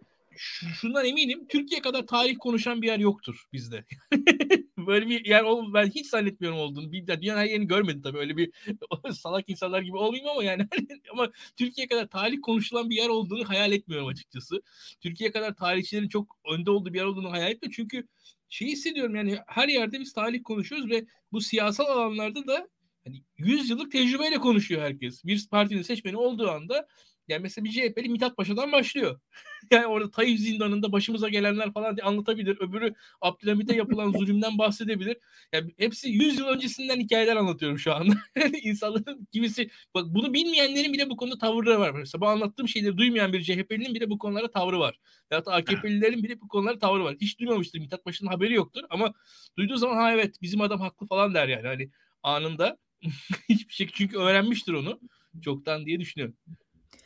şundan 0.81 1.05
eminim 1.05 1.47
Türkiye 1.47 1.81
kadar 1.81 2.07
tarih 2.07 2.35
konuşan 2.39 2.81
bir 2.81 2.87
yer 2.87 2.99
yoktur 2.99 3.45
bizde. 3.53 3.85
böyle 4.87 5.07
bir 5.09 5.25
yer 5.25 5.43
ol 5.43 5.73
ben 5.73 5.87
hiç 5.87 6.07
zannetmiyorum 6.07 6.59
olduğunu. 6.59 6.91
Bir 6.91 7.07
dünyanın 7.07 7.39
her 7.39 7.45
yerini 7.45 7.67
görmedim 7.67 8.01
tabii. 8.01 8.17
Öyle 8.17 8.37
bir 8.37 8.51
salak 9.13 9.49
insanlar 9.49 9.81
gibi 9.81 9.97
olmayayım 9.97 10.29
ama 10.29 10.43
yani 10.43 10.67
ama 11.11 11.31
Türkiye 11.57 11.87
kadar 11.87 12.07
tarih 12.07 12.37
konuşulan 12.41 12.89
bir 12.89 12.95
yer 12.95 13.09
olduğunu 13.09 13.49
hayal 13.49 13.71
etmiyorum 13.71 14.07
açıkçası. 14.07 14.61
Türkiye 15.01 15.31
kadar 15.31 15.55
tarihçilerin 15.55 16.09
çok 16.09 16.37
önde 16.53 16.71
olduğu 16.71 16.93
bir 16.93 16.99
yer 16.99 17.05
olduğunu 17.05 17.31
hayal 17.31 17.51
etmiyorum. 17.51 17.75
Çünkü 17.75 18.07
şeyi 18.49 18.71
hissediyorum 18.71 19.15
yani 19.15 19.37
her 19.47 19.67
yerde 19.67 19.99
biz 19.99 20.13
tarih 20.13 20.43
konuşuyoruz 20.43 20.89
ve 20.89 21.05
bu 21.31 21.41
siyasal 21.41 21.85
alanlarda 21.85 22.47
da 22.47 22.67
hani 23.05 23.23
100 23.37 23.69
yıllık 23.69 23.91
tecrübeyle 23.91 24.37
konuşuyor 24.37 24.81
herkes. 24.81 25.25
Bir 25.25 25.47
partinin 25.51 25.81
seçmeni 25.81 26.17
olduğu 26.17 26.49
anda 26.51 26.87
yani 27.27 27.41
mesela 27.41 27.65
bir 27.65 27.71
CHP'li 27.71 28.09
Mithat 28.09 28.37
Paşa'dan 28.37 28.71
başlıyor. 28.71 29.19
yani 29.71 29.85
orada 29.85 30.11
Tayyip 30.11 30.39
zindanında 30.39 30.91
başımıza 30.91 31.29
gelenler 31.29 31.73
falan 31.73 31.97
diye 31.97 32.05
anlatabilir. 32.05 32.57
Öbürü 32.59 32.93
Abdülhamit'e 33.21 33.75
yapılan 33.75 34.11
zulümden 34.17 34.57
bahsedebilir. 34.57 35.17
Yani 35.53 35.73
hepsi 35.77 36.09
100 36.09 36.39
yıl 36.39 36.47
öncesinden 36.47 36.99
hikayeler 36.99 37.35
anlatıyorum 37.35 37.79
şu 37.79 37.93
anda. 37.93 38.15
İnsanların 38.61 39.27
kimisi 39.33 39.69
bak 39.93 40.05
bunu 40.07 40.33
bilmeyenlerin 40.33 40.93
bile 40.93 41.09
bu 41.09 41.17
konuda 41.17 41.37
tavırları 41.37 41.79
var. 41.79 41.91
Mesela 41.91 42.21
bu 42.21 42.27
anlattığım 42.27 42.67
şeyleri 42.67 42.97
duymayan 42.97 43.33
bir 43.33 43.43
CHP'linin 43.43 43.95
bile 43.95 44.09
bu 44.09 44.17
konulara 44.17 44.51
tavrı 44.51 44.79
var. 44.79 44.99
Ya 45.31 45.45
da 45.45 45.51
AKP'lilerin 45.51 46.23
bile 46.23 46.41
bu 46.41 46.47
konulara 46.47 46.79
tavrı 46.79 47.03
var. 47.03 47.15
Hiç 47.21 47.39
duymamıştır. 47.39 47.79
Mithat 47.79 48.05
Paşa'nın 48.05 48.29
haberi 48.31 48.53
yoktur 48.53 48.83
ama 48.89 49.13
duyduğu 49.57 49.77
zaman 49.77 49.95
ha 49.95 50.11
evet 50.11 50.41
bizim 50.41 50.61
adam 50.61 50.79
haklı 50.79 51.07
falan 51.07 51.33
der 51.33 51.47
yani. 51.47 51.67
Hani 51.67 51.89
anında 52.23 52.77
hiçbir 53.49 53.73
şey 53.73 53.87
çünkü 53.93 54.17
öğrenmiştir 54.17 54.73
onu 54.73 54.99
çoktan 55.41 55.85
diye 55.85 55.99
düşünüyorum. 55.99 56.35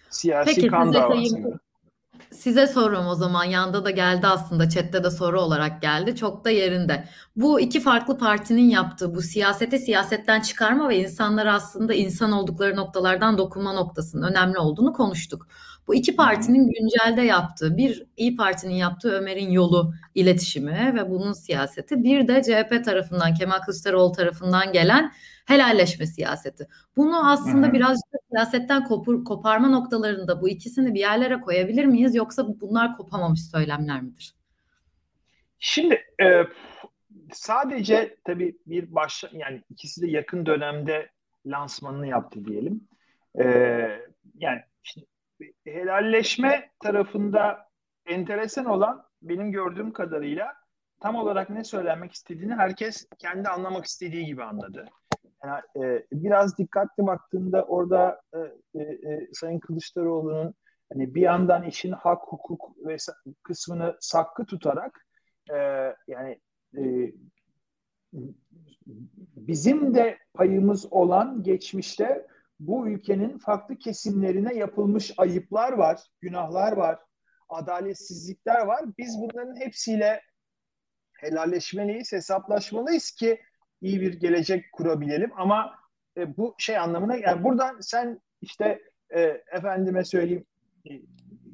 Siyasi 0.10 0.56
Peki, 0.56 0.68
kan 0.68 0.94
davası. 0.94 1.60
Size 2.32 2.68
sorum 2.68 3.08
o 3.08 3.16
zaman. 3.16 3.44
Yanda 3.44 3.86
da 3.86 3.92
geldi 3.92 4.28
aslında. 4.28 4.70
Chatte 4.70 5.04
de 5.04 5.12
soru 5.12 5.42
olarak 5.42 5.82
geldi. 5.82 6.16
Çok 6.16 6.46
da 6.46 6.50
yerinde. 6.50 7.04
Bu 7.36 7.60
iki 7.60 7.80
farklı 7.80 8.18
partinin 8.18 8.70
yaptığı 8.70 9.16
bu 9.16 9.22
siyasete 9.22 9.80
siyasetten 9.80 10.42
çıkarma 10.42 10.90
ve 10.90 10.98
insanlara 10.98 11.54
aslında 11.54 11.94
insan 11.94 12.32
oldukları 12.32 12.76
noktalardan 12.76 13.38
dokunma 13.38 13.74
noktasının 13.74 14.32
önemli 14.32 14.58
olduğunu 14.58 14.94
konuştuk. 14.94 15.48
Bu 15.88 15.96
iki 15.96 16.16
partinin 16.16 16.72
güncelde 16.72 17.22
yaptığı, 17.22 17.78
bir 17.78 18.06
İyi 18.18 18.36
Parti'nin 18.36 18.74
yaptığı 18.74 19.12
Ömer'in 19.12 19.52
yolu 19.52 19.94
iletişimi 20.16 20.94
ve 20.96 21.10
bunun 21.10 21.34
siyaseti, 21.34 22.04
bir 22.04 22.28
de 22.28 22.44
CHP 22.44 22.86
tarafından, 22.86 23.34
Kemal 23.34 23.60
Kılıçdaroğlu 23.60 24.12
tarafından 24.12 24.74
gelen 24.74 25.12
helalleşme 25.50 26.06
siyaseti. 26.06 26.68
Bunu 26.98 27.30
aslında 27.30 27.68
Hı-hı. 27.68 27.74
birazcık 27.74 28.06
siyasetten 28.32 28.84
kopur, 28.84 29.26
koparma 29.26 29.70
noktalarında 29.70 30.42
bu 30.42 30.50
ikisini 30.50 30.94
bir 30.94 31.00
yerlere 31.00 31.42
koyabilir 31.42 31.86
miyiz 31.86 32.16
yoksa 32.16 32.48
bunlar 32.62 32.98
kopamamış 32.98 33.52
söylemler 33.52 34.02
midir? 34.02 34.36
Şimdi 35.60 36.02
e, 36.22 36.44
sadece 37.34 38.18
tabii 38.24 38.58
bir 38.66 38.96
baş 38.96 39.24
yani 39.32 39.64
ikisi 39.70 40.02
de 40.02 40.08
yakın 40.08 40.46
dönemde 40.46 41.10
lansmanını 41.46 42.08
yaptı 42.08 42.46
diyelim. 42.46 42.88
E, 43.40 43.46
yani 44.36 44.62
işte 44.84 45.02
helalleşme 45.66 46.70
tarafında 46.80 47.70
enteresan 48.06 48.66
olan 48.66 49.06
benim 49.22 49.52
gördüğüm 49.52 49.94
kadarıyla 49.94 50.54
tam 51.00 51.16
olarak 51.16 51.50
ne 51.50 51.64
söylenmek 51.64 52.12
istediğini 52.12 52.56
herkes 52.56 53.08
kendi 53.20 53.50
anlamak 53.50 53.86
istediği 53.86 54.26
gibi 54.26 54.44
anladı. 54.44 54.90
Yani, 55.44 55.62
e, 55.86 56.06
biraz 56.12 56.58
dikkatli 56.58 57.08
baktığında 57.08 57.64
orada 57.64 58.22
e, 58.34 58.40
e, 58.80 58.84
e, 58.84 59.28
Sayın 59.34 59.60
Kılıçdaroğlu'nun 59.60 60.54
hani 60.94 61.16
bir 61.16 61.22
yandan 61.22 61.64
işin 61.64 61.92
hak, 61.92 62.22
hukuk 62.22 62.88
ve 62.88 62.98
kısmını 63.44 63.98
saklı 64.00 64.46
tutarak 64.46 65.06
e, 65.54 65.58
yani 66.08 66.40
e, 66.78 67.14
bizim 69.36 69.96
de 69.96 70.18
payımız 70.34 70.94
olan 70.94 71.44
geçmişte 71.44 72.28
bu 72.60 72.88
ülkenin 72.88 73.38
farklı 73.38 73.78
kesimlerine 73.78 74.56
yapılmış 74.56 75.14
ayıplar 75.18 75.74
var, 75.74 76.02
günahlar 76.22 76.72
var, 76.72 77.00
adaletsizlikler 77.50 78.62
var. 78.66 78.86
Biz 78.98 79.18
bunların 79.22 79.60
hepsiyle 79.60 80.22
helalleşmeliyiz, 81.18 82.12
hesaplaşmalıyız 82.12 83.12
ki 83.12 83.42
iyi 83.82 84.02
bir 84.02 84.14
gelecek 84.14 84.72
kurabilelim. 84.72 85.32
Ama 85.38 85.76
e, 86.18 86.38
bu 86.38 86.56
şey 86.58 86.78
anlamına 86.78 87.16
yani 87.16 87.44
buradan 87.44 87.80
sen 87.80 88.22
işte 88.42 88.82
e, 89.10 89.22
efendime 89.52 90.06
söyleyeyim 90.06 90.46
e, 90.86 90.92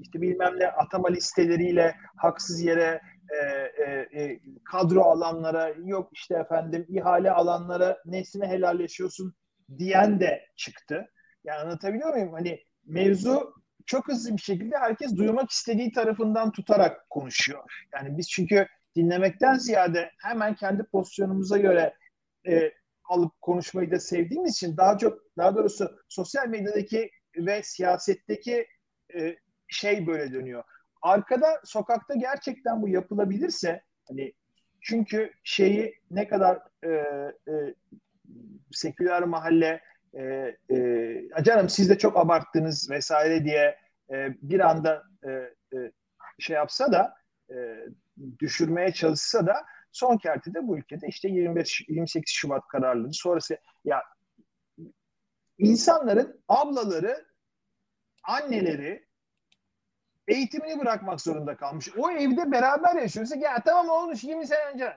işte 0.01 0.21
bilmem 0.21 0.59
ne 0.59 0.67
atama 0.67 1.09
listeleriyle 1.09 1.95
haksız 2.17 2.61
yere 2.61 3.01
e, 3.29 3.37
e, 3.83 4.21
e, 4.21 4.39
kadro 4.63 5.01
alanlara 5.01 5.69
yok 5.85 6.09
işte 6.13 6.35
efendim 6.35 6.85
ihale 6.89 7.31
alanlara 7.31 7.97
nesine 8.05 8.47
helalleşiyorsun 8.47 9.33
diyen 9.77 10.19
de 10.19 10.45
çıktı. 10.55 11.05
Yani 11.43 11.59
anlatabiliyor 11.59 12.13
muyum? 12.13 12.33
Hani 12.33 12.59
mevzu 12.85 13.53
çok 13.85 14.07
hızlı 14.07 14.37
bir 14.37 14.41
şekilde 14.41 14.77
herkes 14.77 15.17
duymak 15.17 15.49
istediği 15.49 15.91
tarafından 15.91 16.51
tutarak 16.51 17.09
konuşuyor. 17.09 17.63
Yani 17.93 18.17
biz 18.17 18.29
çünkü 18.29 18.67
dinlemekten 18.95 19.55
ziyade 19.55 20.11
hemen 20.23 20.55
kendi 20.55 20.83
pozisyonumuza 20.83 21.57
göre 21.57 21.93
e, 22.47 22.73
alıp 23.09 23.41
konuşmayı 23.41 23.91
da 23.91 23.99
sevdiğimiz 23.99 24.51
için 24.51 24.77
daha 24.77 24.97
çok 24.97 25.19
daha 25.37 25.55
doğrusu 25.55 25.99
sosyal 26.09 26.47
medyadaki 26.47 27.11
ve 27.37 27.63
siyasetteki 27.63 28.67
e, 29.15 29.35
şey 29.67 30.07
böyle 30.07 30.33
dönüyor. 30.33 30.63
Arkada 31.01 31.61
sokakta 31.63 32.15
gerçekten 32.15 32.81
bu 32.81 32.89
yapılabilirse 32.89 33.81
hani 34.07 34.33
çünkü 34.81 35.31
şeyi 35.43 35.99
ne 36.11 36.27
kadar 36.27 36.59
e, 36.83 36.89
e, 36.89 37.75
seküler 38.71 39.23
mahalle 39.23 39.81
e, 40.13 40.23
e, 40.71 41.43
canım 41.43 41.69
siz 41.69 41.89
de 41.89 41.97
çok 41.97 42.17
abarttınız 42.17 42.89
vesaire 42.91 43.45
diye 43.45 43.79
e, 44.11 44.35
bir 44.41 44.59
anda 44.59 45.03
e, 45.23 45.29
e, 45.77 45.91
şey 46.39 46.55
yapsa 46.55 46.91
da 46.91 47.13
e, 47.49 47.85
düşürmeye 48.39 48.91
çalışsa 48.93 49.47
da 49.47 49.65
son 49.95 50.17
kertede 50.17 50.67
bu 50.67 50.77
ülkede 50.77 51.07
işte 51.07 51.29
25 51.29 51.81
28 51.87 52.33
Şubat 52.33 52.67
kararları 52.67 53.13
sonrası 53.13 53.57
ya 53.85 54.03
insanların 55.57 56.43
ablaları 56.47 57.25
anneleri 58.23 59.05
eğitimini 60.27 60.79
bırakmak 60.79 61.21
zorunda 61.21 61.57
kalmış. 61.57 61.89
O 61.97 62.11
evde 62.11 62.51
beraber 62.51 62.95
yaşıyorsa 62.95 63.35
ya 63.35 63.63
tamam 63.65 63.89
olmuş 63.89 64.23
20 64.23 64.47
sene 64.47 64.59
önce. 64.73 64.93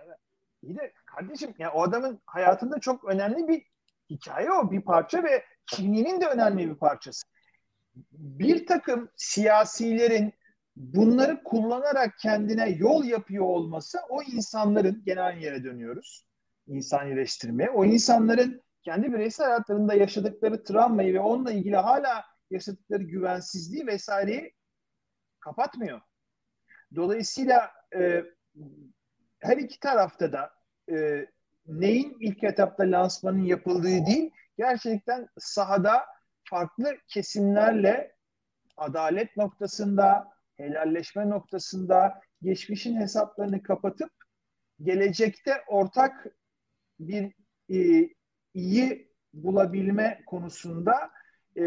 İyi 0.63 0.77
de 0.77 0.93
kardeşim 1.07 1.55
ya 1.59 1.73
o 1.73 1.83
adamın 1.83 2.21
hayatında 2.27 2.81
çok 2.81 3.05
önemli 3.05 3.49
bir 3.49 3.67
hikaye 4.11 4.53
o 4.53 4.71
bir 4.71 4.81
parça 4.81 5.23
ve 5.25 5.45
kimliğinin 5.67 6.21
de 6.21 6.27
önemli 6.27 6.71
bir 6.71 6.77
parçası. 6.77 7.27
Bir 8.13 8.67
takım 8.67 9.11
siyasilerin 9.17 10.35
bunları 10.79 11.43
kullanarak 11.43 12.19
kendine 12.19 12.71
yol 12.71 13.05
yapıyor 13.05 13.45
olması 13.45 13.99
o 14.09 14.23
insanların 14.23 15.03
genel 15.05 15.39
yere 15.39 15.65
dönüyoruz. 15.65 16.27
İnsanileştirmeye. 16.67 17.71
O 17.71 17.85
insanların 17.85 18.63
kendi 18.83 19.13
bireysel 19.13 19.47
hayatlarında 19.47 19.95
yaşadıkları 19.95 20.65
travmayı 20.65 21.15
ve 21.15 21.21
onunla 21.21 21.53
ilgili 21.53 21.77
hala 21.77 22.25
yaşadıkları 22.51 23.03
güvensizliği 23.03 23.87
vesaireyi 23.87 24.55
kapatmıyor. 25.41 26.01
Dolayısıyla 26.95 27.71
e, 27.97 28.25
her 29.39 29.57
iki 29.57 29.81
tarafta 29.81 30.33
da 30.33 30.51
e, 30.91 31.27
neyin 31.67 32.17
ilk 32.21 32.45
etapta 32.45 32.85
lansmanın 32.85 33.45
yapıldığı 33.45 34.07
değil, 34.07 34.31
gerçekten 34.59 35.29
sahada 35.39 36.07
farklı 36.45 36.97
kesimlerle 37.09 38.17
adalet 38.77 39.37
noktasında, 39.37 40.38
helalleşme 40.59 41.29
noktasında 41.29 42.21
geçmişin 42.43 43.01
hesaplarını 43.01 43.63
kapatıp 43.63 44.11
gelecekte 44.83 45.53
ortak 45.67 46.27
bir 47.01 47.33
e, 47.71 48.09
iyi 48.55 49.09
bulabilme 49.35 50.23
konusunda 50.27 51.11
e, 51.59 51.63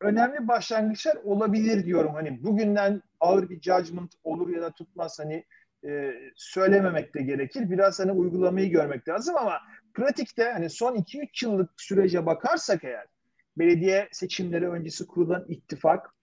önemli 0.00 0.48
başlangıçlar 0.48 1.16
olabilir 1.16 1.84
diyorum. 1.84 2.14
Hani 2.14 2.44
bugünden 2.44 3.02
ağır 3.20 3.50
bir 3.50 3.60
judgment 3.60 4.14
olur 4.24 4.48
ya 4.48 4.62
da 4.62 4.72
tutmaz 4.72 5.18
hani 5.18 5.44
e, 5.86 6.14
söylememek 6.36 7.14
de 7.14 7.22
gerekir. 7.22 7.70
Biraz 7.70 8.00
hani 8.00 8.12
uygulamayı 8.12 8.70
görmek 8.70 9.08
lazım 9.08 9.36
ama 9.36 9.60
pratikte 9.94 10.50
hani 10.50 10.70
son 10.70 10.96
2-3 10.96 11.44
yıllık 11.44 11.70
sürece 11.76 12.26
bakarsak 12.26 12.84
eğer 12.84 13.06
belediye 13.58 14.08
seçimleri 14.12 14.68
öncesi 14.68 15.06
kurulan 15.06 15.44
ittifak 15.48 16.14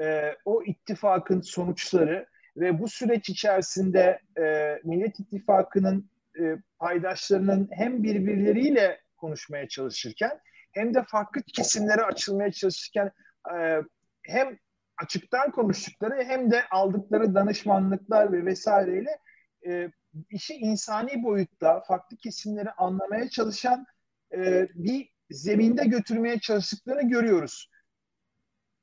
e, 0.00 0.36
o 0.44 0.62
ittifakın 0.62 1.40
sonuçları 1.40 2.26
ve 2.56 2.78
bu 2.78 2.88
süreç 2.88 3.28
içerisinde 3.28 4.20
e, 4.38 4.78
Millet 4.84 5.20
İttifakı'nın 5.20 6.10
e, 6.40 6.56
paydaşlarının 6.78 7.68
hem 7.72 8.02
birbirleriyle 8.02 9.00
konuşmaya 9.16 9.68
çalışırken 9.68 10.40
hem 10.72 10.94
de 10.94 11.02
farklı 11.02 11.42
kesimlere 11.42 12.02
açılmaya 12.02 12.52
çalışırken 12.52 13.10
e, 13.54 13.82
hem 14.22 14.58
açıktan 15.02 15.50
konuştukları 15.50 16.24
hem 16.24 16.50
de 16.50 16.68
aldıkları 16.70 17.34
danışmanlıklar 17.34 18.32
ve 18.32 18.44
vesaireyle 18.44 19.18
e, 19.66 19.90
işi 20.30 20.54
insani 20.54 21.22
boyutta 21.22 21.80
farklı 21.80 22.16
kesimleri 22.16 22.70
anlamaya 22.70 23.28
çalışan 23.28 23.86
e, 24.34 24.68
bir 24.74 25.08
zeminde 25.30 25.84
götürmeye 25.84 26.38
çalıştıklarını 26.38 27.08
görüyoruz. 27.08 27.70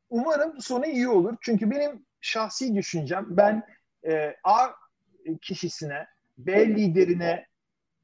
Umarım 0.09 0.61
sonu 0.61 0.85
iyi 0.85 1.07
olur. 1.07 1.35
Çünkü 1.41 1.71
benim 1.71 2.05
şahsi 2.21 2.75
düşüncem 2.75 3.25
ben 3.29 3.63
e, 4.07 4.35
A 4.43 4.67
kişisine, 5.41 6.07
B 6.37 6.67
liderine 6.67 7.47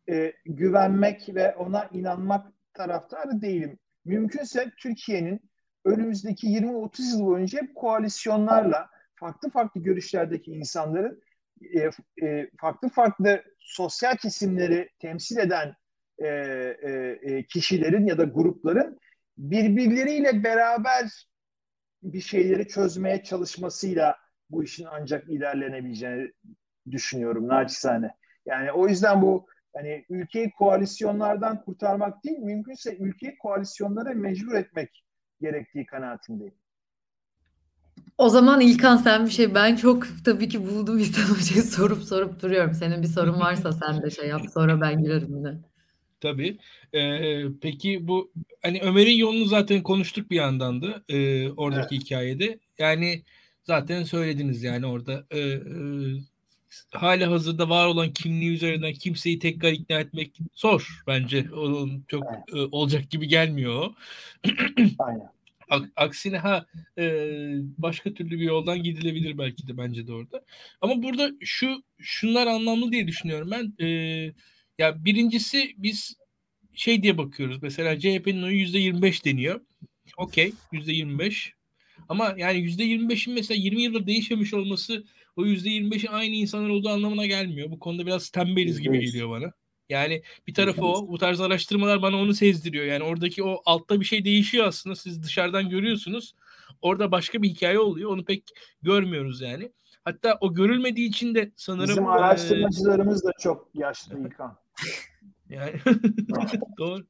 e, 0.10 0.34
güvenmek 0.46 1.36
ve 1.36 1.56
ona 1.56 1.90
inanmak 1.94 2.48
taraftarı 2.74 3.42
değilim. 3.42 3.80
Mümkünse 4.06 4.72
Türkiye'nin 4.78 5.42
önümüzdeki 5.86 6.48
20-30 6.48 7.12
yıl 7.12 7.26
boyunca 7.26 7.62
hep 7.62 7.76
koalisyonlarla 7.76 8.90
farklı 9.16 9.50
farklı 9.50 9.82
görüşlerdeki 9.82 10.52
insanların 10.52 11.22
e, 11.62 11.90
e, 12.28 12.50
farklı 12.58 12.90
farklı 12.90 13.44
sosyal 13.60 14.16
kesimleri 14.16 14.90
temsil 15.00 15.38
eden 15.38 15.76
e, 16.18 16.28
e, 16.28 17.20
e, 17.22 17.44
kişilerin 17.44 18.06
ya 18.06 18.18
da 18.18 18.24
grupların 18.24 19.00
birbirleriyle 19.38 20.44
beraber 20.44 21.28
bir 22.14 22.22
şeyleri 22.22 22.68
çözmeye 22.68 23.24
çalışmasıyla 23.24 24.18
bu 24.50 24.64
işin 24.64 24.88
ancak 24.92 25.30
ilerlenebileceğini 25.30 26.32
düşünüyorum 26.92 27.48
naçizane. 27.48 28.16
Yani 28.46 28.72
o 28.72 28.88
yüzden 28.88 29.22
bu 29.22 29.48
hani 29.76 30.06
ülkeyi 30.10 30.52
koalisyonlardan 30.52 31.62
kurtarmak 31.62 32.24
değil, 32.24 32.40
mümkünse 32.40 32.98
ülkeyi 32.98 33.38
koalisyonlara 33.38 34.14
mecbur 34.14 34.54
etmek 34.54 35.04
gerektiği 35.42 35.86
kanaatindeyim. 35.86 36.56
O 38.18 38.30
zaman 38.30 38.62
İlkan 38.62 38.98
sen 38.98 39.26
bir 39.26 39.32
şey 39.32 39.56
ben 39.56 39.76
çok 39.76 40.06
tabii 40.26 40.50
ki 40.50 40.68
buldum 40.68 40.98
bir 41.00 41.44
şey 41.44 41.62
sorup 41.62 42.04
sorup 42.04 42.42
duruyorum. 42.42 42.74
Senin 42.74 43.02
bir 43.02 43.08
sorun 43.08 43.40
varsa 43.40 43.72
sen 43.72 44.02
de 44.02 44.10
şey 44.10 44.28
yap 44.30 44.42
sonra 44.54 44.82
ben 44.82 45.04
girerim 45.04 45.38
yine. 45.38 45.58
Tabii. 46.26 46.58
Ee, 46.94 47.44
peki 47.62 48.08
bu 48.08 48.32
hani 48.62 48.82
Ömer'in 48.82 49.18
yolunu 49.18 49.46
zaten 49.46 49.84
konuştuk 49.84 50.32
bir 50.32 50.36
yandan 50.36 50.82
da 50.82 51.04
e, 51.10 51.50
oradaki 51.52 51.96
evet. 51.96 52.06
hikayede. 52.06 52.60
Yani 52.80 53.24
zaten 53.64 54.04
söylediniz 54.04 54.64
yani 54.64 54.86
orada 54.86 55.26
e, 55.32 55.40
e, 55.40 55.60
hala 56.92 57.32
hazırda 57.32 57.70
var 57.70 57.88
olan 57.88 58.14
kimliği 58.14 58.54
üzerinden 58.54 58.94
kimseyi 58.94 59.40
tekrar 59.40 59.72
ikna 59.72 60.00
etmek 60.00 60.38
zor 60.54 61.04
bence. 61.08 61.46
Onun 61.54 62.06
çok 62.08 62.24
evet. 62.34 62.44
e, 62.54 62.76
olacak 62.76 63.10
gibi 63.10 63.28
gelmiyor. 63.28 63.94
Aynen. 65.00 65.30
Aksine 65.96 66.38
ha 66.38 66.66
e, 66.98 67.06
başka 67.78 68.14
türlü 68.14 68.40
bir 68.40 68.46
yoldan 68.46 68.84
gidilebilir 68.84 69.38
belki 69.38 69.68
de 69.68 69.78
bence 69.78 70.08
de 70.08 70.14
orada. 70.14 70.42
Ama 70.82 71.04
burada 71.04 71.32
şu 71.42 71.84
şunlar 72.00 72.48
anlamlı 72.48 72.92
diye 72.92 73.08
düşünüyorum 73.08 73.52
ben. 73.52 73.86
E, 73.86 74.32
ya 74.80 75.06
birincisi 75.06 75.74
biz 75.78 76.18
şey 76.74 77.04
diye 77.04 77.18
bakıyoruz. 77.18 77.62
Mesela 77.62 78.00
CHP'nin 78.00 78.44
oyu 78.44 78.58
%25 78.58 79.26
deniyor. 79.26 79.62
Okey 80.18 80.54
%25. 80.72 81.52
Ama 82.10 82.34
yani 82.38 82.60
%25'in 82.60 83.34
mesela 83.34 83.62
20 83.62 83.82
yıldır 83.82 84.08
değişmemiş 84.08 84.54
olması 84.54 85.04
o 85.36 85.46
%25'in 85.46 86.12
aynı 86.12 86.36
insanlar 86.36 86.70
olduğu 86.70 86.90
anlamına 86.90 87.26
gelmiyor. 87.26 87.72
Bu 87.72 87.80
konuda 87.80 88.06
biraz 88.06 88.30
tembeliz 88.30 88.82
gibi 88.82 89.00
geliyor 89.00 89.30
bana. 89.30 89.52
Yani 89.90 90.22
bir 90.48 90.54
tarafı 90.54 90.86
o. 90.86 91.08
Bu 91.08 91.18
tarz 91.18 91.42
araştırmalar 91.42 92.02
bana 92.02 92.18
onu 92.18 92.34
sezdiriyor. 92.34 92.86
Yani 92.86 93.04
oradaki 93.04 93.44
o 93.44 93.62
altta 93.66 94.00
bir 94.00 94.06
şey 94.06 94.26
değişiyor 94.26 94.68
aslında. 94.68 94.96
Siz 94.96 95.24
dışarıdan 95.24 95.70
görüyorsunuz. 95.70 96.36
Orada 96.82 97.12
başka 97.12 97.42
bir 97.42 97.50
hikaye 97.50 97.80
oluyor. 97.80 98.12
Onu 98.12 98.26
pek 98.26 98.44
görmüyoruz 98.82 99.42
yani. 99.42 99.72
Hatta 100.06 100.38
o 100.42 100.54
görülmediği 100.54 101.10
için 101.10 101.36
de 101.36 101.52
sanırım... 101.56 101.90
Bizim 101.90 102.08
araştırmacılarımız 102.08 103.24
e... 103.24 103.28
da 103.28 103.32
çok 103.40 103.70
yaşlı 103.74 104.20
İlkan. 104.20 104.58
Yani 105.50 105.74
doğru. 106.78 107.06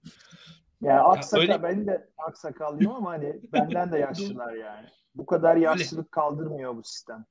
Yani 0.81 0.99
aksakal, 0.99 1.41
öyle... 1.41 1.63
ben 1.63 1.87
de 1.87 2.09
aksakallıyım 2.17 2.91
ama 2.91 3.11
hani 3.11 3.39
benden 3.53 3.91
de 3.91 3.97
yaşlılar 3.99 4.53
yani. 4.53 4.87
Bu 5.15 5.25
kadar 5.25 5.55
yaşlılık 5.55 6.11
kaldırmıyor 6.11 6.75
bu 6.75 6.83
sistem. 6.83 7.25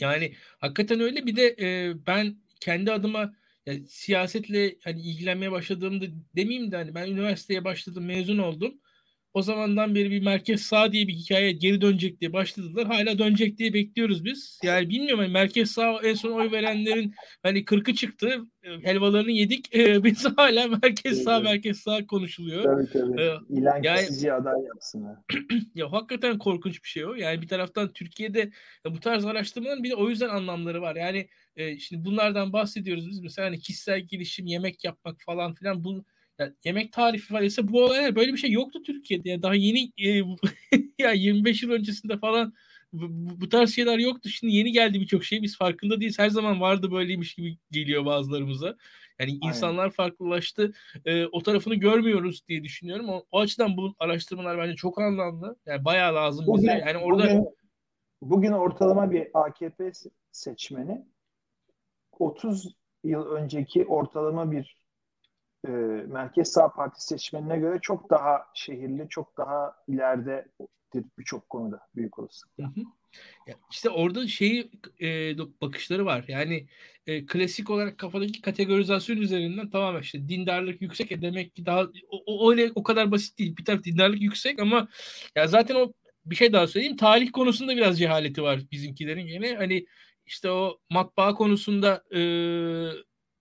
Yani 0.00 0.34
hakikaten 0.58 1.00
öyle. 1.00 1.26
Bir 1.26 1.36
de 1.36 1.56
e, 1.60 1.94
ben 2.06 2.36
kendi 2.60 2.92
adıma 2.92 3.32
yani 3.66 3.86
siyasetle 3.86 4.76
hani 4.84 5.00
ilgilenmeye 5.00 5.52
başladığımda 5.52 6.04
demeyeyim 6.36 6.72
de 6.72 6.76
hani 6.76 6.94
ben 6.94 7.06
üniversiteye 7.06 7.64
başladım, 7.64 8.04
mezun 8.04 8.38
oldum 8.38 8.80
o 9.34 9.42
zamandan 9.42 9.94
beri 9.94 10.10
bir 10.10 10.22
merkez 10.22 10.60
sağ 10.60 10.92
diye 10.92 11.08
bir 11.08 11.12
hikaye 11.12 11.52
geri 11.52 11.80
dönecek 11.80 12.20
diye 12.20 12.32
başladılar. 12.32 12.86
Hala 12.86 13.18
dönecek 13.18 13.58
diye 13.58 13.74
bekliyoruz 13.74 14.24
biz. 14.24 14.60
Yani 14.64 14.90
bilmiyorum 14.90 15.18
hani 15.18 15.32
merkez 15.32 15.70
sağ 15.70 16.00
en 16.04 16.14
son 16.14 16.32
oy 16.32 16.52
verenlerin 16.52 17.14
hani 17.42 17.64
kırkı 17.64 17.94
çıktı. 17.94 18.46
Helvalarını 18.62 19.30
yedik. 19.30 19.70
Ee, 19.80 20.04
biz 20.04 20.24
hala 20.36 20.68
merkez 20.68 21.22
sağ 21.22 21.40
merkez 21.40 21.78
sağ 21.78 22.06
konuşuluyor. 22.06 22.64
Tabii 22.64 22.86
tabii. 22.92 23.22
Ee, 23.22 23.34
İlan 23.48 23.82
yani, 23.82 24.00
kesici 24.00 24.32
aday 24.32 24.64
yapsınlar. 24.64 25.16
ya 25.74 25.92
hakikaten 25.92 26.38
korkunç 26.38 26.84
bir 26.84 26.88
şey 26.88 27.06
o. 27.06 27.14
Yani 27.14 27.42
bir 27.42 27.48
taraftan 27.48 27.92
Türkiye'de 27.92 28.50
bu 28.84 29.00
tarz 29.00 29.24
araştırmaların 29.24 29.84
bir 29.84 29.90
de 29.90 29.94
o 29.94 30.08
yüzden 30.08 30.28
anlamları 30.28 30.82
var. 30.82 30.96
Yani 30.96 31.28
e, 31.56 31.78
şimdi 31.78 32.04
bunlardan 32.04 32.52
bahsediyoruz 32.52 33.08
biz. 33.08 33.20
Mesela 33.20 33.46
hani 33.46 33.58
kişisel 33.58 34.00
gelişim, 34.00 34.46
yemek 34.46 34.84
yapmak 34.84 35.16
falan 35.20 35.54
filan 35.54 35.84
bu 35.84 36.04
yani 36.40 36.52
yemek 36.64 36.92
tarifi 36.92 37.26
falan 37.26 37.44
ise 37.44 37.68
bu 37.68 37.84
olay 37.84 38.16
böyle 38.16 38.32
bir 38.32 38.38
şey 38.38 38.50
yoktu 38.50 38.82
Türkiye'de. 38.82 39.30
Yani 39.30 39.42
daha 39.42 39.54
yeni 39.54 39.92
e, 39.98 40.22
ya 40.98 41.12
25 41.12 41.62
yıl 41.62 41.70
öncesinde 41.70 42.18
falan 42.18 42.52
bu, 42.92 43.06
bu 43.40 43.48
tarz 43.48 43.74
şeyler 43.74 43.98
yoktu. 43.98 44.28
Şimdi 44.28 44.54
yeni 44.54 44.72
geldi 44.72 45.00
birçok 45.00 45.24
şey. 45.24 45.42
Biz 45.42 45.58
farkında 45.58 46.00
değiliz. 46.00 46.18
Her 46.18 46.30
zaman 46.30 46.60
vardı 46.60 46.92
böyleymiş 46.92 47.34
gibi 47.34 47.58
geliyor 47.70 48.06
bazılarımıza. 48.06 48.76
Yani 49.20 49.30
Aynen. 49.30 49.48
insanlar 49.48 49.90
farklılaştı. 49.90 50.72
E, 51.04 51.26
o 51.26 51.42
tarafını 51.42 51.74
görmüyoruz 51.74 52.48
diye 52.48 52.64
düşünüyorum. 52.64 53.08
O, 53.08 53.24
o 53.30 53.40
açıdan 53.40 53.76
bu 53.76 53.94
araştırmalar 53.98 54.58
bence 54.58 54.76
çok 54.76 55.00
anlamlı. 55.00 55.56
Yani 55.66 55.84
bayağı 55.84 56.14
lazım 56.14 56.46
bugün, 56.46 56.62
bize. 56.62 56.84
Yani 56.86 56.98
orada 56.98 57.22
bugün, 57.22 57.46
bugün 58.22 58.52
ortalama 58.52 59.10
bir 59.10 59.28
AKP 59.34 59.92
seçmeni 60.32 61.04
30 62.18 62.76
yıl 63.04 63.26
önceki 63.26 63.84
ortalama 63.84 64.50
bir 64.52 64.79
e, 65.66 65.70
Merkez 66.08 66.52
Sağ 66.52 66.72
Parti 66.72 67.04
seçmenine 67.04 67.58
göre 67.58 67.78
çok 67.82 68.10
daha 68.10 68.46
şehirli, 68.54 69.06
çok 69.08 69.36
daha 69.36 69.74
ileride 69.88 70.48
birçok 71.18 71.48
konuda 71.48 71.80
büyük 71.96 72.18
olasılıkla. 72.18 72.70
Ya 73.46 73.54
işte 73.70 73.90
orada 73.90 74.28
şey 74.28 74.70
e, 75.02 75.38
bakışları 75.38 76.06
var. 76.06 76.24
Yani 76.28 76.66
e, 77.06 77.26
klasik 77.26 77.70
olarak 77.70 77.98
kafadaki 77.98 78.40
kategorizasyon 78.40 79.16
üzerinden 79.16 79.70
tamamen 79.70 80.00
işte 80.00 80.28
dindarlık 80.28 80.82
yüksek 80.82 81.12
e, 81.12 81.22
demek 81.22 81.54
ki 81.54 81.66
daha 81.66 81.82
o, 82.10 82.22
o 82.26 82.50
öyle 82.50 82.70
o 82.74 82.82
kadar 82.82 83.10
basit 83.10 83.38
değil. 83.38 83.56
Bir 83.56 83.64
taraf 83.64 83.84
dindarlık 83.84 84.22
yüksek 84.22 84.60
ama 84.60 84.88
ya 85.36 85.46
zaten 85.46 85.74
o 85.74 85.92
bir 86.26 86.36
şey 86.36 86.52
daha 86.52 86.66
söyleyeyim. 86.66 86.96
Tarih 86.96 87.32
konusunda 87.32 87.76
biraz 87.76 87.98
cehaleti 87.98 88.42
var 88.42 88.60
bizimkilerin 88.72 89.26
yine. 89.26 89.54
Hani 89.54 89.86
işte 90.26 90.50
o 90.50 90.78
matbaa 90.90 91.34
konusunda 91.34 92.02
e, 92.14 92.20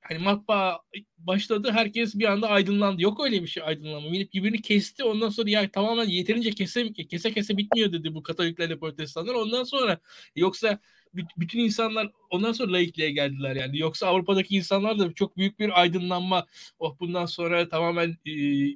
hani 0.09 0.19
matbaa 0.19 0.79
başladı 1.17 1.71
herkes 1.71 2.15
bir 2.15 2.25
anda 2.25 2.49
aydınlandı. 2.49 3.01
Yok 3.01 3.25
öyle 3.25 3.41
bir 3.41 3.47
şey 3.47 3.63
aydınlanma. 3.63 4.11
Birbirini 4.11 4.61
kesti 4.61 5.03
ondan 5.03 5.29
sonra 5.29 5.49
ya 5.49 5.71
tamamen 5.71 6.05
yeterince 6.05 6.51
kese 6.51 6.93
kese 6.93 7.33
kese 7.33 7.57
bitmiyor 7.57 7.93
dedi 7.93 8.13
bu 8.15 8.23
Katoliklerle 8.23 8.79
Protestanlar. 8.79 9.33
Ondan 9.35 9.63
sonra 9.63 9.99
yoksa 10.35 10.79
bütün 11.13 11.59
insanlar 11.59 12.11
ondan 12.29 12.51
sonra 12.51 12.73
laikliğe 12.73 13.11
geldiler 13.11 13.55
yani. 13.55 13.79
Yoksa 13.79 14.07
Avrupa'daki 14.07 14.55
insanlar 14.55 14.99
da 14.99 15.13
çok 15.13 15.37
büyük 15.37 15.59
bir 15.59 15.81
aydınlanma. 15.81 16.45
Oh 16.79 16.95
bundan 16.99 17.25
sonra 17.25 17.69
tamamen 17.69 18.09
e, 18.09 18.33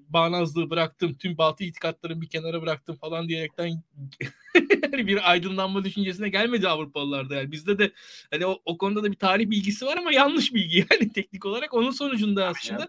bağnazlığı 0.09 0.69
bıraktım. 0.69 1.13
Tüm 1.13 1.37
batı 1.37 1.63
itikatlarını 1.63 2.21
bir 2.21 2.27
kenara 2.27 2.61
bıraktım 2.61 2.95
falan 2.95 3.29
diyerekten 3.29 3.83
bir 4.93 5.31
aydınlanma 5.31 5.83
düşüncesine 5.83 6.29
gelmedi 6.29 6.67
Avrupalılarda 6.67 7.35
yani. 7.35 7.51
Bizde 7.51 7.79
de 7.79 7.91
hani 8.31 8.45
o, 8.45 8.59
o 8.65 8.77
konuda 8.77 9.03
da 9.03 9.11
bir 9.11 9.17
tarih 9.17 9.49
bilgisi 9.49 9.85
var 9.85 9.97
ama 9.97 10.13
yanlış 10.13 10.53
bilgi 10.53 10.77
yani 10.91 11.13
teknik 11.13 11.45
olarak. 11.45 11.73
Onun 11.73 11.91
sonucunda 11.91 12.47
aslında 12.47 12.87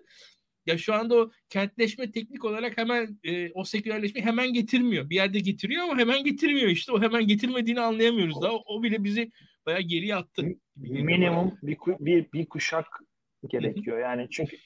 ya 0.67 0.79
şu 0.79 0.95
anda 0.95 1.17
o 1.17 1.31
kentleşme 1.49 2.13
teknik 2.13 2.45
olarak 2.45 2.79
hemen 2.79 3.19
e, 3.25 3.53
o 3.53 3.65
sekülerleşme 3.65 4.21
hemen 4.21 4.53
getirmiyor. 4.53 5.11
Bir 5.11 5.15
yerde 5.15 5.41
getiriyor 5.41 5.85
ama 5.85 5.99
hemen 5.99 6.25
getirmiyor 6.25 6.69
işte. 6.69 6.93
O 6.93 7.03
hemen 7.03 7.27
getirmediğini 7.27 7.81
anlayamıyoruz 7.81 8.43
daha. 8.43 8.53
O, 8.53 8.63
o 8.67 8.83
bile 8.83 9.05
bizi 9.05 9.31
bayağı 9.67 9.81
geriye 9.81 10.17
attı. 10.17 10.47
Minimum 10.77 11.59
bir, 11.63 11.79
bir, 12.01 12.33
bir 12.33 12.47
kuşak 12.47 12.87
gerekiyor. 13.49 13.99
Yani 13.99 14.29
çünkü 14.31 14.57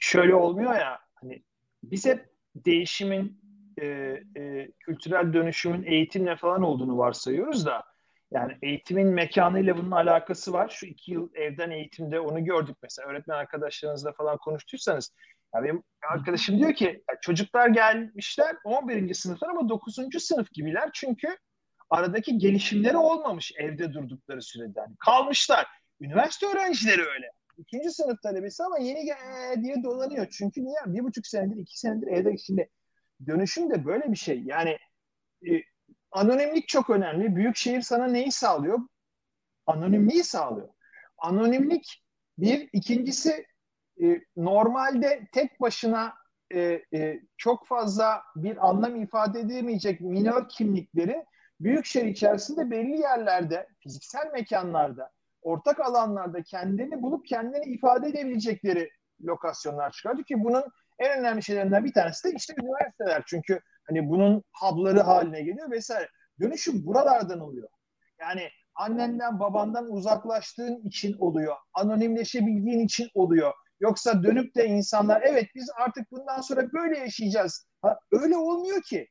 şöyle 0.00 0.34
olmuyor 0.34 0.74
ya 0.74 0.98
hani 1.14 1.42
biz 1.82 2.06
hep 2.06 2.26
değişimin 2.54 3.40
e, 3.80 3.86
e, 4.36 4.68
kültürel 4.80 5.32
dönüşümün 5.32 5.82
eğitimle 5.82 6.36
falan 6.36 6.62
olduğunu 6.62 6.98
varsayıyoruz 6.98 7.66
da 7.66 7.93
yani 8.30 8.58
eğitimin 8.62 9.08
mekanıyla 9.08 9.76
bunun 9.76 9.90
alakası 9.90 10.52
var. 10.52 10.68
Şu 10.68 10.86
iki 10.86 11.12
yıl 11.12 11.28
evden 11.34 11.70
eğitimde 11.70 12.20
onu 12.20 12.44
gördük 12.44 12.76
mesela. 12.82 13.08
Öğretmen 13.08 13.34
arkadaşlarınızla 13.34 14.12
falan 14.12 14.38
konuştuysanız. 14.38 15.14
Ya 15.54 15.62
benim 15.62 15.82
arkadaşım 16.10 16.58
diyor 16.58 16.74
ki 16.74 17.04
çocuklar 17.20 17.68
gelmişler 17.68 18.56
11. 18.64 19.14
sınıflar 19.14 19.48
ama 19.48 19.68
9. 19.68 19.96
sınıf 20.18 20.50
gibiler. 20.52 20.90
Çünkü 20.92 21.36
aradaki 21.90 22.38
gelişimleri 22.38 22.96
olmamış 22.96 23.52
evde 23.58 23.92
durdukları 23.92 24.42
sürede. 24.42 24.80
Yani 24.80 24.96
kalmışlar. 24.98 25.66
Üniversite 26.00 26.46
öğrencileri 26.46 27.02
öyle. 27.02 27.30
İkinci 27.58 27.90
sınıf 27.90 28.22
talebesi 28.22 28.62
ama 28.62 28.78
yeni 28.78 29.04
gel 29.04 29.62
diye 29.64 29.82
dolanıyor. 29.82 30.26
Çünkü 30.30 30.64
niye? 30.64 30.76
Bir 30.86 31.04
buçuk 31.04 31.26
senedir, 31.26 31.56
iki 31.56 31.78
senedir 31.80 32.06
evde 32.06 32.38
şimdi 32.38 32.68
dönüşüm 33.26 33.70
de 33.70 33.84
böyle 33.84 34.12
bir 34.12 34.16
şey. 34.16 34.42
Yani 34.42 34.78
e, 35.50 35.50
anonimlik 36.14 36.68
çok 36.68 36.90
önemli. 36.90 37.36
Büyükşehir 37.36 37.82
sana 37.82 38.06
neyi 38.06 38.32
sağlıyor? 38.32 38.78
Anonimliği 39.66 40.24
sağlıyor. 40.24 40.68
Anonimlik 41.18 42.04
bir. 42.38 42.68
ikincisi 42.72 43.46
e, 44.02 44.20
normalde 44.36 45.28
tek 45.32 45.60
başına 45.60 46.14
e, 46.54 46.60
e, 46.94 47.20
çok 47.36 47.66
fazla 47.66 48.22
bir 48.36 48.68
anlam 48.68 49.02
ifade 49.02 49.40
edemeyecek 49.40 50.00
minör 50.00 50.48
kimlikleri 50.48 51.24
büyükşehir 51.60 52.06
içerisinde 52.06 52.70
belli 52.70 53.00
yerlerde, 53.00 53.68
fiziksel 53.80 54.32
mekanlarda, 54.32 55.10
ortak 55.42 55.80
alanlarda 55.80 56.42
kendini 56.42 57.02
bulup 57.02 57.26
kendini 57.26 57.64
ifade 57.64 58.08
edebilecekleri 58.08 58.90
lokasyonlar 59.22 59.90
çıkardı 59.90 60.24
ki 60.24 60.44
bunun 60.44 60.64
en 60.98 61.18
önemli 61.20 61.42
şeylerinden 61.42 61.84
bir 61.84 61.92
tanesi 61.92 62.28
de 62.28 62.36
işte 62.36 62.54
üniversiteler. 62.62 63.22
Çünkü 63.26 63.60
Hani 63.88 64.08
bunun 64.08 64.42
hub'ları 64.60 65.00
haline 65.00 65.42
geliyor 65.42 65.70
vesaire. 65.70 66.08
Dönüşüm 66.40 66.86
buralardan 66.86 67.40
oluyor. 67.40 67.68
Yani 68.20 68.50
annenden 68.74 69.40
babandan 69.40 69.92
uzaklaştığın 69.92 70.82
için 70.82 71.16
oluyor. 71.18 71.56
Anonimleşebildiğin 71.74 72.78
için 72.78 73.08
oluyor. 73.14 73.52
Yoksa 73.80 74.22
dönüp 74.22 74.56
de 74.56 74.66
insanlar 74.66 75.22
evet 75.22 75.46
biz 75.54 75.70
artık 75.76 76.10
bundan 76.12 76.40
sonra 76.40 76.72
böyle 76.72 76.98
yaşayacağız. 76.98 77.66
Ha, 77.82 77.98
öyle 78.12 78.36
olmuyor 78.36 78.82
ki. 78.82 79.08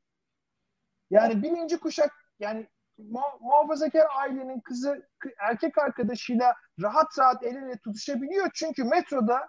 Yani 1.10 1.44
birinci 1.44 1.80
kuşak 1.80 2.12
yani 2.40 2.68
mu- 2.98 3.40
muhafazakar 3.42 4.06
ailenin 4.18 4.60
kızı 4.60 5.08
erkek 5.40 5.78
arkadaşıyla 5.78 6.54
rahat 6.82 7.20
rahat 7.20 7.44
el 7.44 7.56
ele 7.56 7.78
tutuşabiliyor. 7.78 8.50
Çünkü 8.54 8.84
metroda 8.84 9.48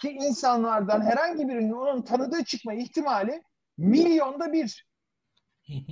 ki 0.00 0.10
insanlardan 0.10 1.00
herhangi 1.02 1.48
birinin 1.48 1.72
onun 1.72 2.02
tanıdığı 2.02 2.44
çıkma 2.44 2.74
ihtimali 2.74 3.42
milyonda 3.82 4.52
bir. 4.52 4.86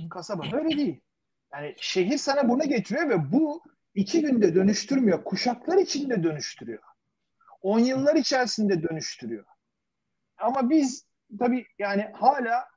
Kasaba 0.09 0.43
öyle 0.53 0.77
değil. 0.77 1.01
Yani 1.53 1.75
şehir 1.77 2.17
sana 2.17 2.49
bunu 2.49 2.63
getiriyor 2.63 3.09
ve 3.09 3.31
bu 3.31 3.63
iki 3.95 4.21
günde 4.21 4.55
dönüştürmüyor. 4.55 5.23
Kuşaklar 5.23 5.77
içinde 5.77 6.23
dönüştürüyor. 6.23 6.83
On 7.61 7.79
yıllar 7.79 8.15
içerisinde 8.15 8.83
dönüştürüyor. 8.83 9.45
Ama 10.37 10.69
biz 10.69 11.05
tabii 11.39 11.65
yani 11.79 12.01
hala 12.13 12.67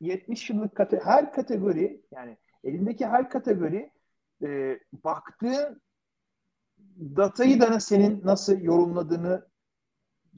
70 0.00 0.50
yıllık 0.50 0.74
kate 0.76 1.00
her 1.04 1.32
kategori 1.32 2.02
yani 2.10 2.36
elindeki 2.64 3.06
her 3.06 3.30
kategori 3.30 3.90
e, 4.42 4.78
baktığın 4.92 5.82
datayı 6.98 7.60
da 7.60 7.80
senin 7.80 8.20
nasıl 8.24 8.60
yorumladığını 8.60 9.48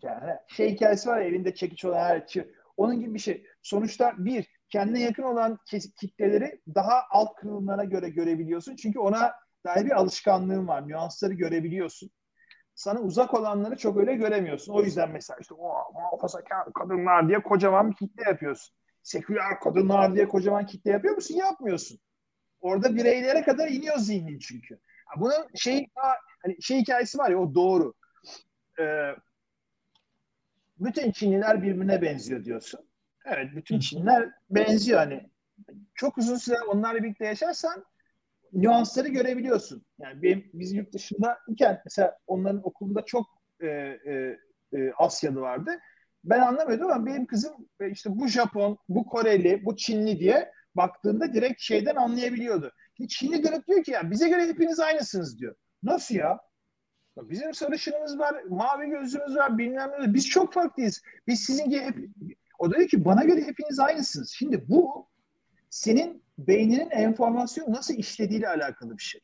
yani 0.03 0.33
şey 0.49 0.73
hikayesi 0.73 1.09
var 1.09 1.21
ya 1.21 1.27
elinde 1.27 1.55
çekiç 1.55 1.85
olan 1.85 1.99
her 1.99 2.27
şey 2.29 2.53
onun 2.83 3.01
gibi 3.01 3.15
bir 3.15 3.19
şey. 3.19 3.45
Sonuçta 3.63 4.15
bir, 4.19 4.47
kendine 4.69 5.01
yakın 5.01 5.23
olan 5.23 5.59
kitleleri 6.01 6.61
daha 6.75 7.03
alt 7.11 7.35
kırılımlara 7.35 7.85
göre 7.85 8.09
görebiliyorsun. 8.09 8.77
Çünkü 8.77 8.99
ona 8.99 9.33
dair 9.65 9.87
bir 9.87 9.91
alışkanlığın 9.91 10.69
var. 10.69 10.89
Nüansları 10.89 11.33
görebiliyorsun. 11.33 12.11
Sana 12.75 13.01
uzak 13.01 13.35
olanları 13.35 13.77
çok 13.77 13.97
öyle 13.97 14.15
göremiyorsun. 14.15 14.73
O 14.73 14.83
yüzden 14.83 15.11
mesela 15.11 15.39
işte 15.41 15.55
o 15.55 15.93
muhafazakar 15.95 16.73
kadınlar 16.73 17.29
diye 17.29 17.43
kocaman 17.43 17.91
bir 17.91 17.97
kitle 17.97 18.23
yapıyorsun. 18.27 18.77
Seküler 19.03 19.61
kadınlar 19.61 20.15
diye 20.15 20.29
kocaman 20.29 20.67
kitle 20.67 20.91
yapıyor 20.91 21.15
musun? 21.15 21.35
Yapmıyorsun. 21.35 21.99
Orada 22.61 22.97
bireylere 22.97 23.43
kadar 23.43 23.69
iniyor 23.69 23.97
zihnin 23.99 24.39
çünkü. 24.39 24.81
Bunun 25.17 25.55
şey 25.55 25.87
hani 26.43 26.63
şey 26.63 26.79
hikayesi 26.81 27.19
var 27.19 27.31
ya 27.31 27.39
o 27.39 27.55
doğru. 27.55 27.95
Ee, 28.81 29.15
bütün 30.85 31.13
Çinliler 31.13 31.63
birbirine 31.63 32.03
benziyor 32.03 32.45
diyorsun. 32.45 32.81
Evet 33.25 33.51
bütün 33.57 33.79
Çinliler 33.79 34.31
benziyor 34.51 34.99
hani. 34.99 35.31
Çok 35.95 36.19
uzun 36.19 36.37
süre 36.37 36.61
onlarla 36.61 37.03
birlikte 37.03 37.25
yaşarsan 37.25 37.85
nüansları 38.53 39.09
görebiliyorsun. 39.09 39.85
Yani 39.99 40.23
benim, 40.23 40.51
biz 40.55 40.73
yurt 40.73 40.93
dışında 40.93 41.39
iken 41.49 41.81
mesela 41.85 42.19
onların 42.27 42.67
okulunda 42.69 43.05
çok 43.05 43.27
e, 43.61 43.67
e, 43.67 44.39
e, 44.73 44.93
Asyalı 44.99 45.41
vardı. 45.41 45.71
Ben 46.25 46.41
anlamıyordum 46.41 46.91
ama 46.91 47.07
benim 47.07 47.27
kızım 47.27 47.53
e, 47.81 47.91
işte 47.91 48.11
bu 48.13 48.29
Japon, 48.29 48.79
bu 48.89 49.07
Koreli, 49.07 49.65
bu 49.65 49.77
Çinli 49.77 50.19
diye 50.19 50.53
baktığında 50.75 51.33
direkt 51.33 51.61
şeyden 51.61 51.97
anlayabiliyordu. 51.97 52.73
Çinli 53.09 53.45
dönüp 53.45 53.67
diyor 53.67 53.85
ki 53.85 53.91
ya 53.91 54.11
bize 54.11 54.29
göre 54.29 54.47
hepiniz 54.47 54.81
aynısınız 54.81 55.39
diyor. 55.39 55.55
Nasıl 55.83 56.15
ya? 56.15 56.39
Bizim 57.17 57.55
sarışınımız 57.55 58.19
var, 58.19 58.43
mavi 58.49 58.91
gözümüz 58.91 59.37
var, 59.37 59.59
bilmem 59.59 59.91
ne. 60.01 60.15
Biz 60.15 60.29
çok 60.29 60.53
farklıyız. 60.53 61.03
Biz 61.27 61.41
sizin 61.41 61.71
gibi 61.71 61.81
hep... 61.81 61.97
O 62.59 62.71
da 62.71 62.87
ki 62.87 63.05
bana 63.05 63.25
göre 63.25 63.43
hepiniz 63.43 63.79
aynısınız. 63.79 64.31
Şimdi 64.31 64.69
bu 64.69 65.09
senin 65.71 66.25
beyninin 66.39 66.91
enformasyonu 66.91 67.73
nasıl 67.73 67.95
işlediğiyle 67.95 68.49
alakalı 68.49 68.99
bir 68.99 69.03
şey. 69.03 69.21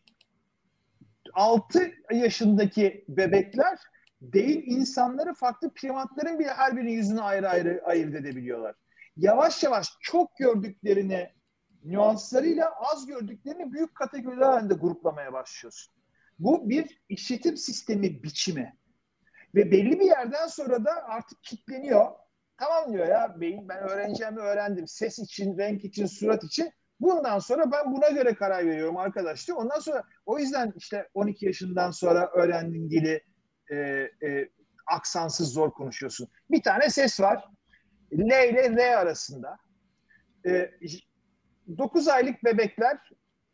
6 1.35 1.91
yaşındaki 2.13 3.05
bebekler 3.09 3.79
değil 4.21 4.63
insanları 4.67 5.35
farklı 5.35 5.71
primatların 5.75 6.39
bile 6.39 6.49
her 6.49 6.77
birinin 6.77 6.93
yüzünü 6.93 7.21
ayrı 7.21 7.49
ayrı 7.49 7.83
ayırt 7.85 8.15
edebiliyorlar. 8.15 8.75
Yavaş 9.17 9.63
yavaş 9.63 9.89
çok 10.01 10.37
gördüklerini 10.37 11.33
nüanslarıyla 11.85 12.73
az 12.93 13.07
gördüklerini 13.07 13.73
büyük 13.73 13.95
kategoriler 13.95 14.47
halinde 14.47 14.75
gruplamaya 14.75 15.33
başlıyorsun. 15.33 15.98
Bu 16.39 16.69
bir 16.69 17.01
işletim 17.09 17.57
sistemi 17.57 18.23
biçimi. 18.23 18.79
Ve 19.55 19.71
belli 19.71 20.01
bir 20.01 20.07
yerden 20.07 20.47
sonra 20.47 20.85
da 20.85 21.05
artık 21.05 21.43
kitleniyor. 21.43 22.07
Tamam 22.57 22.93
diyor 22.93 23.07
ya 23.07 23.41
beyin 23.41 23.69
ben 23.69 23.79
öğreneceğimi 23.79 24.41
öğrendim. 24.41 24.89
Ses 24.89 25.19
için, 25.19 25.59
renk 25.59 25.85
için, 25.85 26.07
surat 26.07 26.45
için. 26.45 26.73
Bundan 27.01 27.39
sonra 27.39 27.73
ben 27.73 27.93
buna 27.93 28.09
göre 28.09 28.35
karar 28.35 28.67
veriyorum 28.67 28.97
arkadaş 28.97 29.47
diyor. 29.47 29.59
Ondan 29.59 29.81
sonra 29.81 30.05
o 30.27 30.39
yüzden 30.39 30.73
işte 30.77 31.09
12 31.15 31.47
yaşından 31.47 31.91
sonra 31.91 32.31
öğrendiğin 32.35 32.91
dili 32.91 33.25
e, 33.71 33.77
e, 33.77 34.49
aksansız 34.87 35.53
zor 35.53 35.71
konuşuyorsun. 35.71 36.29
Bir 36.51 36.63
tane 36.63 36.91
ses 36.91 37.21
var. 37.21 37.45
L 38.13 38.49
ile 38.51 38.77
R 38.77 38.97
arasında. 38.97 39.57
E, 40.47 40.71
9 41.79 42.09
aylık 42.09 42.45
bebekler 42.45 42.99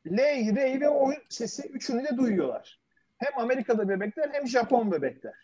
L, 0.06 0.18
R 0.56 0.80
ve 0.80 0.88
O 0.88 1.12
sesi 1.28 1.68
üçünü 1.68 2.04
de 2.04 2.16
duyuyorlar. 2.16 2.80
Hem 3.18 3.38
Amerikalı 3.38 3.88
bebekler 3.88 4.30
hem 4.32 4.46
Japon 4.46 4.92
bebekler. 4.92 5.34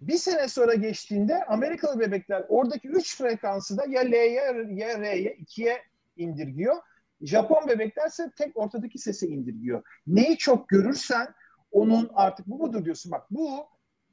Bir 0.00 0.16
sene 0.16 0.48
sonra 0.48 0.74
geçtiğinde 0.74 1.44
Amerikalı 1.44 2.00
bebekler 2.00 2.44
oradaki 2.48 2.88
üç 2.88 3.16
frekansı 3.16 3.78
da 3.78 3.84
ya 3.88 4.00
L'ye 4.00 4.54
ya 4.70 5.00
R'ye 5.00 5.36
ikiye 5.38 5.82
indirgiyor. 6.16 6.76
Japon 7.20 7.68
bebekler 7.68 8.06
ise 8.06 8.30
tek 8.36 8.56
ortadaki 8.56 8.98
sesi 8.98 9.26
indirgiyor. 9.26 9.82
Neyi 10.06 10.36
çok 10.36 10.68
görürsen 10.68 11.28
onun 11.70 12.10
artık 12.14 12.46
bu 12.46 12.58
mudur 12.58 12.84
diyorsun. 12.84 13.12
Bak 13.12 13.26
bu 13.30 13.66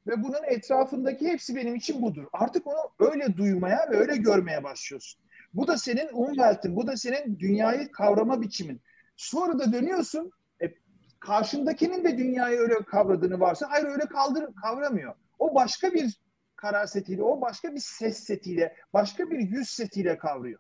ve 0.08 0.24
bunun 0.24 0.44
etrafındaki 0.48 1.28
hepsi 1.28 1.56
benim 1.56 1.76
için 1.76 2.02
budur. 2.02 2.26
Artık 2.34 2.68
onu 2.68 3.12
öyle 3.12 3.38
duymaya 3.38 3.88
ve 3.92 3.98
öyle 3.98 4.18
görmeye 4.18 4.64
başlıyorsun. 4.64 5.22
Bu 5.54 5.68
da 5.68 5.78
senin 5.78 6.10
umveltin, 6.14 6.76
bu 6.76 6.88
da 6.88 6.98
senin 6.98 7.40
dünyayı 7.40 7.92
kavrama 7.92 8.42
biçimin. 8.42 8.82
Sonra 9.16 9.60
da 9.60 9.74
dönüyorsun, 9.74 10.32
e, 10.62 10.74
karşındakinin 11.20 12.04
de 12.04 12.18
dünyayı 12.18 12.58
öyle 12.58 12.76
kavradığını 12.76 13.40
varsa, 13.40 13.68
hayır 13.70 13.86
öyle 13.86 14.06
kaldır, 14.06 14.56
kavramıyor. 14.62 15.16
O 15.40 15.56
başka 15.56 15.94
bir 15.94 16.20
karar 16.56 16.86
setiyle, 16.86 17.24
o 17.24 17.42
başka 17.42 17.76
bir 17.76 17.80
ses 17.80 18.20
setiyle, 18.20 18.76
başka 18.94 19.32
bir 19.32 19.40
yüz 19.40 19.70
setiyle 19.70 20.18
kavruyor. 20.18 20.60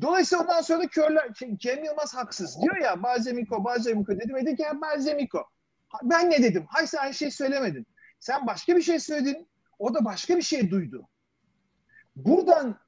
Dolayısıyla 0.00 0.44
ondan 0.44 0.60
sonra 0.60 0.82
da 0.82 0.86
körler, 0.86 1.32
Cem 1.56 1.84
Yılmaz 1.84 2.14
haksız. 2.14 2.62
Diyor 2.62 2.76
ya 2.76 3.02
Balzemiko, 3.02 3.64
Balzemiko 3.64 4.12
dedim. 4.12 4.36
Dedim 4.36 4.56
ki 4.56 4.62
ya 4.62 4.80
Balzemiko. 4.80 5.44
Ben 6.02 6.30
ne 6.30 6.42
dedim? 6.42 6.64
Hayır 6.68 6.88
sen 6.88 6.98
aynı 6.98 7.14
şey 7.14 7.30
söylemedin. 7.30 7.86
Sen 8.20 8.46
başka 8.46 8.76
bir 8.76 8.82
şey 8.82 9.00
söyledin. 9.00 9.48
O 9.78 9.94
da 9.94 10.04
başka 10.04 10.36
bir 10.36 10.42
şey 10.42 10.70
duydu. 10.70 11.08
Buradan 12.16 12.78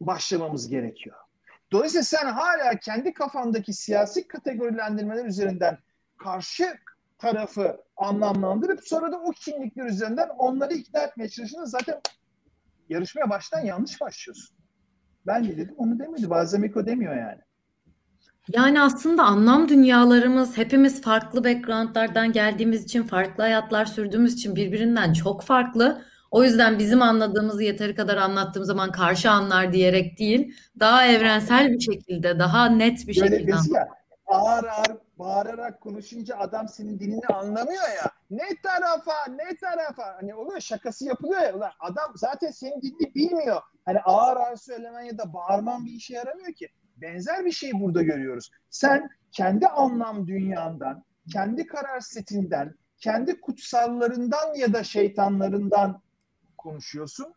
başlamamız 0.00 0.68
gerekiyor. 0.68 1.16
Dolayısıyla 1.72 2.04
sen 2.04 2.26
hala 2.26 2.78
kendi 2.80 3.14
kafandaki 3.14 3.72
siyasi 3.72 4.28
kategorilendirmeler 4.28 5.24
üzerinden 5.24 5.78
karşı 6.18 6.78
tarafı 7.18 7.76
anlamlandırıp 7.96 8.80
sonra 8.88 9.12
da 9.12 9.18
o 9.18 9.30
kimlikler 9.30 9.84
üzerinden 9.84 10.28
onları 10.28 10.74
ikna 10.74 11.00
etmeye 11.00 11.28
çalıştığında 11.28 11.66
zaten 11.66 12.00
yarışmaya 12.88 13.30
baştan 13.30 13.60
yanlış 13.60 14.00
başlıyorsun. 14.00 14.56
Ben 15.26 15.44
de 15.44 15.56
dedim 15.56 15.74
onu 15.76 15.98
demedi. 15.98 16.30
Balzamiko 16.30 16.86
demiyor 16.86 17.16
yani. 17.16 17.40
Yani 18.52 18.80
aslında 18.80 19.24
anlam 19.24 19.68
dünyalarımız 19.68 20.56
hepimiz 20.56 21.02
farklı 21.02 21.44
backgroundlardan 21.44 22.32
geldiğimiz 22.32 22.84
için, 22.84 23.02
farklı 23.02 23.42
hayatlar 23.42 23.84
sürdüğümüz 23.84 24.34
için 24.34 24.56
birbirinden 24.56 25.12
çok 25.12 25.42
farklı. 25.42 26.02
O 26.30 26.44
yüzden 26.44 26.78
bizim 26.78 27.02
anladığımızı 27.02 27.62
yeteri 27.62 27.94
kadar 27.94 28.16
anlattığım 28.16 28.64
zaman 28.64 28.92
karşı 28.92 29.30
anlar 29.30 29.72
diyerek 29.72 30.18
değil, 30.18 30.54
daha 30.80 31.06
evrensel 31.06 31.72
bir 31.72 31.80
şekilde, 31.80 32.38
daha 32.38 32.66
net 32.68 33.08
bir 33.08 33.20
Böyle 33.20 33.36
şekilde. 33.36 33.50
ya, 33.74 33.88
ağır 34.26 34.64
ağır 34.64 34.96
bağırarak 35.18 35.80
konuşunca 35.80 36.36
adam 36.36 36.68
senin 36.68 36.98
dilini 36.98 37.26
anlamıyor 37.26 37.82
ya. 37.96 38.10
Ne 38.30 38.48
tarafa, 38.62 39.12
ne 39.28 39.56
tarafa. 39.56 40.16
Hani 40.20 40.34
oluyor 40.34 40.60
şakası 40.60 41.06
yapılıyor 41.06 41.40
ya. 41.40 41.56
Ulan 41.56 41.70
adam 41.80 42.12
zaten 42.14 42.50
senin 42.50 42.82
dilini 42.82 43.14
bilmiyor. 43.14 43.60
Hani 43.84 44.00
ağır 44.00 44.36
ağır 44.36 44.56
söylemen 44.56 45.02
ya 45.02 45.18
da 45.18 45.32
bağırman 45.32 45.86
bir 45.86 45.92
işe 45.92 46.14
yaramıyor 46.14 46.52
ki. 46.52 46.68
Benzer 46.96 47.44
bir 47.44 47.52
şey 47.52 47.72
burada 47.72 48.02
görüyoruz. 48.02 48.50
Sen 48.70 49.10
kendi 49.32 49.66
anlam 49.66 50.26
dünyandan, 50.26 51.04
kendi 51.32 51.66
karar 51.66 52.00
setinden, 52.00 52.74
kendi 52.98 53.40
kutsallarından 53.40 54.54
ya 54.54 54.72
da 54.72 54.84
şeytanlarından 54.84 56.02
konuşuyorsun. 56.58 57.34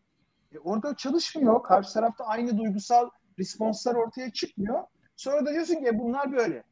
E 0.55 0.59
orada 0.59 0.95
çalışmıyor. 0.95 1.63
Karşı 1.63 1.93
tarafta 1.93 2.25
aynı 2.25 2.57
duygusal 2.57 3.09
responslar 3.39 3.95
ortaya 3.95 4.33
çıkmıyor. 4.33 4.83
Sonra 5.15 5.45
da 5.45 5.53
diyorsun 5.53 5.75
ki 5.75 5.99
bunlar 5.99 6.31
böyle. 6.31 6.63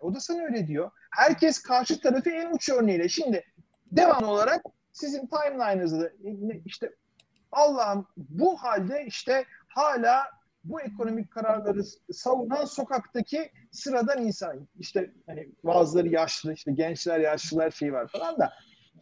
O 0.00 0.14
da 0.14 0.20
sana 0.20 0.42
öyle 0.42 0.66
diyor. 0.66 0.90
Herkes 1.10 1.62
karşı 1.62 2.00
tarafı 2.00 2.30
en 2.30 2.54
uç 2.54 2.68
örneğiyle. 2.68 3.08
Şimdi 3.08 3.44
devamlı 3.92 4.26
olarak 4.30 4.62
sizin 4.92 5.26
timeline'ınızda 5.26 6.10
işte 6.64 6.94
Allah'ım 7.52 8.06
bu 8.16 8.56
halde 8.56 9.04
işte 9.06 9.44
hala 9.68 10.24
bu 10.64 10.80
ekonomik 10.80 11.30
kararları 11.30 11.82
savunan 12.12 12.64
sokaktaki 12.64 13.52
sıradan 13.70 14.22
insan. 14.22 14.68
İşte 14.78 15.12
hani 15.26 15.48
bazıları 15.64 16.08
yaşlı, 16.08 16.52
işte 16.52 16.72
gençler, 16.72 17.20
yaşlılar 17.20 17.70
şey 17.70 17.92
var 17.92 18.08
falan 18.08 18.38
da 18.38 18.52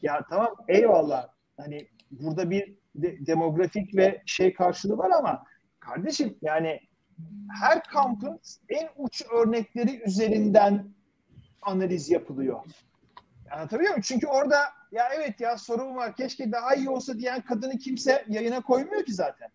ya 0.03 0.25
tamam 0.31 0.55
eyvallah. 0.69 1.29
Hani 1.57 1.89
burada 2.11 2.51
bir 2.51 2.75
de, 2.95 3.27
demografik 3.27 3.97
ve 3.97 4.23
şey 4.27 4.55
karşılığı 4.55 4.99
var 4.99 5.11
ama 5.11 5.45
kardeşim 5.81 6.39
yani 6.43 6.81
her 7.61 7.83
kampın 7.83 8.41
en 8.69 8.89
uç 8.97 9.23
örnekleri 9.33 10.03
üzerinden 10.03 10.89
analiz 11.63 12.11
yapılıyor. 12.11 12.61
Anlatabiliyor 13.51 13.91
muyum? 13.91 14.03
Çünkü 14.03 14.27
orada 14.27 14.57
ya 14.93 15.09
evet 15.17 15.41
ya 15.41 15.59
sorun 15.59 15.97
var 15.97 16.17
keşke 16.17 16.53
daha 16.53 16.75
iyi 16.75 16.89
olsa 16.89 17.19
diyen 17.19 17.41
kadını 17.41 17.79
kimse 17.79 18.25
yayına 18.29 18.61
koymuyor 18.63 19.05
ki 19.05 19.13
zaten. 19.13 19.49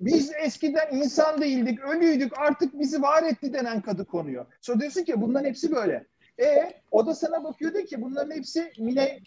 Biz 0.00 0.32
eskiden 0.44 0.96
insan 0.96 1.40
değildik, 1.40 1.80
ölüydük, 1.80 2.38
artık 2.38 2.78
bizi 2.80 3.02
var 3.02 3.22
etti 3.22 3.52
denen 3.52 3.80
kadı 3.80 4.04
konuyor. 4.04 4.46
Sonra 4.60 4.80
diyorsun 4.80 5.04
ki 5.04 5.20
bunların 5.20 5.48
hepsi 5.48 5.72
böyle. 5.72 6.06
E 6.40 6.72
o 6.90 7.06
da 7.06 7.14
sana 7.14 7.44
bakıyor 7.44 7.74
diyor 7.74 7.86
ki 7.86 8.02
bunların 8.02 8.36
hepsi 8.36 8.72
Mine 8.78 9.20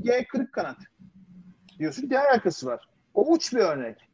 G 0.00 0.26
kırık 0.26 0.52
kanat. 0.52 0.78
Diyorsun 1.78 2.08
ki 2.08 2.18
alakası 2.18 2.66
var. 2.66 2.88
O 3.14 3.32
uç 3.32 3.52
bir 3.52 3.58
örnek. 3.58 4.10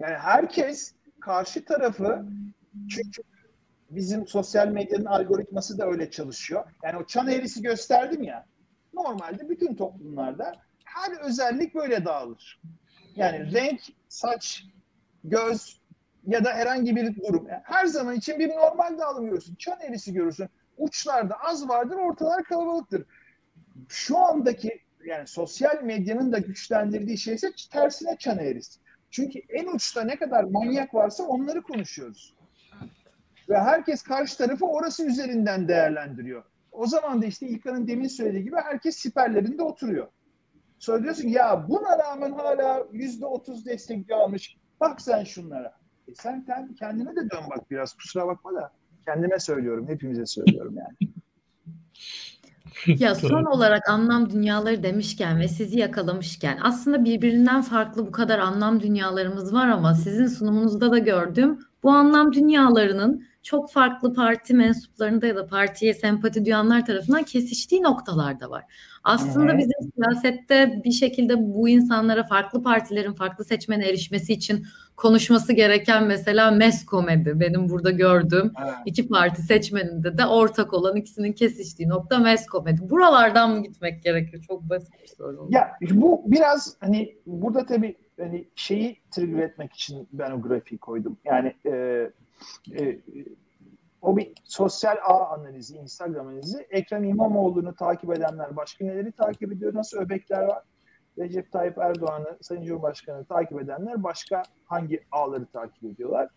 Yani 0.00 0.14
herkes 0.14 0.94
karşı 1.20 1.64
tarafı 1.64 2.26
çünkü 2.90 3.22
bizim 3.90 4.26
sosyal 4.26 4.68
medyanın 4.68 5.04
algoritması 5.04 5.78
da 5.78 5.86
öyle 5.86 6.10
çalışıyor. 6.10 6.64
Yani 6.82 6.96
o 6.96 7.06
çan 7.06 7.28
eğrisi 7.28 7.62
gösterdim 7.62 8.22
ya. 8.22 8.46
Normalde 8.94 9.48
bütün 9.48 9.74
toplumlarda 9.74 10.52
her 10.84 11.20
özellik 11.20 11.74
böyle 11.74 12.04
dağılır. 12.04 12.60
Yani 13.16 13.52
renk, 13.52 13.80
saç, 14.08 14.64
göz 15.24 15.80
ya 16.26 16.44
da 16.44 16.54
herhangi 16.54 16.96
bir 16.96 17.16
durum. 17.16 17.46
Yani 17.48 17.62
her 17.64 17.86
zaman 17.86 18.14
için 18.14 18.38
bir 18.38 18.48
normal 18.48 18.98
dağılım 18.98 19.26
görürsün. 19.26 19.54
Çan 19.54 19.80
eğrisi 19.80 20.12
görürsün. 20.12 20.48
Uçlarda 20.76 21.34
az 21.40 21.68
vardır, 21.68 21.96
ortalar 21.96 22.44
kalabalıktır. 22.44 23.04
Şu 23.88 24.18
andaki 24.18 24.80
yani 25.06 25.26
sosyal 25.26 25.82
medyanın 25.82 26.32
da 26.32 26.38
güçlendirdiği 26.38 27.18
şey 27.18 27.34
ise 27.34 27.52
tersine 27.72 28.16
çan 28.18 28.38
eğrisi. 28.38 28.80
Çünkü 29.10 29.38
en 29.48 29.66
uçta 29.74 30.02
ne 30.02 30.16
kadar 30.16 30.44
manyak 30.44 30.94
varsa 30.94 31.24
onları 31.24 31.62
konuşuyoruz. 31.62 32.34
Ve 33.48 33.58
herkes 33.58 34.02
karşı 34.02 34.38
tarafı 34.38 34.66
orası 34.66 35.06
üzerinden 35.06 35.68
değerlendiriyor. 35.68 36.44
O 36.72 36.86
zaman 36.86 37.22
da 37.22 37.26
işte 37.26 37.48
İlkan'ın 37.48 37.86
demin 37.86 38.08
söylediği 38.08 38.44
gibi 38.44 38.56
herkes 38.56 38.96
siperlerinde 38.96 39.62
oturuyor. 39.62 40.08
Sonra 40.78 41.02
diyorsun 41.02 41.28
ya 41.28 41.68
buna 41.68 41.98
rağmen 41.98 42.32
hala 42.32 42.86
yüzde 42.92 43.26
otuz 43.26 43.66
destekli 43.66 44.14
almış. 44.14 44.56
Bak 44.80 45.00
sen 45.00 45.24
şunlara. 45.24 45.74
E 46.08 46.14
sen 46.14 46.44
kendine 46.78 47.16
de 47.16 47.30
dön 47.30 47.44
bak 47.50 47.70
biraz 47.70 47.94
kusura 47.94 48.26
bakma 48.26 48.54
da 48.54 48.72
kendime 49.06 49.38
söylüyorum 49.38 49.88
hepimize 49.88 50.26
söylüyorum 50.26 50.74
yani. 50.76 51.12
Ya 52.98 53.14
son 53.30 53.44
olarak 53.44 53.88
anlam 53.88 54.30
dünyaları 54.30 54.82
demişken 54.82 55.40
ve 55.40 55.48
sizi 55.48 55.78
yakalamışken 55.78 56.58
aslında 56.62 57.04
birbirinden 57.04 57.62
farklı 57.62 58.06
bu 58.06 58.12
kadar 58.12 58.38
anlam 58.38 58.80
dünyalarımız 58.80 59.54
var 59.54 59.68
ama 59.68 59.94
sizin 59.94 60.26
sunumunuzda 60.26 60.92
da 60.92 60.98
gördüm. 60.98 61.58
Bu 61.82 61.90
anlam 61.90 62.32
dünyalarının 62.32 63.24
çok 63.42 63.72
farklı 63.72 64.14
parti 64.14 64.54
mensuplarında 64.54 65.26
ya 65.26 65.36
da 65.36 65.46
partiye 65.46 65.94
sempati 65.94 66.44
duyanlar 66.44 66.86
tarafından 66.86 67.22
kesiştiği 67.22 67.82
noktalarda 67.82 68.50
var. 68.50 68.64
Aslında 69.04 69.58
bizim 69.58 69.92
siyasette 69.94 70.82
bir 70.84 70.92
şekilde 70.92 71.34
bu 71.38 71.68
insanlara 71.68 72.24
farklı 72.24 72.62
partilerin 72.62 73.12
farklı 73.12 73.44
seçmene 73.44 73.88
erişmesi 73.88 74.32
için 74.32 74.66
konuşması 74.96 75.52
gereken 75.52 76.04
mesela 76.04 76.50
mes 76.50 76.84
komedi. 76.86 77.40
Benim 77.40 77.68
burada 77.68 77.90
gördüğüm 77.90 78.52
evet. 78.64 78.74
iki 78.86 79.08
parti 79.08 79.42
seçmeninde 79.42 80.18
de 80.18 80.26
ortak 80.26 80.74
olan 80.74 80.96
ikisinin 80.96 81.32
kesiştiği 81.32 81.88
nokta 81.88 82.18
mes 82.18 82.46
komedi. 82.46 82.90
Buralardan 82.90 83.50
mı 83.50 83.62
gitmek 83.62 84.02
gerekiyor? 84.02 84.42
Çok 84.48 84.62
basit 84.62 84.92
bir 85.02 85.08
soru. 85.08 85.46
Ya 85.50 85.72
bu 85.90 86.22
biraz 86.26 86.76
hani 86.80 87.16
burada 87.26 87.66
tabii 87.66 87.96
hani 88.20 88.48
şeyi 88.56 89.00
trigger 89.10 89.38
etmek 89.38 89.72
için 89.72 90.08
ben 90.12 90.30
o 90.30 90.42
grafiği 90.42 90.78
koydum. 90.78 91.18
Yani 91.24 91.54
e, 91.66 92.10
e, 92.78 92.98
o 94.02 94.16
bir 94.16 94.32
sosyal 94.44 94.96
ağ 95.02 95.26
analizi, 95.26 95.76
Instagram 95.76 96.26
analizi. 96.26 96.66
Ekrem 96.70 97.04
İmamoğlu'nu 97.04 97.74
takip 97.74 98.16
edenler 98.16 98.56
başka 98.56 98.84
neleri 98.84 99.12
takip 99.12 99.52
ediyor? 99.52 99.74
Nasıl 99.74 99.98
öbekler 99.98 100.42
var? 100.42 100.62
Recep 101.18 101.52
Tayyip 101.52 101.78
Erdoğan'ı, 101.78 102.38
Sayın 102.40 102.62
Cumhurbaşkanı 102.62 103.24
takip 103.24 103.62
edenler 103.62 104.02
başka 104.02 104.42
hangi 104.64 105.04
ağları 105.12 105.46
takip 105.46 105.84
ediyorlar? 105.84 106.28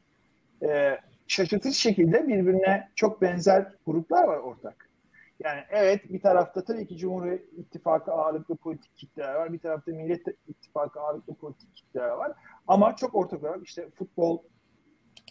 Ee, 0.64 0.98
şaşırtıcı 1.28 1.80
şekilde 1.80 2.28
birbirine 2.28 2.90
çok 2.96 3.22
benzer 3.22 3.74
gruplar 3.86 4.24
var 4.24 4.38
ortak. 4.38 4.90
Yani 5.40 5.60
evet 5.70 6.10
bir 6.10 6.22
tarafta 6.22 6.64
tabii 6.64 6.88
ki 6.88 6.98
Cumhur 6.98 7.32
İttifakı 7.58 8.12
ağırlıklı 8.12 8.56
politik 8.56 8.98
kitleler 8.98 9.36
var. 9.36 9.54
Bir 9.54 9.60
tarafta 9.60 9.92
Millet 9.92 10.28
İttifakı 10.48 11.00
ağırlıklı 11.00 11.34
politik 11.34 11.76
kitleler 11.76 12.10
var. 12.10 12.32
Ama 12.68 12.96
çok 12.96 13.16
ortak 13.16 13.44
olarak 13.44 13.64
işte 13.64 13.90
futbol, 13.90 14.40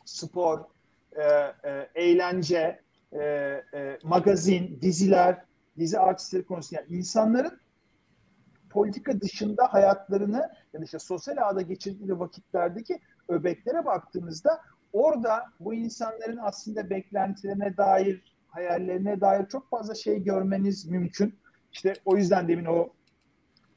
spor, 0.04 0.60
e, 1.12 1.22
e, 1.22 1.88
eğlence, 1.94 2.80
e, 3.12 3.18
e, 3.74 3.98
magazin, 4.02 4.78
diziler, 4.82 5.44
dizi 5.78 5.98
artistleri 5.98 6.44
konusunda 6.44 6.80
yani 6.80 6.98
insanların 6.98 7.60
politika 8.70 9.20
dışında 9.20 9.72
hayatlarını 9.72 10.50
ya 10.72 10.80
da 10.80 10.84
işte 10.84 10.98
sosyal 10.98 11.36
ağda 11.40 11.62
geçirdikleri 11.62 12.20
vakitlerdeki 12.20 13.00
öbeklere 13.28 13.84
baktığımızda 13.84 14.60
orada 14.92 15.44
bu 15.60 15.74
insanların 15.74 16.38
aslında 16.42 16.90
beklentilerine 16.90 17.76
dair, 17.76 18.34
hayallerine 18.48 19.20
dair 19.20 19.46
çok 19.46 19.70
fazla 19.70 19.94
şey 19.94 20.22
görmeniz 20.24 20.86
mümkün. 20.86 21.38
İşte 21.72 21.92
o 22.04 22.16
yüzden 22.16 22.48
demin 22.48 22.64
o 22.64 22.88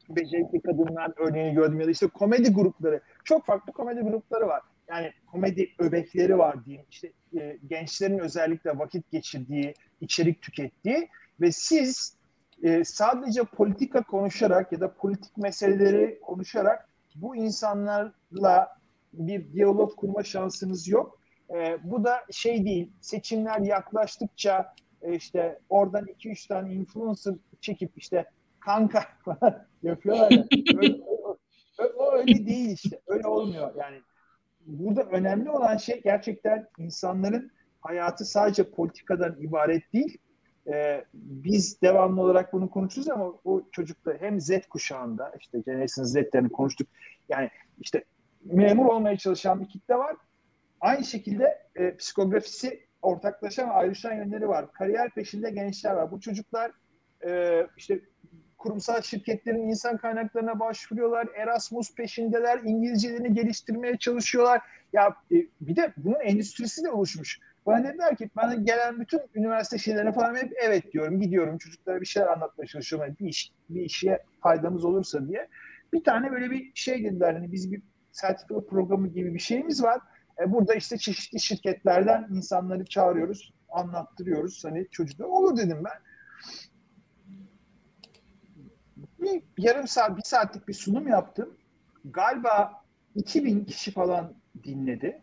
becerikli 0.09 0.61
kadınlar 0.61 1.11
örneğini 1.17 1.53
gördüm 1.53 1.79
ya 1.79 1.87
da 1.87 1.91
işte 1.91 2.07
komedi 2.07 2.53
grupları. 2.53 3.01
Çok 3.23 3.45
farklı 3.45 3.73
komedi 3.73 4.01
grupları 4.01 4.47
var. 4.47 4.61
Yani 4.89 5.11
komedi 5.31 5.69
öbekleri 5.79 6.37
var 6.37 6.65
diyeyim. 6.65 6.85
İşte 6.91 7.11
e, 7.39 7.57
gençlerin 7.67 8.19
özellikle 8.19 8.77
vakit 8.77 9.11
geçirdiği, 9.11 9.73
içerik 10.01 10.41
tükettiği 10.41 11.09
ve 11.41 11.51
siz 11.51 12.17
e, 12.63 12.83
sadece 12.83 13.43
politika 13.43 14.03
konuşarak 14.03 14.71
ya 14.71 14.79
da 14.79 14.93
politik 14.93 15.37
meseleleri 15.37 16.19
konuşarak 16.21 16.89
bu 17.15 17.35
insanlarla 17.35 18.77
bir 19.13 19.53
diyalog 19.53 19.95
kurma 19.95 20.23
şansınız 20.23 20.87
yok. 20.87 21.19
E, 21.49 21.77
bu 21.83 22.03
da 22.03 22.25
şey 22.31 22.65
değil, 22.65 22.91
seçimler 23.01 23.59
yaklaştıkça 23.59 24.73
e, 25.01 25.15
işte 25.15 25.59
oradan 25.69 26.05
2-3 26.05 26.47
tane 26.47 26.73
influencer 26.73 27.35
çekip 27.61 27.91
işte 27.95 28.25
kanka 28.59 29.03
yapıyorlar 29.83 30.31
ya. 30.31 30.45
Öyle, 30.77 31.01
öyle, 31.79 31.93
o 31.97 32.11
öyle 32.11 32.45
değil 32.45 32.71
işte. 32.71 32.99
Öyle 33.07 33.27
olmuyor. 33.27 33.75
Yani 33.75 34.01
burada 34.67 35.03
önemli 35.03 35.51
olan 35.51 35.77
şey 35.77 36.01
gerçekten 36.01 36.67
insanların 36.77 37.51
hayatı 37.81 38.25
sadece 38.25 38.71
politikadan 38.71 39.35
ibaret 39.41 39.93
değil. 39.93 40.17
Ee, 40.67 41.05
biz 41.13 41.81
devamlı 41.81 42.21
olarak 42.21 42.53
bunu 42.53 42.69
konuşuyoruz 42.69 43.11
ama 43.11 43.33
o 43.45 43.61
çocukta 43.71 44.13
hem 44.19 44.41
Z 44.41 44.51
kuşağında 44.69 45.33
işte 45.39 45.59
Generation 45.59 46.05
Z'lerini 46.05 46.49
konuştuk. 46.49 46.87
Yani 47.29 47.49
işte 47.79 48.03
memur 48.43 48.85
olmaya 48.85 49.17
çalışan 49.17 49.61
bir 49.61 49.69
kitle 49.69 49.95
var. 49.95 50.15
Aynı 50.81 51.03
şekilde 51.03 51.67
e, 51.75 51.95
psikografisi 51.95 52.87
ortaklaşan 53.01 53.69
ayrışan 53.69 54.13
yönleri 54.13 54.47
var. 54.47 54.71
Kariyer 54.71 55.09
peşinde 55.09 55.49
gençler 55.49 55.91
var. 55.91 56.11
Bu 56.11 56.19
çocuklar 56.19 56.71
e, 57.25 57.61
işte 57.77 58.01
kurumsal 58.57 59.01
şirketlerin 59.01 59.69
insan 59.69 59.97
kaynaklarına 59.97 60.59
başvuruyorlar. 60.59 61.27
Erasmus 61.35 61.95
peşindeler. 61.95 62.59
İngilizcelerini 62.63 63.33
geliştirmeye 63.33 63.97
çalışıyorlar. 63.97 64.61
Ya 64.93 65.15
e, 65.31 65.35
bir 65.61 65.75
de 65.75 65.93
bunun 65.97 66.19
endüstrisi 66.19 66.83
de 66.83 66.91
oluşmuş. 66.91 67.39
Bana 67.65 67.83
dediler 67.83 68.15
ki 68.15 68.29
bana 68.35 68.55
gelen 68.55 68.99
bütün 68.99 69.21
üniversite 69.35 69.77
şeylerine 69.77 70.11
falan 70.11 70.35
hep 70.35 70.53
evet 70.63 70.93
diyorum. 70.93 71.21
Gidiyorum 71.21 71.57
çocuklara 71.57 72.01
bir 72.01 72.05
şeyler 72.05 72.27
anlatmaya 72.27 72.67
çalışıyorum. 72.67 73.07
Yani 73.07 73.19
bir, 73.19 73.29
iş, 73.29 73.51
bir 73.69 73.81
işe 73.81 74.19
faydamız 74.41 74.85
olursa 74.85 75.27
diye. 75.27 75.47
Bir 75.93 76.03
tane 76.03 76.31
böyle 76.31 76.51
bir 76.51 76.71
şey 76.75 77.03
dediler. 77.03 77.33
Hani 77.33 77.51
biz 77.51 77.71
bir 77.71 77.81
sertifika 78.11 78.65
programı 78.65 79.07
gibi 79.07 79.33
bir 79.33 79.39
şeyimiz 79.39 79.83
var. 79.83 80.01
E, 80.39 80.51
burada 80.51 80.75
işte 80.75 80.97
çeşitli 80.97 81.39
şirketlerden 81.39 82.27
insanları 82.31 82.85
çağırıyoruz. 82.85 83.53
Anlattırıyoruz. 83.69 84.65
Hani 84.65 84.87
çocuklar 84.91 85.25
olur 85.25 85.57
dedim 85.57 85.81
ben 85.85 86.06
bir 89.57 89.63
yarım 89.63 89.87
saat, 89.87 90.17
bir 90.17 90.23
saatlik 90.23 90.67
bir 90.67 90.73
sunum 90.73 91.07
yaptım. 91.07 91.57
Galiba 92.05 92.83
2000 93.15 93.65
kişi 93.65 93.91
falan 93.91 94.33
dinledi. 94.63 95.21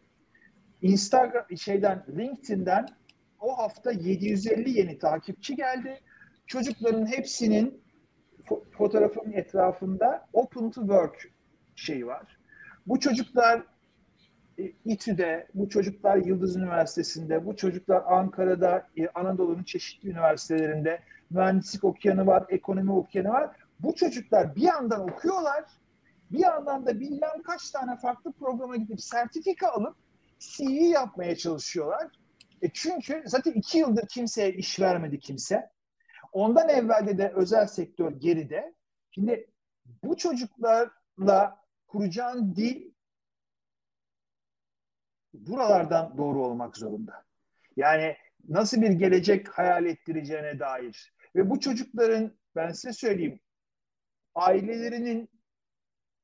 Instagram 0.83 1.57
şeyden 1.57 2.05
LinkedIn'den 2.19 2.89
o 3.41 3.59
hafta 3.59 3.93
750 3.93 4.71
yeni 4.79 4.99
takipçi 4.99 5.57
geldi. 5.57 6.01
Çocukların 6.47 7.07
hepsinin 7.07 7.83
fo- 8.47 8.71
fotoğrafın 8.71 9.33
etrafında 9.33 10.27
Open 10.33 10.71
to 10.71 10.81
Work 10.81 11.31
şeyi 11.77 12.07
var. 12.07 12.39
Bu 12.87 13.01
çocuklar 13.01 13.63
e, 14.59 14.73
İTÜ'de, 14.85 15.47
bu 15.55 15.69
çocuklar 15.69 16.17
Yıldız 16.17 16.57
Üniversitesi'nde, 16.57 17.47
bu 17.47 17.57
çocuklar 17.57 18.03
Ankara'da, 18.07 18.89
e, 18.97 19.09
Anadolu'nun 19.09 19.63
çeşitli 19.63 20.09
üniversitelerinde 20.11 21.01
mühendislik 21.31 21.85
okuyanı 21.85 22.27
var, 22.27 22.45
ekonomi 22.49 22.93
okuyanı 22.93 23.29
var. 23.29 23.51
Bu 23.85 23.95
çocuklar 23.95 24.57
bir 24.57 24.63
yandan 24.63 25.01
okuyorlar, 25.01 25.65
bir 26.31 26.39
yandan 26.39 26.87
da 26.87 27.01
bilmem 27.01 27.43
kaç 27.43 27.71
tane 27.71 27.97
farklı 27.97 28.33
programa 28.33 28.77
gidip 28.77 29.01
sertifika 29.01 29.69
alıp 29.69 29.97
CV 30.39 30.71
yapmaya 30.71 31.37
çalışıyorlar. 31.37 32.13
E 32.63 32.71
çünkü 32.73 33.23
zaten 33.27 33.53
iki 33.53 33.79
yıldır 33.79 34.09
kimseye 34.09 34.53
iş 34.53 34.81
vermedi 34.81 35.19
kimse. 35.19 35.71
Ondan 36.33 36.69
evvelde 36.69 37.19
de 37.19 37.33
özel 37.37 37.67
sektör 37.67 38.13
geride. 38.13 38.75
Şimdi 39.11 39.51
bu 40.05 40.17
çocuklarla 40.17 41.57
kuracağın 41.87 42.57
dil 42.57 42.93
buralardan 45.35 46.19
doğru 46.19 46.45
olmak 46.45 46.77
zorunda. 46.77 47.25
Yani 47.77 48.17
nasıl 48.49 48.83
bir 48.83 48.91
gelecek 48.91 49.49
hayal 49.49 49.87
ettireceğine 49.87 50.59
dair. 50.59 51.15
Ve 51.37 51.51
bu 51.51 51.61
çocukların 51.61 52.33
ben 52.57 52.73
size 52.73 52.93
söyleyeyim 52.93 53.41
ailelerinin 54.35 55.29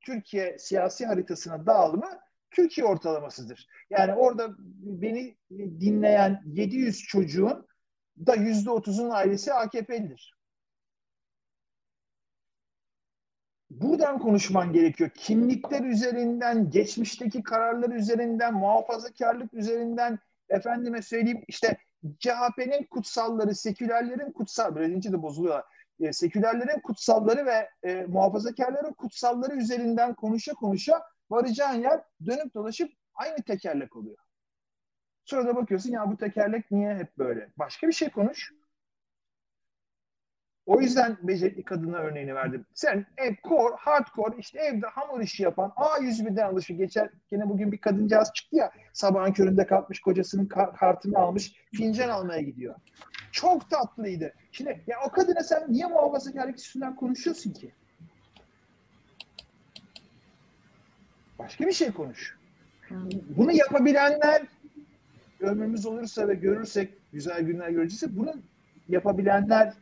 Türkiye 0.01 0.59
siyasi 0.59 1.07
haritasına 1.07 1.67
dağılımı 1.67 2.21
Türkiye 2.51 2.87
ortalamasıdır. 2.87 3.69
Yani 3.91 4.15
orada 4.15 4.55
beni 4.79 5.37
dinleyen 5.81 6.43
700 6.47 7.03
çocuğun 7.03 7.67
da 8.27 8.37
%30'un 8.37 9.11
ailesi 9.11 9.53
AKP'lidir. 9.53 10.41
Buradan 13.71 14.19
konuşman 14.19 14.73
gerekiyor. 14.73 15.11
Kimlikler 15.11 15.85
üzerinden, 15.85 16.71
geçmişteki 16.71 17.43
kararlar 17.43 17.91
üzerinden, 17.91 18.55
muhafazakarlık 18.55 19.55
üzerinden, 19.55 20.19
efendime 20.49 21.03
söyleyeyim 21.03 21.45
işte 21.49 21.79
CHP'nin 22.19 22.87
kutsalları, 22.87 23.55
sekülerlerin 23.55 24.33
kutsal, 24.33 24.77
birinci 24.77 25.13
de 25.13 25.23
bozuluyorlar 25.23 25.65
e, 26.01 26.13
sekülerlerin 26.13 26.81
kutsalları 26.81 27.47
ve 27.47 27.71
e, 27.83 28.07
muhafazakarların 28.07 28.93
kutsalları 28.93 29.57
üzerinden 29.57 30.15
konuşa 30.15 30.55
konuşa 30.55 31.03
varacağın 31.31 31.83
yer 31.83 32.01
dönüp 32.27 32.55
dolaşıp 32.55 32.93
aynı 33.15 33.43
tekerlek 33.43 33.97
oluyor. 33.97 34.17
Sonra 35.25 35.47
da 35.47 35.57
bakıyorsun 35.57 35.91
ya 35.91 36.11
bu 36.11 36.17
tekerlek 36.17 36.71
niye 36.71 36.95
hep 36.95 37.19
böyle? 37.19 37.51
Başka 37.57 37.89
bir 37.89 37.93
şey 37.93 38.11
konuş. 38.11 38.53
O 40.67 40.81
yüzden 40.81 41.17
becerikli 41.23 41.65
kadına 41.65 41.97
örneğini 41.97 42.35
verdim. 42.35 42.67
Sen 42.75 43.07
ev 43.17 43.35
core, 43.49 43.75
hardcore 43.79 44.37
işte 44.39 44.59
evde 44.59 44.87
hamur 44.87 45.21
işi 45.21 45.43
yapan 45.43 45.73
A101'den 45.77 46.49
alışı 46.49 46.73
geçer. 46.73 47.11
Yine 47.31 47.49
bugün 47.49 47.73
bir 47.73 47.81
kadıncağız 47.81 48.33
çıktı 48.35 48.57
ya 48.57 48.73
sabahın 48.93 49.33
köründe 49.33 49.67
kalkmış 49.67 50.01
kocasının 50.01 50.47
kartını 50.77 51.19
almış 51.19 51.55
fincan 51.75 52.09
almaya 52.09 52.41
gidiyor. 52.41 52.75
Çok 53.33 53.71
tatlıydı. 53.71 54.33
Şimdi 54.53 54.81
ya 54.87 54.97
o 55.07 55.11
kadına 55.11 55.43
sen 55.43 55.65
niye 55.69 55.87
muhafazakarlık 55.87 56.59
üstünden 56.59 56.97
konuşuyorsun 56.97 57.53
ki? 57.53 57.73
Başka 61.39 61.67
bir 61.67 61.73
şey 61.73 61.93
konuş. 61.93 62.37
Bunu 63.37 63.53
yapabilenler 63.53 64.43
ömrümüz 65.41 65.87
olursa 65.87 66.29
ve 66.29 66.35
görürsek 66.35 66.95
güzel 67.13 67.43
günler 67.43 67.71
göreceğiz. 67.71 68.19
Bunu 68.19 68.35
yapabilenler 68.89 69.75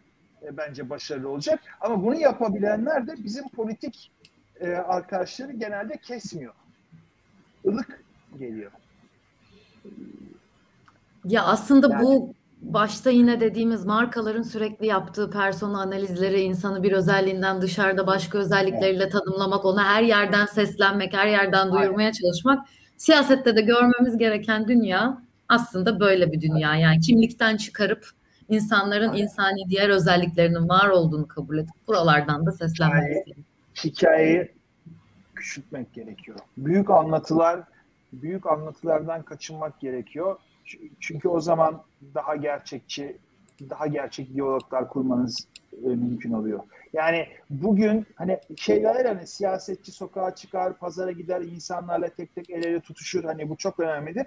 e, 0.43 0.57
bence 0.57 0.91
başarılı 0.91 1.29
olacak. 1.29 1.61
Ama 1.81 2.05
bunu 2.05 2.15
yapabilenler 2.15 3.07
de 3.07 3.15
bizim 3.25 3.49
politik 3.49 4.13
e, 4.61 4.69
arkadaşları 4.71 5.53
genelde 5.53 5.97
kesmiyor. 5.97 6.55
Ilık 7.65 8.05
geliyor. 8.39 8.73
Ya 11.25 11.43
aslında 11.43 11.89
yani, 11.89 12.03
bu 12.05 12.35
başta 12.61 13.11
yine 13.11 13.41
dediğimiz 13.41 13.85
markaların 13.85 14.43
sürekli 14.43 14.87
yaptığı 14.87 15.31
persona 15.31 15.81
analizleri 15.81 16.41
insanı 16.41 16.83
bir 16.83 16.93
özelliğinden 16.93 17.63
dışarıda 17.63 18.07
başka 18.07 18.39
özellikleriyle 18.39 19.09
tanımlamak, 19.09 19.65
ona 19.65 19.85
her 19.85 20.03
yerden 20.03 20.47
seslenmek, 20.47 21.15
her 21.15 21.27
yerden 21.27 21.73
duyurmaya 21.73 22.13
çalışmak 22.13 22.69
siyasette 22.97 23.57
de 23.57 23.61
görmemiz 23.61 24.19
gereken 24.19 24.69
dünya 24.69 25.23
aslında 25.49 26.01
böyle 26.01 26.33
bir 26.33 26.41
dünya. 26.41 26.77
Yani 26.77 27.01
kimlikten 27.01 27.57
çıkarıp 27.57 28.11
insanların 28.49 29.17
insani 29.17 29.69
diğer 29.69 29.89
özelliklerinin 29.89 30.69
var 30.69 30.89
olduğunu 30.89 31.29
kabul 31.29 31.59
edip 31.59 31.75
buralardan 31.89 32.47
da 32.47 32.53
seslenmemiz 32.53 33.09
gerekiyor. 33.15 33.47
Hikayeyi 33.85 34.53
küçültmek 35.35 35.93
gerekiyor. 35.93 36.39
Büyük 36.57 36.91
anlatılar, 36.91 37.61
büyük 38.13 38.47
anlatılardan 38.47 39.23
kaçınmak 39.23 39.81
gerekiyor. 39.81 40.37
Çünkü 41.01 41.29
o 41.29 41.41
zaman 41.41 41.83
daha 42.15 42.37
gerçekçi, 42.37 43.17
daha 43.71 43.87
gerçek 43.87 44.35
diyaloglar 44.35 44.89
kurmanız 44.89 45.49
e, 45.85 45.89
mümkün 45.89 46.33
oluyor. 46.33 46.61
Yani 46.93 47.27
bugün 47.51 48.07
hani 48.15 48.41
şeyler 48.57 49.05
hani 49.05 49.27
siyasetçi 49.27 49.93
sokağa 49.93 50.35
çıkar, 50.35 50.79
pazara 50.79 51.13
gider, 51.13 51.41
insanlarla 51.41 52.09
tek 52.09 52.35
tek 52.35 52.51
el 52.51 52.65
ele 52.65 52.81
tutuşur. 52.81 53.25
Hani 53.25 53.49
bu 53.49 53.57
çok 53.57 53.81
önemlidir. 53.81 54.27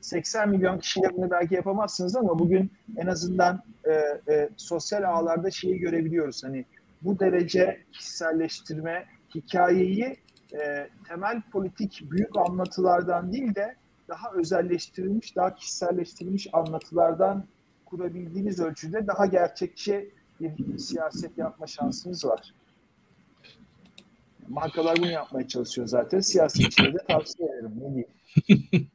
80 0.00 0.48
milyon 0.48 0.78
kişiyle 0.78 1.16
bunu 1.16 1.30
belki 1.30 1.54
yapamazsınız 1.54 2.16
ama 2.16 2.38
bugün 2.38 2.72
en 2.96 3.06
azından 3.06 3.62
e, 3.84 3.92
e, 4.32 4.48
sosyal 4.56 5.02
ağlarda 5.02 5.50
şeyi 5.50 5.78
görebiliyoruz. 5.78 6.44
Hani 6.44 6.64
bu 7.02 7.18
derece 7.20 7.82
kişiselleştirme 7.92 9.06
hikayeyi 9.34 10.16
e, 10.52 10.88
temel 11.08 11.42
politik 11.52 12.02
büyük 12.10 12.36
anlatılardan 12.36 13.32
değil 13.32 13.54
de 13.54 13.74
daha 14.08 14.32
özelleştirilmiş, 14.32 15.36
daha 15.36 15.54
kişiselleştirilmiş 15.54 16.48
anlatılardan 16.52 17.46
kurabildiğiniz 17.84 18.60
ölçüde 18.60 19.06
daha 19.06 19.26
gerçekçi 19.26 20.10
bir 20.40 20.78
siyaset 20.78 21.38
yapma 21.38 21.66
şansınız 21.66 22.24
var. 22.24 22.54
Markalar 24.48 24.96
bunu 24.96 25.10
yapmaya 25.10 25.48
çalışıyor 25.48 25.86
zaten. 25.86 26.20
Siyasetçilere 26.20 26.94
de 26.94 26.98
tavsiye 27.08 27.48
ederim. 27.48 27.72
Ne 27.80 27.94
diyeyim? 27.94 28.88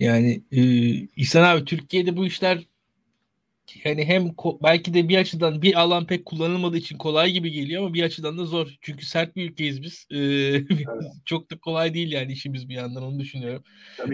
Yani 0.00 0.42
e, 0.52 0.62
İhsan 1.16 1.42
abi 1.42 1.64
Türkiye'de 1.64 2.16
bu 2.16 2.26
işler 2.26 2.66
yani 3.84 4.04
hem 4.04 4.30
belki 4.62 4.94
de 4.94 5.08
bir 5.08 5.18
açıdan 5.18 5.62
bir 5.62 5.80
alan 5.80 6.06
pek 6.06 6.24
kullanılmadığı 6.24 6.76
için 6.76 6.98
kolay 6.98 7.30
gibi 7.30 7.50
geliyor 7.50 7.82
ama 7.82 7.94
bir 7.94 8.02
açıdan 8.02 8.38
da 8.38 8.44
zor. 8.44 8.76
Çünkü 8.80 9.06
sert 9.06 9.36
bir 9.36 9.50
ülkeyiz 9.50 9.82
biz. 9.82 10.06
Ee, 10.10 10.16
evet. 10.18 10.86
çok 11.24 11.50
da 11.50 11.58
kolay 11.58 11.94
değil 11.94 12.12
yani 12.12 12.32
işimiz 12.32 12.68
bir 12.68 12.74
yandan 12.74 13.02
onu 13.02 13.18
düşünüyorum. 13.18 13.64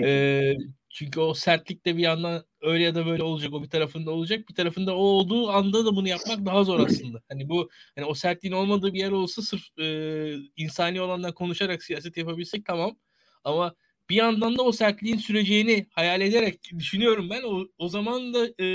Ee, 0.05 0.55
çünkü 0.91 1.21
o 1.21 1.35
sertlik 1.35 1.87
de 1.87 1.97
bir 1.97 2.03
yandan 2.03 2.45
öyle 2.61 2.85
ya 2.85 2.95
da 2.95 3.07
böyle 3.07 3.23
olacak. 3.23 3.53
O 3.53 3.63
bir 3.63 3.71
tarafında 3.71 4.11
olacak. 4.11 4.49
Bir 4.49 4.55
tarafında 4.55 4.97
o 4.97 5.01
olduğu 5.01 5.51
anda 5.51 5.85
da 5.85 5.97
bunu 5.97 6.09
yapmak 6.09 6.47
daha 6.47 6.65
zor 6.65 6.81
aslında. 6.81 7.21
Hani 7.29 7.49
bu 7.49 7.71
hani 7.95 8.07
o 8.07 8.15
sertliğin 8.15 8.55
olmadığı 8.55 8.95
bir 8.95 8.99
yer 8.99 9.11
olsa 9.11 9.43
sırf 9.43 9.79
e, 9.79 10.37
insani 10.57 11.01
olandan 11.01 11.33
konuşarak 11.33 11.83
siyaset 11.83 12.17
yapabilsek 12.17 12.67
tamam. 12.67 12.97
Ama 13.45 13.75
bir 14.11 14.17
yandan 14.17 14.59
da 14.59 14.63
o 14.63 14.73
sertliğin 14.73 15.17
süreceğini 15.17 15.87
hayal 15.91 16.21
ederek 16.21 16.71
düşünüyorum 16.79 17.31
ben. 17.31 17.43
O, 17.43 17.67
o 17.79 17.89
zaman 17.89 18.35
da 18.35 18.65
e, 18.65 18.67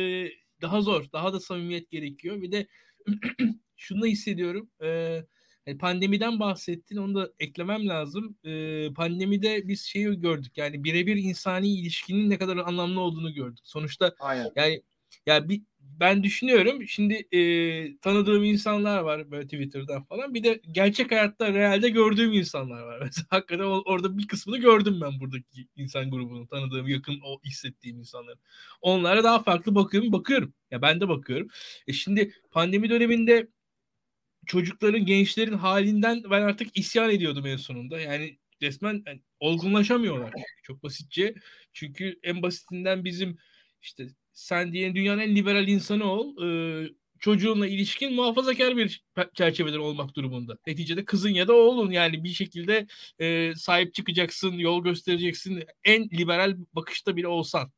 daha 0.65 0.81
zor, 0.81 1.05
daha 1.13 1.33
da 1.33 1.39
samimiyet 1.39 1.89
gerekiyor. 1.89 2.41
Bir 2.41 2.51
de 2.51 2.67
şunu 3.77 4.01
da 4.01 4.05
hissediyorum. 4.05 4.69
E, 4.83 5.77
pandemiden 5.79 6.39
bahsettin, 6.39 6.97
onu 6.97 7.15
da 7.15 7.31
eklemem 7.39 7.87
lazım. 7.87 8.37
E, 8.43 8.93
pandemide 8.93 9.67
biz 9.67 9.81
şeyi 9.81 10.21
gördük. 10.21 10.57
Yani 10.57 10.83
birebir 10.83 11.15
insani 11.15 11.67
ilişkinin 11.67 12.29
ne 12.29 12.37
kadar 12.37 12.57
anlamlı 12.57 12.99
olduğunu 12.99 13.33
gördük. 13.33 13.63
Sonuçta 13.63 14.15
Aynen. 14.19 14.51
yani 14.55 14.83
ya 15.25 15.49
bir 15.49 15.61
ben 15.99 16.23
düşünüyorum 16.23 16.87
şimdi 16.87 17.13
e, 17.31 17.97
tanıdığım 17.97 18.43
insanlar 18.43 18.99
var 18.99 19.31
böyle 19.31 19.43
Twitter'dan 19.43 20.03
falan. 20.03 20.33
Bir 20.33 20.43
de 20.43 20.61
gerçek 20.71 21.11
hayatta 21.11 21.53
realde 21.53 21.89
gördüğüm 21.89 22.33
insanlar 22.33 22.83
var. 22.83 22.99
Mesela 23.03 23.25
hakikaten 23.29 23.63
orada 23.63 24.17
bir 24.17 24.27
kısmını 24.27 24.57
gördüm 24.57 25.01
ben 25.01 25.19
buradaki 25.19 25.67
insan 25.75 26.11
grubunu. 26.11 26.47
Tanıdığım, 26.47 26.87
yakın 26.87 27.19
o 27.25 27.41
hissettiğim 27.45 27.99
insanları. 27.99 28.35
Onlara 28.81 29.23
daha 29.23 29.43
farklı 29.43 29.75
bakıyorum. 29.75 30.11
Bakıyorum. 30.11 30.53
Ya 30.71 30.81
ben 30.81 31.01
de 31.01 31.09
bakıyorum. 31.09 31.47
E 31.87 31.93
şimdi 31.93 32.33
pandemi 32.51 32.89
döneminde 32.89 33.47
çocukların, 34.45 35.05
gençlerin 35.05 35.53
halinden 35.53 36.23
ben 36.31 36.41
artık 36.41 36.77
isyan 36.77 37.09
ediyordum 37.09 37.45
en 37.45 37.57
sonunda. 37.57 37.99
Yani 37.99 38.37
resmen 38.61 39.03
yani, 39.07 39.21
olgunlaşamıyorlar. 39.39 40.33
Çok 40.63 40.83
basitçe. 40.83 41.35
Çünkü 41.73 42.19
en 42.23 42.41
basitinden 42.41 43.05
bizim 43.05 43.37
işte 43.81 44.07
sen 44.35 44.73
diye 44.73 44.95
dünyanın 44.95 45.21
en 45.21 45.35
liberal 45.35 45.67
insanı 45.67 46.11
ol. 46.11 46.43
E, 46.45 46.89
çocuğunla 47.19 47.67
ilişkin 47.67 48.13
muhafazakar 48.13 48.77
bir 48.77 49.03
çerçeveden 49.33 49.79
olmak 49.79 50.15
durumunda. 50.15 50.57
Neticede 50.67 51.05
kızın 51.05 51.29
ya 51.29 51.47
da 51.47 51.53
oğlun 51.53 51.91
yani 51.91 52.23
bir 52.23 52.29
şekilde 52.29 52.87
e, 53.19 53.53
sahip 53.55 53.93
çıkacaksın, 53.93 54.53
yol 54.53 54.83
göstereceksin. 54.83 55.63
En 55.83 56.09
liberal 56.09 56.57
bakışta 56.73 57.15
bile 57.15 57.27
olsan 57.27 57.71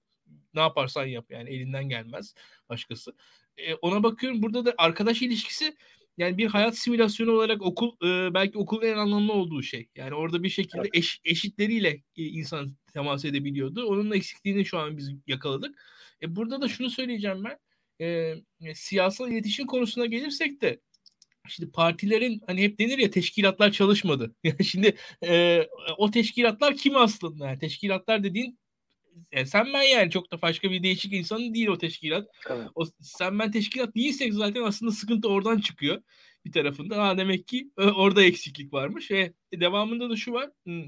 ne 0.54 0.62
yaparsan 0.62 1.06
yap 1.06 1.26
yani 1.30 1.50
elinden 1.50 1.90
gelmez 1.90 2.34
başkası. 2.70 3.14
E, 3.58 3.74
ona 3.76 4.04
bakıyorum 4.04 4.42
burada 4.42 4.66
da 4.66 4.74
arkadaş 4.78 5.22
ilişkisi 5.22 5.78
yani 6.18 6.38
bir 6.38 6.48
hayat 6.48 6.78
simülasyonu 6.78 7.32
olarak 7.32 7.62
okul 7.62 8.08
e, 8.08 8.34
belki 8.34 8.58
okulun 8.58 8.82
en 8.86 8.98
anlamlı 8.98 9.34
olduğu 9.34 9.64
şey. 9.64 9.90
Yani 9.96 10.14
orada 10.16 10.44
bir 10.44 10.50
şekilde 10.50 10.90
eş, 10.94 11.22
eşitleriyle 11.26 11.90
e, 12.18 12.24
insan 12.24 12.76
temas 12.94 13.26
edebiliyordu. 13.26 13.86
Onun 13.86 14.12
eksikliğini 14.12 14.66
şu 14.66 14.78
an 14.80 14.98
biz 14.98 15.12
yakaladık. 15.28 15.76
E, 16.22 16.36
burada 16.36 16.62
da 16.62 16.68
şunu 16.68 16.90
söyleyeceğim 16.90 17.44
ben. 17.44 17.58
E, 18.02 18.36
siyasal 18.76 19.32
iletişim 19.32 19.68
konusuna 19.68 20.06
gelirsek 20.06 20.62
de 20.62 20.80
Şimdi 21.50 21.72
partilerin 21.72 22.42
hani 22.48 22.64
hep 22.64 22.80
denir 22.80 22.98
ya 22.98 23.12
teşkilatlar 23.12 23.72
çalışmadı. 23.72 24.36
Yani 24.44 24.66
şimdi 24.66 24.96
e, 25.24 25.62
o 25.98 26.12
teşkilatlar 26.12 26.76
kim 26.78 26.96
aslında? 26.96 27.48
Yani 27.48 27.60
teşkilatlar 27.60 28.24
dediğin 28.24 28.60
yani 29.32 29.48
sen 29.48 29.74
ben 29.74 29.82
yani 29.82 30.12
çok 30.12 30.32
da 30.32 30.42
başka 30.42 30.72
bir 30.72 30.84
değişik 30.84 31.14
insanın 31.14 31.54
değil 31.54 31.68
o 31.68 31.78
teşkilat. 31.78 32.28
Evet. 32.50 32.68
O 32.76 32.86
sen 33.02 33.40
ben 33.40 33.52
teşkilat 33.52 33.96
değilsek 33.96 34.34
zaten 34.34 34.64
aslında 34.64 34.92
sıkıntı 34.92 35.30
oradan 35.30 35.60
çıkıyor 35.60 36.02
bir 36.46 36.52
tarafında. 36.52 37.08
Ha 37.08 37.18
demek 37.18 37.48
ki 37.48 37.72
orada 37.78 38.24
eksiklik 38.24 38.74
varmış. 38.74 39.12
E, 39.12 39.34
devamında 39.54 40.10
da 40.10 40.16
şu 40.16 40.34
var. 40.34 40.50
Hmm, 40.64 40.84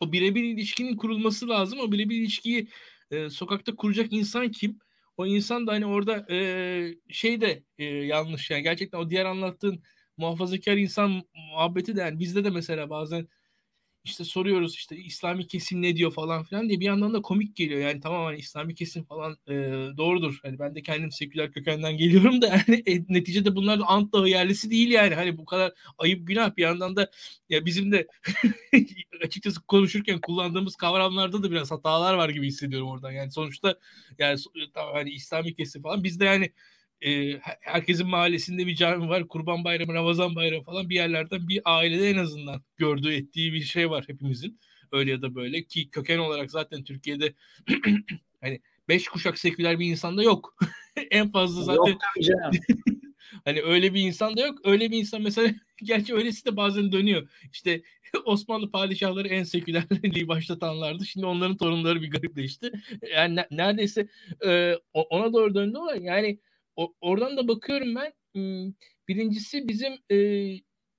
o 0.00 0.12
birebir 0.12 0.44
ilişkinin 0.44 0.96
kurulması 0.96 1.48
lazım. 1.48 1.80
O 1.80 1.92
birebir 1.92 2.16
ilişkiyi 2.16 2.68
e, 3.10 3.30
sokakta 3.30 3.76
kuracak 3.76 4.12
insan 4.12 4.50
kim? 4.50 4.78
O 5.16 5.26
insan 5.26 5.66
da 5.66 5.72
hani 5.72 5.86
orada 5.86 6.26
e, 6.30 6.94
şey 7.08 7.40
de 7.40 7.62
e, 7.78 7.84
yanlış 7.84 8.50
yani 8.50 8.62
gerçekten 8.62 8.98
o 8.98 9.10
diğer 9.10 9.24
anlattığın 9.24 9.82
muhafazakar 10.16 10.76
insan 10.76 11.22
muhabbeti 11.52 11.96
de 11.96 12.00
yani 12.00 12.18
bizde 12.18 12.44
de 12.44 12.50
mesela 12.50 12.90
bazen 12.90 13.28
işte 14.06 14.24
soruyoruz 14.24 14.74
işte 14.74 14.96
İslami 14.96 15.46
kesim 15.46 15.82
ne 15.82 15.96
diyor 15.96 16.12
falan 16.12 16.44
filan 16.44 16.68
diye 16.68 16.80
bir 16.80 16.84
yandan 16.84 17.14
da 17.14 17.22
komik 17.22 17.56
geliyor. 17.56 17.80
Yani 17.80 18.00
tamam 18.00 18.24
hani 18.24 18.38
İslami 18.38 18.74
kesim 18.74 19.04
falan 19.04 19.36
e, 19.48 19.52
doğrudur. 19.96 20.38
Hani 20.42 20.58
ben 20.58 20.74
de 20.74 20.82
kendim 20.82 21.12
seküler 21.12 21.52
kökenden 21.52 21.96
geliyorum 21.96 22.42
da 22.42 22.46
yani 22.46 22.82
e, 22.86 23.04
neticede 23.08 23.56
bunlar 23.56 23.80
Ant 23.86 24.12
Dağı 24.12 24.28
yerlisi 24.28 24.70
değil 24.70 24.90
yani. 24.90 25.14
Hani 25.14 25.38
bu 25.38 25.44
kadar 25.44 25.72
ayıp 25.98 26.26
günah 26.26 26.56
bir 26.56 26.62
yandan 26.62 26.96
da 26.96 27.10
ya 27.48 27.66
bizim 27.66 27.92
de 27.92 28.06
açıkçası 29.24 29.60
konuşurken 29.62 30.20
kullandığımız 30.20 30.76
kavramlarda 30.76 31.42
da 31.42 31.50
biraz 31.50 31.70
hatalar 31.70 32.14
var 32.14 32.28
gibi 32.28 32.46
hissediyorum 32.46 32.88
oradan. 32.88 33.12
Yani 33.12 33.30
sonuçta 33.30 33.78
yani 34.18 34.38
hani 34.74 35.10
İslami 35.10 35.54
kesim 35.54 35.82
falan 35.82 36.04
biz 36.04 36.20
de 36.20 36.24
yani 36.24 36.50
e, 37.00 37.38
herkesin 37.60 38.06
mahallesinde 38.06 38.66
bir 38.66 38.74
cami 38.74 39.08
var. 39.08 39.28
Kurban 39.28 39.64
Bayramı, 39.64 39.94
Ramazan 39.94 40.36
Bayramı 40.36 40.64
falan 40.64 40.90
bir 40.90 40.94
yerlerden 40.94 41.48
bir 41.48 41.60
ailede 41.64 42.10
en 42.10 42.18
azından 42.18 42.62
gördüğü 42.76 43.12
ettiği 43.12 43.52
bir 43.52 43.62
şey 43.62 43.90
var 43.90 44.04
hepimizin. 44.08 44.60
Öyle 44.92 45.10
ya 45.10 45.22
da 45.22 45.34
böyle 45.34 45.62
ki 45.62 45.90
köken 45.90 46.18
olarak 46.18 46.50
zaten 46.50 46.84
Türkiye'de 46.84 47.34
hani 48.40 48.60
beş 48.88 49.08
kuşak 49.08 49.38
seküler 49.38 49.78
bir 49.78 49.86
insanda 49.86 50.22
yok. 50.22 50.56
en 51.10 51.30
fazla 51.30 51.62
zaten 51.62 51.98
Hani 53.44 53.62
öyle 53.62 53.94
bir 53.94 54.00
insan 54.00 54.36
da 54.36 54.46
yok. 54.46 54.58
Öyle 54.64 54.90
bir 54.90 54.98
insan 54.98 55.22
mesela 55.22 55.54
gerçi 55.82 56.14
öylesi 56.14 56.44
de 56.44 56.56
bazen 56.56 56.92
dönüyor. 56.92 57.28
İşte 57.52 57.82
Osmanlı 58.24 58.70
padişahları 58.70 59.28
en 59.28 59.42
sekülerliği 59.42 60.28
başlatanlardı. 60.28 61.06
Şimdi 61.06 61.26
onların 61.26 61.56
torunları 61.56 62.02
bir 62.02 62.10
garipleşti. 62.10 62.72
Yani 63.14 63.36
ne, 63.36 63.46
neredeyse 63.50 64.08
e, 64.46 64.74
ona 64.92 65.32
doğru 65.32 65.54
döndü 65.54 65.78
olay. 65.78 66.02
Yani 66.02 66.38
o, 66.76 66.94
oradan 67.00 67.36
da 67.36 67.48
bakıyorum 67.48 67.94
ben. 67.94 68.12
Birincisi 69.08 69.68
bizim 69.68 69.92
e, 70.10 70.16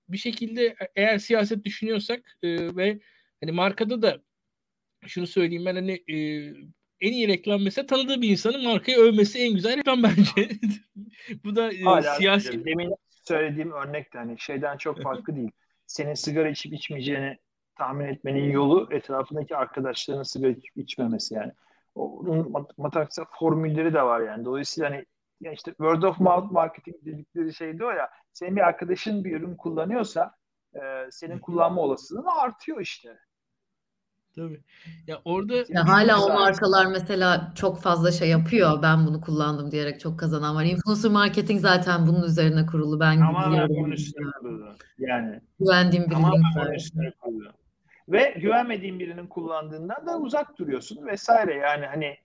bir 0.09 0.17
şekilde 0.17 0.65
e, 0.65 0.75
eğer 0.95 1.17
siyaset 1.17 1.65
düşünüyorsak 1.65 2.37
e, 2.43 2.75
ve 2.75 2.99
hani 3.41 3.51
markada 3.51 4.01
da 4.01 4.21
şunu 5.07 5.27
söyleyeyim 5.27 5.65
ben 5.65 5.75
hani 5.75 5.91
e, 5.91 6.15
en 7.01 7.11
iyi 7.11 7.27
reklam 7.27 7.63
mesela 7.63 7.85
tanıdığı 7.85 8.21
bir 8.21 8.29
insanın 8.29 8.63
markayı 8.63 8.97
övmesi 8.97 9.39
en 9.39 9.53
güzel 9.53 9.77
reklam 9.77 10.03
bence. 10.03 10.49
Bu 11.43 11.55
da 11.55 11.73
e, 11.73 11.81
Hala 11.81 12.15
siyasi. 12.15 12.65
Demin 12.65 12.93
söylediğim 13.09 13.71
örnek 13.71 14.13
de 14.13 14.17
hani 14.17 14.39
şeyden 14.39 14.77
çok 14.77 15.01
farklı 15.01 15.35
değil. 15.35 15.51
Senin 15.87 16.13
sigara 16.13 16.49
içip 16.49 16.73
içmeyeceğini 16.73 17.37
tahmin 17.75 18.05
etmenin 18.05 18.51
yolu 18.51 18.87
etrafındaki 18.91 19.55
arkadaşlarının 19.55 20.23
sigara 20.23 20.51
içip 20.51 20.77
içmemesi 20.77 21.35
yani. 21.35 21.51
Onun 21.95 22.51
matematiksel 22.77 23.25
formülleri 23.39 23.93
de 23.93 24.01
var 24.01 24.21
yani. 24.21 24.45
Dolayısıyla 24.45 24.89
hani 24.89 25.05
ya 25.41 25.51
işte 25.51 25.71
word 25.71 26.03
of 26.03 26.19
mouth 26.19 26.51
marketing 26.51 27.05
dedikleri 27.05 27.53
şey 27.53 27.79
de 27.79 27.85
o 27.85 27.89
ya. 27.89 28.09
Senin 28.33 28.55
bir 28.55 28.61
arkadaşın 28.61 29.23
bir 29.23 29.39
ürün 29.39 29.55
kullanıyorsa 29.55 30.35
e, 30.75 30.79
senin 31.11 31.39
kullanma 31.39 31.81
olasılığın 31.81 32.25
artıyor 32.41 32.81
işte. 32.81 33.17
Tabii. 34.35 34.61
Ya 35.07 35.21
orada 35.25 35.55
ya 35.69 35.87
hala 35.87 36.25
o 36.25 36.33
markalar 36.33 36.85
mesela 36.85 37.51
çok 37.55 37.81
fazla 37.81 38.11
şey 38.11 38.29
yapıyor. 38.29 38.81
Ben 38.81 39.07
bunu 39.07 39.21
kullandım 39.21 39.71
diyerek 39.71 39.99
çok 39.99 40.19
kazanan 40.19 40.55
var. 40.55 40.63
Influencer 40.63 41.11
marketing 41.11 41.61
zaten 41.61 42.07
bunun 42.07 42.23
üzerine 42.23 42.65
kurulu. 42.65 42.99
Ben 42.99 43.19
Tamamen 43.19 43.69
bunun 43.69 43.91
üstüne 43.91 44.31
kurulu. 44.39 44.75
Yani. 44.97 45.41
Güvendiğim 45.59 46.05
birinin 46.05 46.21
Tamamen 46.21 46.73
üstüne 46.73 47.11
kurulu. 47.11 47.49
Ve 48.09 48.35
güvenmediğin 48.41 48.99
birinin 48.99 49.27
kullandığından 49.27 50.07
da 50.07 50.19
uzak 50.19 50.59
duruyorsun 50.59 51.05
vesaire. 51.05 51.55
Yani 51.55 51.85
hani 51.85 52.17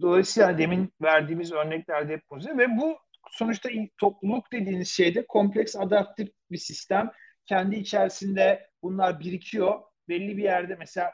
dolayısıyla 0.00 0.58
demin 0.58 0.92
verdiğimiz 1.02 1.52
örneklerde 1.52 2.12
hep 2.12 2.28
pozitif 2.28 2.58
ve 2.58 2.76
bu 2.76 2.98
sonuçta 3.30 3.68
topluluk 3.98 4.52
dediğiniz 4.52 4.88
şeyde 4.88 5.26
kompleks 5.26 5.76
adaptif 5.76 6.28
bir 6.50 6.58
sistem. 6.58 7.10
Kendi 7.46 7.76
içerisinde 7.76 8.70
bunlar 8.82 9.20
birikiyor 9.20 9.80
belli 10.08 10.36
bir 10.36 10.42
yerde 10.42 10.76
mesela 10.78 11.12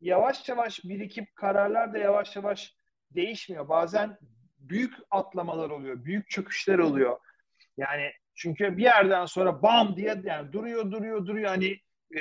yavaş 0.00 0.48
yavaş 0.48 0.84
birikip 0.84 1.36
kararlar 1.36 1.94
da 1.94 1.98
yavaş 1.98 2.36
yavaş 2.36 2.76
değişmiyor. 3.10 3.68
Bazen 3.68 4.18
büyük 4.58 4.94
atlamalar 5.10 5.70
oluyor, 5.70 6.04
büyük 6.04 6.30
çöküşler 6.30 6.78
oluyor. 6.78 7.18
Yani 7.76 8.12
çünkü 8.34 8.76
bir 8.76 8.82
yerden 8.82 9.26
sonra 9.26 9.62
bam 9.62 9.96
diye 9.96 10.22
yani 10.24 10.52
duruyor 10.52 10.90
duruyor 10.90 11.26
duruyor 11.26 11.48
hani 11.48 11.80
e, 12.18 12.20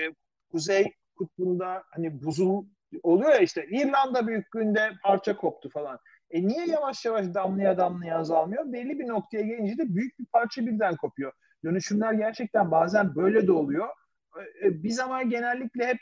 kuzey 0.52 0.94
kutbunda 1.16 1.84
hani 1.92 2.24
buzul 2.24 2.66
oluyor 3.04 3.32
ya 3.32 3.40
işte 3.40 3.68
İrlanda 3.70 4.28
büyüklüğünde 4.28 4.92
parça 5.04 5.38
koptu 5.38 5.70
falan. 5.70 6.00
E 6.30 6.48
niye 6.48 6.66
yavaş 6.66 7.06
yavaş 7.06 7.34
damlaya 7.34 7.78
damlaya 7.78 8.18
azalmıyor? 8.18 8.74
Belli 8.74 9.00
bir 9.00 9.08
noktaya 9.08 9.44
gelince 9.44 9.78
de 9.78 9.96
büyük 9.96 10.20
bir 10.20 10.26
parça 10.26 10.66
birden 10.66 10.96
kopuyor. 10.96 11.32
Dönüşümler 11.64 12.14
gerçekten 12.14 12.72
bazen 12.72 13.16
böyle 13.16 13.48
de 13.48 13.52
oluyor. 13.52 13.88
E, 14.64 14.84
biz 14.84 15.00
ama 15.00 15.24
genellikle 15.24 15.88
hep 15.88 15.98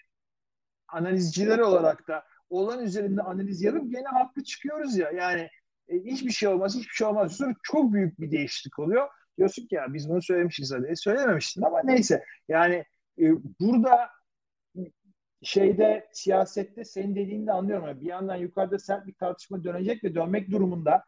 analizciler 0.88 1.60
olarak 1.60 2.08
da 2.08 2.24
olan 2.50 2.84
üzerinde 2.84 3.22
analiz 3.22 3.62
yapıp 3.62 3.92
gene 3.92 4.08
haklı 4.08 4.44
çıkıyoruz 4.44 4.98
ya. 4.98 5.12
Yani 5.12 5.50
e, 5.88 5.96
hiçbir 5.96 6.32
şey 6.32 6.50
olmaz, 6.50 6.76
hiçbir 6.76 6.94
şey 6.94 7.08
olmaz. 7.08 7.38
Sonra 7.38 7.54
çok 7.64 7.94
büyük 7.94 8.20
bir 8.20 8.32
değişiklik 8.32 8.80
oluyor. 8.80 9.08
Diyorsun 9.38 9.68
ki 9.68 9.76
ya 9.76 9.94
biz 9.94 10.10
bunu 10.10 10.22
söylemişiz 10.22 10.74
hadi. 10.74 10.88
E, 10.88 10.96
söylememiştin 10.96 11.62
ama 11.62 11.82
neyse. 11.84 12.24
Yani 12.48 12.86
e, 13.20 13.24
burada 13.60 14.10
şeyde 15.44 16.10
siyasette 16.12 16.86
senin 16.86 17.16
dediğini 17.16 17.48
de 17.48 17.52
anlıyorum. 17.52 17.88
Yani 17.88 18.02
bir 18.02 18.06
yandan 18.06 18.36
yukarıda 18.36 18.80
sert 18.80 19.08
bir 19.08 19.14
tartışma 19.14 19.64
dönecek 19.64 20.04
ve 20.04 20.16
dönmek 20.16 20.52
durumunda. 20.52 21.04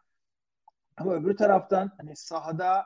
Ama 0.97 1.13
öbür 1.13 1.37
taraftan 1.37 1.91
hani 1.97 2.15
sahada 2.15 2.85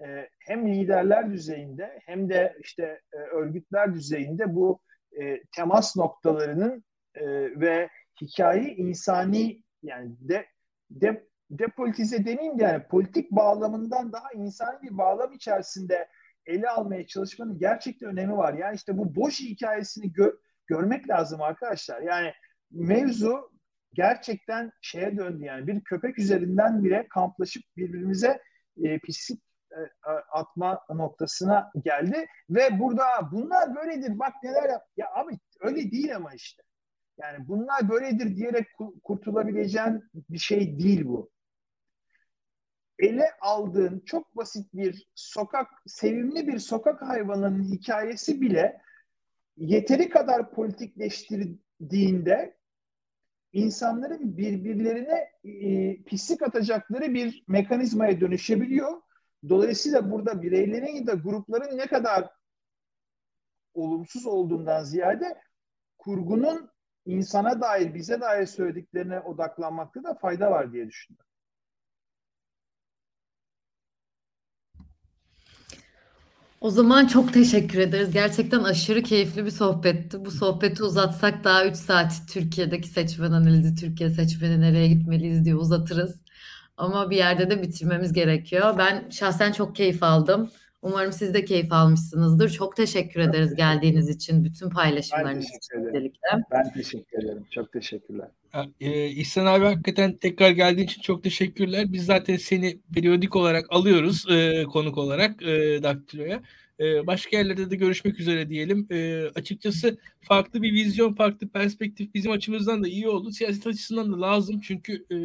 e, 0.00 0.28
hem 0.38 0.68
liderler 0.68 1.32
düzeyinde 1.32 2.00
hem 2.06 2.28
de 2.28 2.56
işte 2.60 3.00
e, 3.12 3.16
örgütler 3.16 3.94
düzeyinde 3.94 4.54
bu 4.54 4.80
e, 5.20 5.42
temas 5.56 5.96
noktalarının 5.96 6.84
e, 7.14 7.26
ve 7.60 7.88
hikaye 8.20 8.74
insani 8.74 9.62
yani 9.82 10.16
de, 10.20 10.46
de 10.90 11.26
depolitize 11.50 12.24
demeyeyim 12.24 12.58
de 12.58 12.62
yani 12.62 12.82
politik 12.82 13.30
bağlamından 13.30 14.12
daha 14.12 14.32
insani 14.32 14.82
bir 14.82 14.98
bağlam 14.98 15.32
içerisinde 15.32 16.08
ele 16.46 16.68
almaya 16.68 17.06
çalışmanın 17.06 17.58
gerçekten 17.58 18.08
önemi 18.08 18.36
var. 18.36 18.54
Yani 18.54 18.76
işte 18.76 18.98
bu 18.98 19.16
boş 19.16 19.40
hikayesini 19.40 20.06
gö- 20.06 20.36
görmek 20.70 21.08
lazım 21.08 21.42
arkadaşlar. 21.42 22.00
Yani 22.02 22.32
mevzu 22.70 23.50
gerçekten 23.94 24.72
şeye 24.80 25.16
döndü 25.16 25.44
yani. 25.44 25.66
Bir 25.66 25.80
köpek 25.84 26.18
üzerinden 26.18 26.84
bile 26.84 27.06
kamplaşıp 27.08 27.62
birbirimize 27.76 28.40
e, 28.84 28.98
pislik 28.98 29.42
e, 29.72 29.80
atma 30.32 30.80
noktasına 30.90 31.70
geldi. 31.84 32.26
Ve 32.50 32.78
burada 32.78 33.04
bunlar 33.32 33.76
böyledir 33.76 34.18
bak 34.18 34.32
neler 34.42 34.68
yap 34.70 34.82
ya 34.96 35.06
abi 35.14 35.38
öyle 35.60 35.90
değil 35.90 36.16
ama 36.16 36.34
işte. 36.34 36.62
Yani 37.18 37.48
bunlar 37.48 37.88
böyledir 37.88 38.36
diyerek 38.36 38.66
kurtulabileceğin 39.04 40.02
bir 40.14 40.38
şey 40.38 40.78
değil 40.78 41.04
bu. 41.04 41.30
Ele 42.98 43.30
aldığın 43.40 44.02
çok 44.06 44.36
basit 44.36 44.74
bir 44.74 45.08
sokak 45.14 45.68
sevimli 45.86 46.46
bir 46.46 46.58
sokak 46.58 47.02
hayvanının 47.02 47.62
hikayesi 47.62 48.40
bile 48.40 48.80
yeteri 49.60 50.10
kadar 50.10 50.50
politikleştirdiğinde 50.50 52.56
insanların 53.52 54.36
birbirlerine 54.36 55.30
e, 55.44 56.02
pislik 56.02 56.42
atacakları 56.42 57.14
bir 57.14 57.44
mekanizmaya 57.48 58.20
dönüşebiliyor 58.20 59.00
Dolayısıyla 59.48 60.10
burada 60.10 60.42
bireylerin 60.42 60.96
ya 60.96 61.06
da 61.06 61.14
grupların 61.14 61.78
ne 61.78 61.86
kadar 61.86 62.30
olumsuz 63.74 64.26
olduğundan 64.26 64.84
ziyade 64.84 65.40
kurgunun 65.98 66.70
insana 67.06 67.60
dair, 67.60 67.94
bize 67.94 68.20
dair 68.20 68.46
söylediklerine 68.46 69.20
odaklanmakta 69.20 70.04
da 70.04 70.14
fayda 70.14 70.50
var 70.50 70.72
diye 70.72 70.88
düşünüyorum. 70.88 71.29
O 76.60 76.70
zaman 76.70 77.06
çok 77.06 77.32
teşekkür 77.32 77.78
ederiz. 77.78 78.10
Gerçekten 78.10 78.62
aşırı 78.62 79.02
keyifli 79.02 79.44
bir 79.44 79.50
sohbetti. 79.50 80.24
Bu 80.24 80.30
sohbeti 80.30 80.82
uzatsak 80.82 81.44
daha 81.44 81.66
3 81.66 81.76
saat 81.76 82.12
Türkiye'deki 82.32 82.88
seçmen 82.88 83.32
analizi, 83.32 83.74
Türkiye 83.74 84.10
seçmeni 84.10 84.60
nereye 84.60 84.88
gitmeliyiz 84.88 85.44
diye 85.44 85.54
uzatırız. 85.54 86.20
Ama 86.76 87.10
bir 87.10 87.16
yerde 87.16 87.50
de 87.50 87.62
bitirmemiz 87.62 88.12
gerekiyor. 88.12 88.74
Ben 88.78 89.10
şahsen 89.10 89.52
çok 89.52 89.76
keyif 89.76 90.02
aldım. 90.02 90.50
Umarım 90.82 91.12
siz 91.12 91.34
de 91.34 91.44
keyif 91.44 91.72
almışsınızdır. 91.72 92.50
Çok 92.50 92.76
teşekkür 92.76 93.20
ederiz 93.20 93.54
geldiğiniz 93.54 94.08
için, 94.08 94.44
bütün 94.44 94.70
paylaşımlarınız 94.70 95.44
için 95.44 95.86
özellikle. 95.88 96.28
Ben 96.52 96.72
teşekkür 96.72 97.22
ederim. 97.22 97.46
Çok 97.50 97.72
teşekkürler. 97.72 98.28
Ee, 98.80 99.08
İhsan 99.08 99.46
abi 99.46 99.64
hakikaten 99.64 100.16
tekrar 100.16 100.50
geldiğin 100.50 100.86
için 100.86 101.02
çok 101.02 101.24
teşekkürler. 101.24 101.92
Biz 101.92 102.04
zaten 102.04 102.36
seni 102.36 102.80
periyodik 102.94 103.36
olarak 103.36 103.66
alıyoruz 103.70 104.26
e, 104.30 104.64
konuk 104.64 104.98
olarak 104.98 105.42
e, 105.42 105.82
Daktilo'ya. 105.82 106.42
Ee, 106.80 107.06
başka 107.06 107.36
yerlerde 107.36 107.70
de 107.70 107.76
görüşmek 107.76 108.20
üzere 108.20 108.48
diyelim. 108.48 108.86
E, 108.90 109.24
açıkçası 109.34 109.98
farklı 110.20 110.62
bir 110.62 110.72
vizyon, 110.72 111.14
farklı 111.14 111.48
perspektif 111.48 112.14
bizim 112.14 112.32
açımızdan 112.32 112.84
da 112.84 112.88
iyi 112.88 113.08
oldu. 113.08 113.30
Siyaset 113.32 113.66
açısından 113.66 114.12
da 114.12 114.20
lazım 114.20 114.60
çünkü 114.60 115.06
e, 115.12 115.16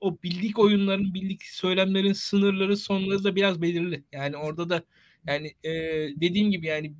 o 0.00 0.18
bildik 0.22 0.58
oyunların, 0.58 1.14
bildik 1.14 1.42
söylemlerin 1.42 2.12
sınırları, 2.12 2.76
sonları 2.76 3.24
da 3.24 3.36
biraz 3.36 3.62
belirli. 3.62 4.04
Yani 4.12 4.36
orada 4.36 4.68
da 4.68 4.82
yani 5.26 5.54
e, 5.64 5.70
dediğim 6.20 6.50
gibi 6.50 6.66
yani 6.66 6.94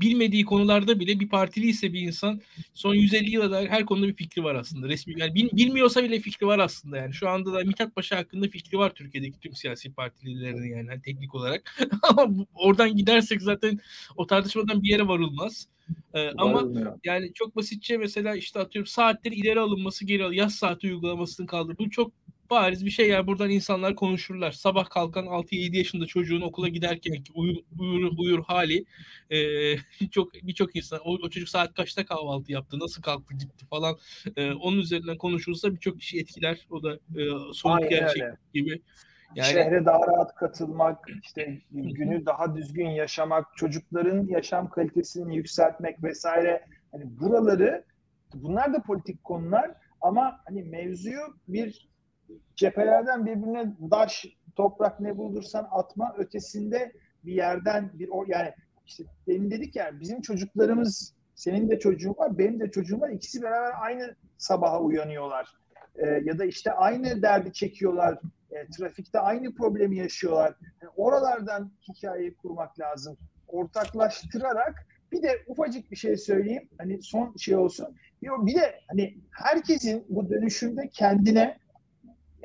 bilmediği 0.00 0.44
konularda 0.44 1.00
bile 1.00 1.20
bir 1.20 1.28
partili 1.28 1.66
ise 1.66 1.92
bir 1.92 2.00
insan 2.00 2.40
son 2.74 2.94
150 2.94 3.30
yıla 3.30 3.50
dair 3.50 3.68
her 3.68 3.86
konuda 3.86 4.08
bir 4.08 4.14
fikri 4.14 4.44
var 4.44 4.54
aslında. 4.54 4.88
Resmi 4.88 5.20
yani 5.20 5.34
bil, 5.34 5.48
bilmiyorsa 5.52 6.04
bile 6.04 6.20
fikri 6.20 6.46
var 6.46 6.58
aslında 6.58 6.96
yani. 6.96 7.14
Şu 7.14 7.28
anda 7.28 7.52
da 7.52 7.64
Mithat 7.64 7.94
Paşa 7.94 8.16
hakkında 8.16 8.48
fikri 8.48 8.78
var 8.78 8.90
Türkiye'deki 8.90 9.40
tüm 9.40 9.54
siyasi 9.54 9.92
partililerin 9.92 10.76
yani, 10.76 10.88
yani 10.88 11.02
teknik 11.02 11.34
olarak. 11.34 11.88
ama 12.02 12.46
oradan 12.54 12.96
gidersek 12.96 13.42
zaten 13.42 13.80
o 14.16 14.26
tartışmadan 14.26 14.82
bir 14.82 14.88
yere 14.88 15.08
varılmaz. 15.08 15.68
Ee, 16.14 16.30
ama 16.38 16.64
yani 17.04 17.32
çok 17.34 17.56
basitçe 17.56 17.96
mesela 17.96 18.36
işte 18.36 18.60
atıyorum 18.60 18.86
saatleri 18.86 19.34
ileri 19.34 19.60
alınması 19.60 20.04
geri 20.04 20.24
al 20.24 20.32
yaz 20.32 20.54
saati 20.54 20.86
uygulamasının 20.86 21.46
kaldırılması 21.46 21.78
bu 21.78 21.90
çok 21.90 22.12
bariz 22.50 22.86
bir 22.86 22.90
şey 22.90 23.08
yani 23.08 23.26
buradan 23.26 23.50
insanlar 23.50 23.94
konuşurlar. 23.94 24.52
Sabah 24.52 24.90
kalkan 24.90 25.24
6-7 25.24 25.76
yaşında 25.76 26.06
çocuğun 26.06 26.40
okula 26.40 26.68
giderken 26.68 27.14
uyur 27.34 27.56
uyur, 27.78 28.12
uyur 28.18 28.44
hali 28.44 28.84
e, 29.30 29.38
çok 30.10 30.34
birçok 30.34 30.76
insan 30.76 31.00
o, 31.04 31.12
o 31.12 31.30
çocuk 31.30 31.48
saat 31.48 31.74
kaçta 31.74 32.06
kahvaltı 32.06 32.52
yaptı, 32.52 32.78
nasıl 32.78 33.02
kalktı 33.02 33.34
gitti 33.34 33.66
falan 33.66 33.96
e, 34.36 34.52
onun 34.52 34.78
üzerinden 34.78 35.18
konuşulsa 35.18 35.74
birçok 35.74 36.00
kişi 36.00 36.20
etkiler. 36.20 36.66
O 36.70 36.82
da 36.82 36.94
e, 36.94 37.22
soğuk 37.52 37.90
gerçek 37.90 38.22
gibi. 38.54 38.82
Yani, 39.34 39.52
Şehre 39.52 39.84
daha 39.84 40.06
rahat 40.06 40.34
katılmak, 40.34 41.06
işte 41.22 41.58
günü 41.70 42.26
daha 42.26 42.56
düzgün 42.56 42.88
yaşamak, 42.88 43.56
çocukların 43.56 44.26
yaşam 44.26 44.70
kalitesini 44.70 45.36
yükseltmek 45.36 46.02
vesaire. 46.02 46.64
Hani 46.92 47.20
buraları 47.20 47.84
bunlar 48.34 48.72
da 48.72 48.82
politik 48.82 49.24
konular 49.24 49.70
ama 50.00 50.40
hani 50.44 50.62
mevzuyu 50.62 51.20
bir 51.48 51.88
cephelerden 52.56 53.26
birbirine 53.26 53.76
daş, 53.90 54.26
toprak 54.56 55.00
ne 55.00 55.18
bulursan 55.18 55.68
atma 55.70 56.14
ötesinde 56.18 56.92
bir 57.24 57.32
yerden 57.32 57.90
bir 57.94 58.08
o 58.08 58.24
yani 58.28 58.52
işte 58.86 59.04
demin 59.26 59.50
dedik 59.50 59.76
ya 59.76 60.00
bizim 60.00 60.20
çocuklarımız 60.20 61.14
senin 61.34 61.70
de 61.70 61.78
çocuğun 61.78 62.14
var, 62.18 62.38
benim 62.38 62.60
de 62.60 62.70
çocuğum 62.70 63.00
var. 63.00 63.10
İkisi 63.10 63.42
beraber 63.42 63.72
aynı 63.80 64.16
sabaha 64.38 64.80
uyanıyorlar. 64.80 65.48
Ee, 65.96 66.22
ya 66.24 66.38
da 66.38 66.44
işte 66.44 66.72
aynı 66.72 67.22
derdi 67.22 67.52
çekiyorlar. 67.52 68.18
E, 68.50 68.70
trafikte 68.70 69.18
aynı 69.18 69.54
problemi 69.54 69.96
yaşıyorlar. 69.96 70.54
Yani 70.82 70.92
oralardan 70.96 71.72
hikayeyi 71.88 72.34
kurmak 72.34 72.80
lazım. 72.80 73.16
Ortaklaştırarak 73.48 74.86
bir 75.12 75.22
de 75.22 75.44
ufacık 75.46 75.90
bir 75.90 75.96
şey 75.96 76.16
söyleyeyim. 76.16 76.68
Hani 76.78 77.02
son 77.02 77.36
şey 77.36 77.56
olsun. 77.56 77.96
Bir 78.22 78.54
de 78.54 78.80
hani 78.88 79.18
herkesin 79.30 80.04
bu 80.08 80.30
dönüşümde 80.30 80.88
kendine 80.88 81.58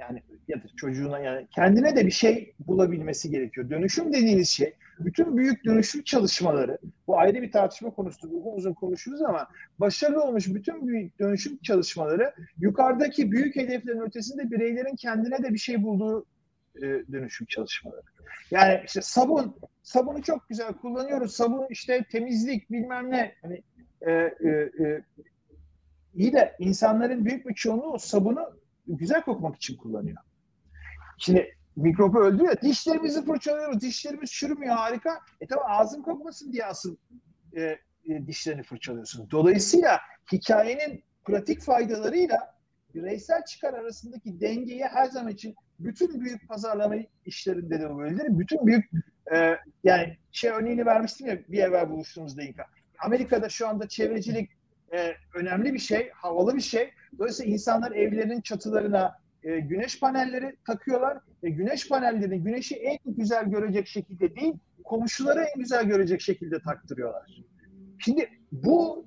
yani 0.09 0.23
ya 0.47 0.57
da 0.57 0.67
çocuğuna 0.77 1.19
yani 1.19 1.47
kendine 1.55 1.95
de 1.95 2.05
bir 2.05 2.11
şey 2.11 2.53
bulabilmesi 2.59 3.29
gerekiyor. 3.29 3.69
Dönüşüm 3.69 4.13
dediğiniz 4.13 4.49
şey 4.49 4.73
bütün 4.99 5.37
büyük 5.37 5.65
dönüşüm 5.65 6.03
çalışmaları 6.03 6.77
bu 7.07 7.19
ayrı 7.19 7.41
bir 7.41 7.51
tartışma 7.51 7.89
konusu 7.89 8.27
uzun 8.27 8.55
uzun 8.55 8.73
konuşuruz 8.73 9.21
ama 9.21 9.47
başarılı 9.79 10.23
olmuş 10.23 10.47
bütün 10.47 10.87
büyük 10.87 11.19
dönüşüm 11.19 11.57
çalışmaları 11.57 12.33
yukarıdaki 12.59 13.31
büyük 13.31 13.55
hedeflerin 13.55 14.01
ötesinde 14.01 14.51
bireylerin 14.51 14.95
kendine 14.95 15.43
de 15.43 15.53
bir 15.53 15.57
şey 15.57 15.83
bulduğu 15.83 16.25
e, 16.75 16.81
dönüşüm 16.81 17.47
çalışmaları. 17.47 18.01
Yani 18.51 18.81
işte 18.85 19.01
sabun 19.01 19.55
sabunu 19.83 20.23
çok 20.23 20.49
güzel 20.49 20.73
kullanıyoruz. 20.73 21.33
Sabun 21.33 21.67
işte 21.69 22.05
temizlik 22.11 22.71
bilmem 22.71 23.11
ne 23.11 23.35
hani 23.41 23.63
e, 24.01 24.11
e, 24.11 24.49
e, 24.49 25.03
iyi 26.15 26.33
de 26.33 26.55
insanların 26.59 27.25
büyük 27.25 27.47
bir 27.47 27.53
çoğunluğu 27.53 27.99
sabunu 27.99 28.62
güzel 28.87 29.21
kokmak 29.21 29.55
için 29.55 29.77
kullanıyor. 29.77 30.17
Şimdi 31.17 31.55
mikrobu 31.75 32.19
öldü 32.19 32.43
ya 32.43 32.61
dişlerimizi 32.61 33.25
fırçalıyoruz. 33.25 33.81
Dişlerimiz 33.81 34.31
çürümüyor 34.31 34.75
harika. 34.75 35.19
E 35.41 35.47
tamam 35.47 35.65
ağzın 35.67 36.01
kokmasın 36.01 36.53
diye 36.53 36.65
asıl 36.65 36.95
e, 37.57 37.61
e, 38.09 38.27
dişlerini 38.27 38.63
fırçalıyorsun. 38.63 39.31
Dolayısıyla 39.31 39.99
hikayenin 40.31 41.03
pratik 41.25 41.61
faydalarıyla 41.61 42.53
bireysel 42.95 43.45
çıkar 43.45 43.73
arasındaki 43.73 44.39
dengeyi 44.39 44.83
her 44.83 45.05
zaman 45.05 45.31
için 45.31 45.55
bütün 45.79 46.21
büyük 46.21 46.47
pazarlama 46.47 46.95
işlerinde 47.25 47.79
de 47.79 47.97
böyledir. 47.97 48.39
Bütün 48.39 48.67
büyük 48.67 48.91
e, 49.35 49.57
yani 49.83 50.17
şey 50.31 50.51
örneğini 50.51 50.85
vermiştim 50.85 51.27
ya 51.27 51.39
bir 51.47 51.59
evvel 51.59 51.89
buluştuğumuzda 51.89 52.43
İnka. 52.43 52.65
Amerika'da 52.99 53.49
şu 53.49 53.67
anda 53.67 53.87
çevrecilik 53.87 54.49
e, 54.93 55.13
önemli 55.33 55.73
bir 55.73 55.79
şey, 55.79 56.09
havalı 56.09 56.55
bir 56.55 56.61
şey. 56.61 56.91
Dolayısıyla 57.19 57.53
insanlar 57.53 57.91
evlerinin 57.91 58.41
çatılarına 58.41 59.15
e, 59.43 59.59
güneş 59.59 59.99
panelleri 59.99 60.55
takıyorlar 60.67 61.17
ve 61.43 61.49
güneş 61.49 61.89
panellerini 61.89 62.43
güneşi 62.43 62.75
en 62.75 62.97
güzel 63.05 63.45
görecek 63.45 63.87
şekilde 63.87 64.35
değil, 64.35 64.53
komşuları 64.83 65.39
en 65.39 65.61
güzel 65.61 65.85
görecek 65.85 66.21
şekilde 66.21 66.59
taktırıyorlar. 66.59 67.43
Şimdi 67.99 68.29
bu 68.51 69.05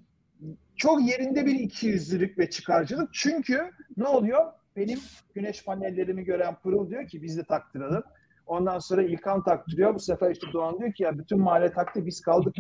çok 0.77 1.09
yerinde 1.09 1.47
bir 1.47 1.55
ikiyüzlülük 1.55 2.39
ve 2.39 2.51
çıkarcılık. 2.51 3.15
Çünkü 3.15 3.71
ne 3.97 4.09
oluyor? 4.09 4.53
Benim 4.77 4.99
güneş 5.35 5.65
panellerimi 5.65 6.25
gören 6.25 6.55
Pırıl 6.63 6.91
diyor 6.91 7.09
ki 7.09 7.23
biz 7.23 7.39
de 7.39 7.45
taktıralım. 7.45 8.03
Ondan 8.47 8.79
sonra 8.79 9.03
İlkan 9.03 9.45
taktırıyor. 9.45 9.95
Bu 9.95 10.01
sefer 10.01 10.31
işte 10.31 10.47
Doğan 10.53 10.79
diyor 10.79 10.93
ki 10.93 11.03
ya 11.03 11.19
bütün 11.19 11.41
mahalle 11.41 11.73
taktı 11.73 12.07
biz 12.07 12.21
kaldık 12.21 12.55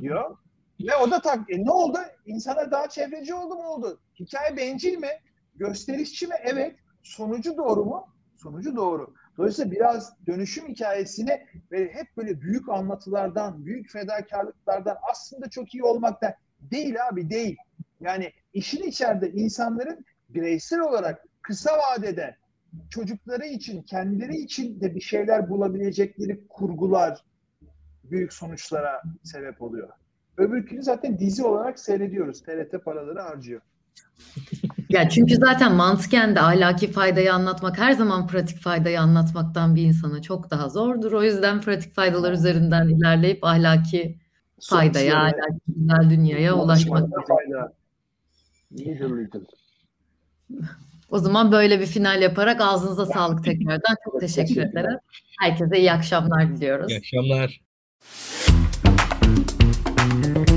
diyor. 0.00 0.36
Ve 0.86 0.96
o 0.96 1.10
da 1.10 1.20
tak. 1.20 1.50
E 1.50 1.64
ne 1.64 1.70
oldu? 1.70 1.98
İnsanlar 2.26 2.70
daha 2.70 2.88
çevreci 2.88 3.34
oldu 3.34 3.54
mu 3.54 3.68
oldu? 3.68 4.00
Hikaye 4.20 4.56
bencil 4.56 4.98
mi? 4.98 5.10
Gösterişçi 5.54 6.26
mi? 6.26 6.34
Evet. 6.42 6.76
Sonucu 7.02 7.56
doğru 7.56 7.84
mu? 7.84 8.06
Sonucu 8.36 8.76
doğru. 8.76 9.14
Dolayısıyla 9.36 9.70
biraz 9.70 10.12
dönüşüm 10.26 10.68
hikayesini 10.68 11.46
ve 11.72 11.92
hep 11.94 12.16
böyle 12.16 12.40
büyük 12.40 12.68
anlatılardan, 12.68 13.66
büyük 13.66 13.90
fedakarlıklardan 13.90 14.96
aslında 15.10 15.50
çok 15.50 15.74
iyi 15.74 15.84
olmaktan 15.84 16.34
değil 16.60 17.06
abi 17.08 17.30
değil. 17.30 17.56
Yani 18.00 18.32
işin 18.52 18.82
içeride 18.82 19.30
insanların 19.30 20.04
bireysel 20.28 20.80
olarak 20.80 21.24
kısa 21.42 21.70
vadede 21.78 22.36
çocukları 22.90 23.46
için, 23.46 23.82
kendileri 23.82 24.36
için 24.36 24.80
de 24.80 24.94
bir 24.94 25.00
şeyler 25.00 25.50
bulabilecekleri 25.50 26.46
kurgular 26.48 27.24
büyük 28.04 28.32
sonuçlara 28.32 29.02
sebep 29.24 29.62
oluyor. 29.62 29.88
Öbürkünü 30.40 30.82
zaten 30.82 31.18
dizi 31.18 31.44
olarak 31.44 31.78
seyrediyoruz. 31.78 32.42
TRT 32.42 32.84
paraları 32.84 33.20
harcıyor. 33.20 33.60
Ya 34.88 35.08
çünkü 35.08 35.36
zaten 35.36 35.74
mantıken 35.74 36.34
de 36.34 36.40
ahlaki 36.40 36.92
faydayı 36.92 37.34
anlatmak 37.34 37.78
her 37.78 37.92
zaman 37.92 38.26
pratik 38.26 38.60
faydayı 38.60 39.00
anlatmaktan 39.00 39.74
bir 39.74 39.82
insana 39.82 40.22
çok 40.22 40.50
daha 40.50 40.68
zordur. 40.68 41.12
O 41.12 41.22
yüzden 41.22 41.60
pratik 41.60 41.94
faydalar 41.94 42.32
üzerinden 42.32 42.88
ilerleyip 42.88 43.44
ahlaki 43.44 44.18
faydaya, 44.60 45.18
ahlaki 45.18 45.60
güzel 45.66 46.10
dünyaya 46.10 46.54
ulaşmak. 46.54 47.08
Fayda. 47.28 47.72
O 51.10 51.18
zaman 51.18 51.52
böyle 51.52 51.80
bir 51.80 51.86
final 51.86 52.22
yaparak 52.22 52.60
ağzınıza 52.60 53.06
sağlık 53.06 53.44
tekrardan. 53.44 53.96
Çok 54.04 54.20
teşekkür 54.20 54.56
ederim. 54.62 54.98
Herkese 55.40 55.78
iyi 55.78 55.92
akşamlar 55.92 56.56
diliyoruz. 56.56 56.90
İyi 56.90 56.98
akşamlar. 56.98 57.60
Thank 60.00 60.38
you. 60.38 60.49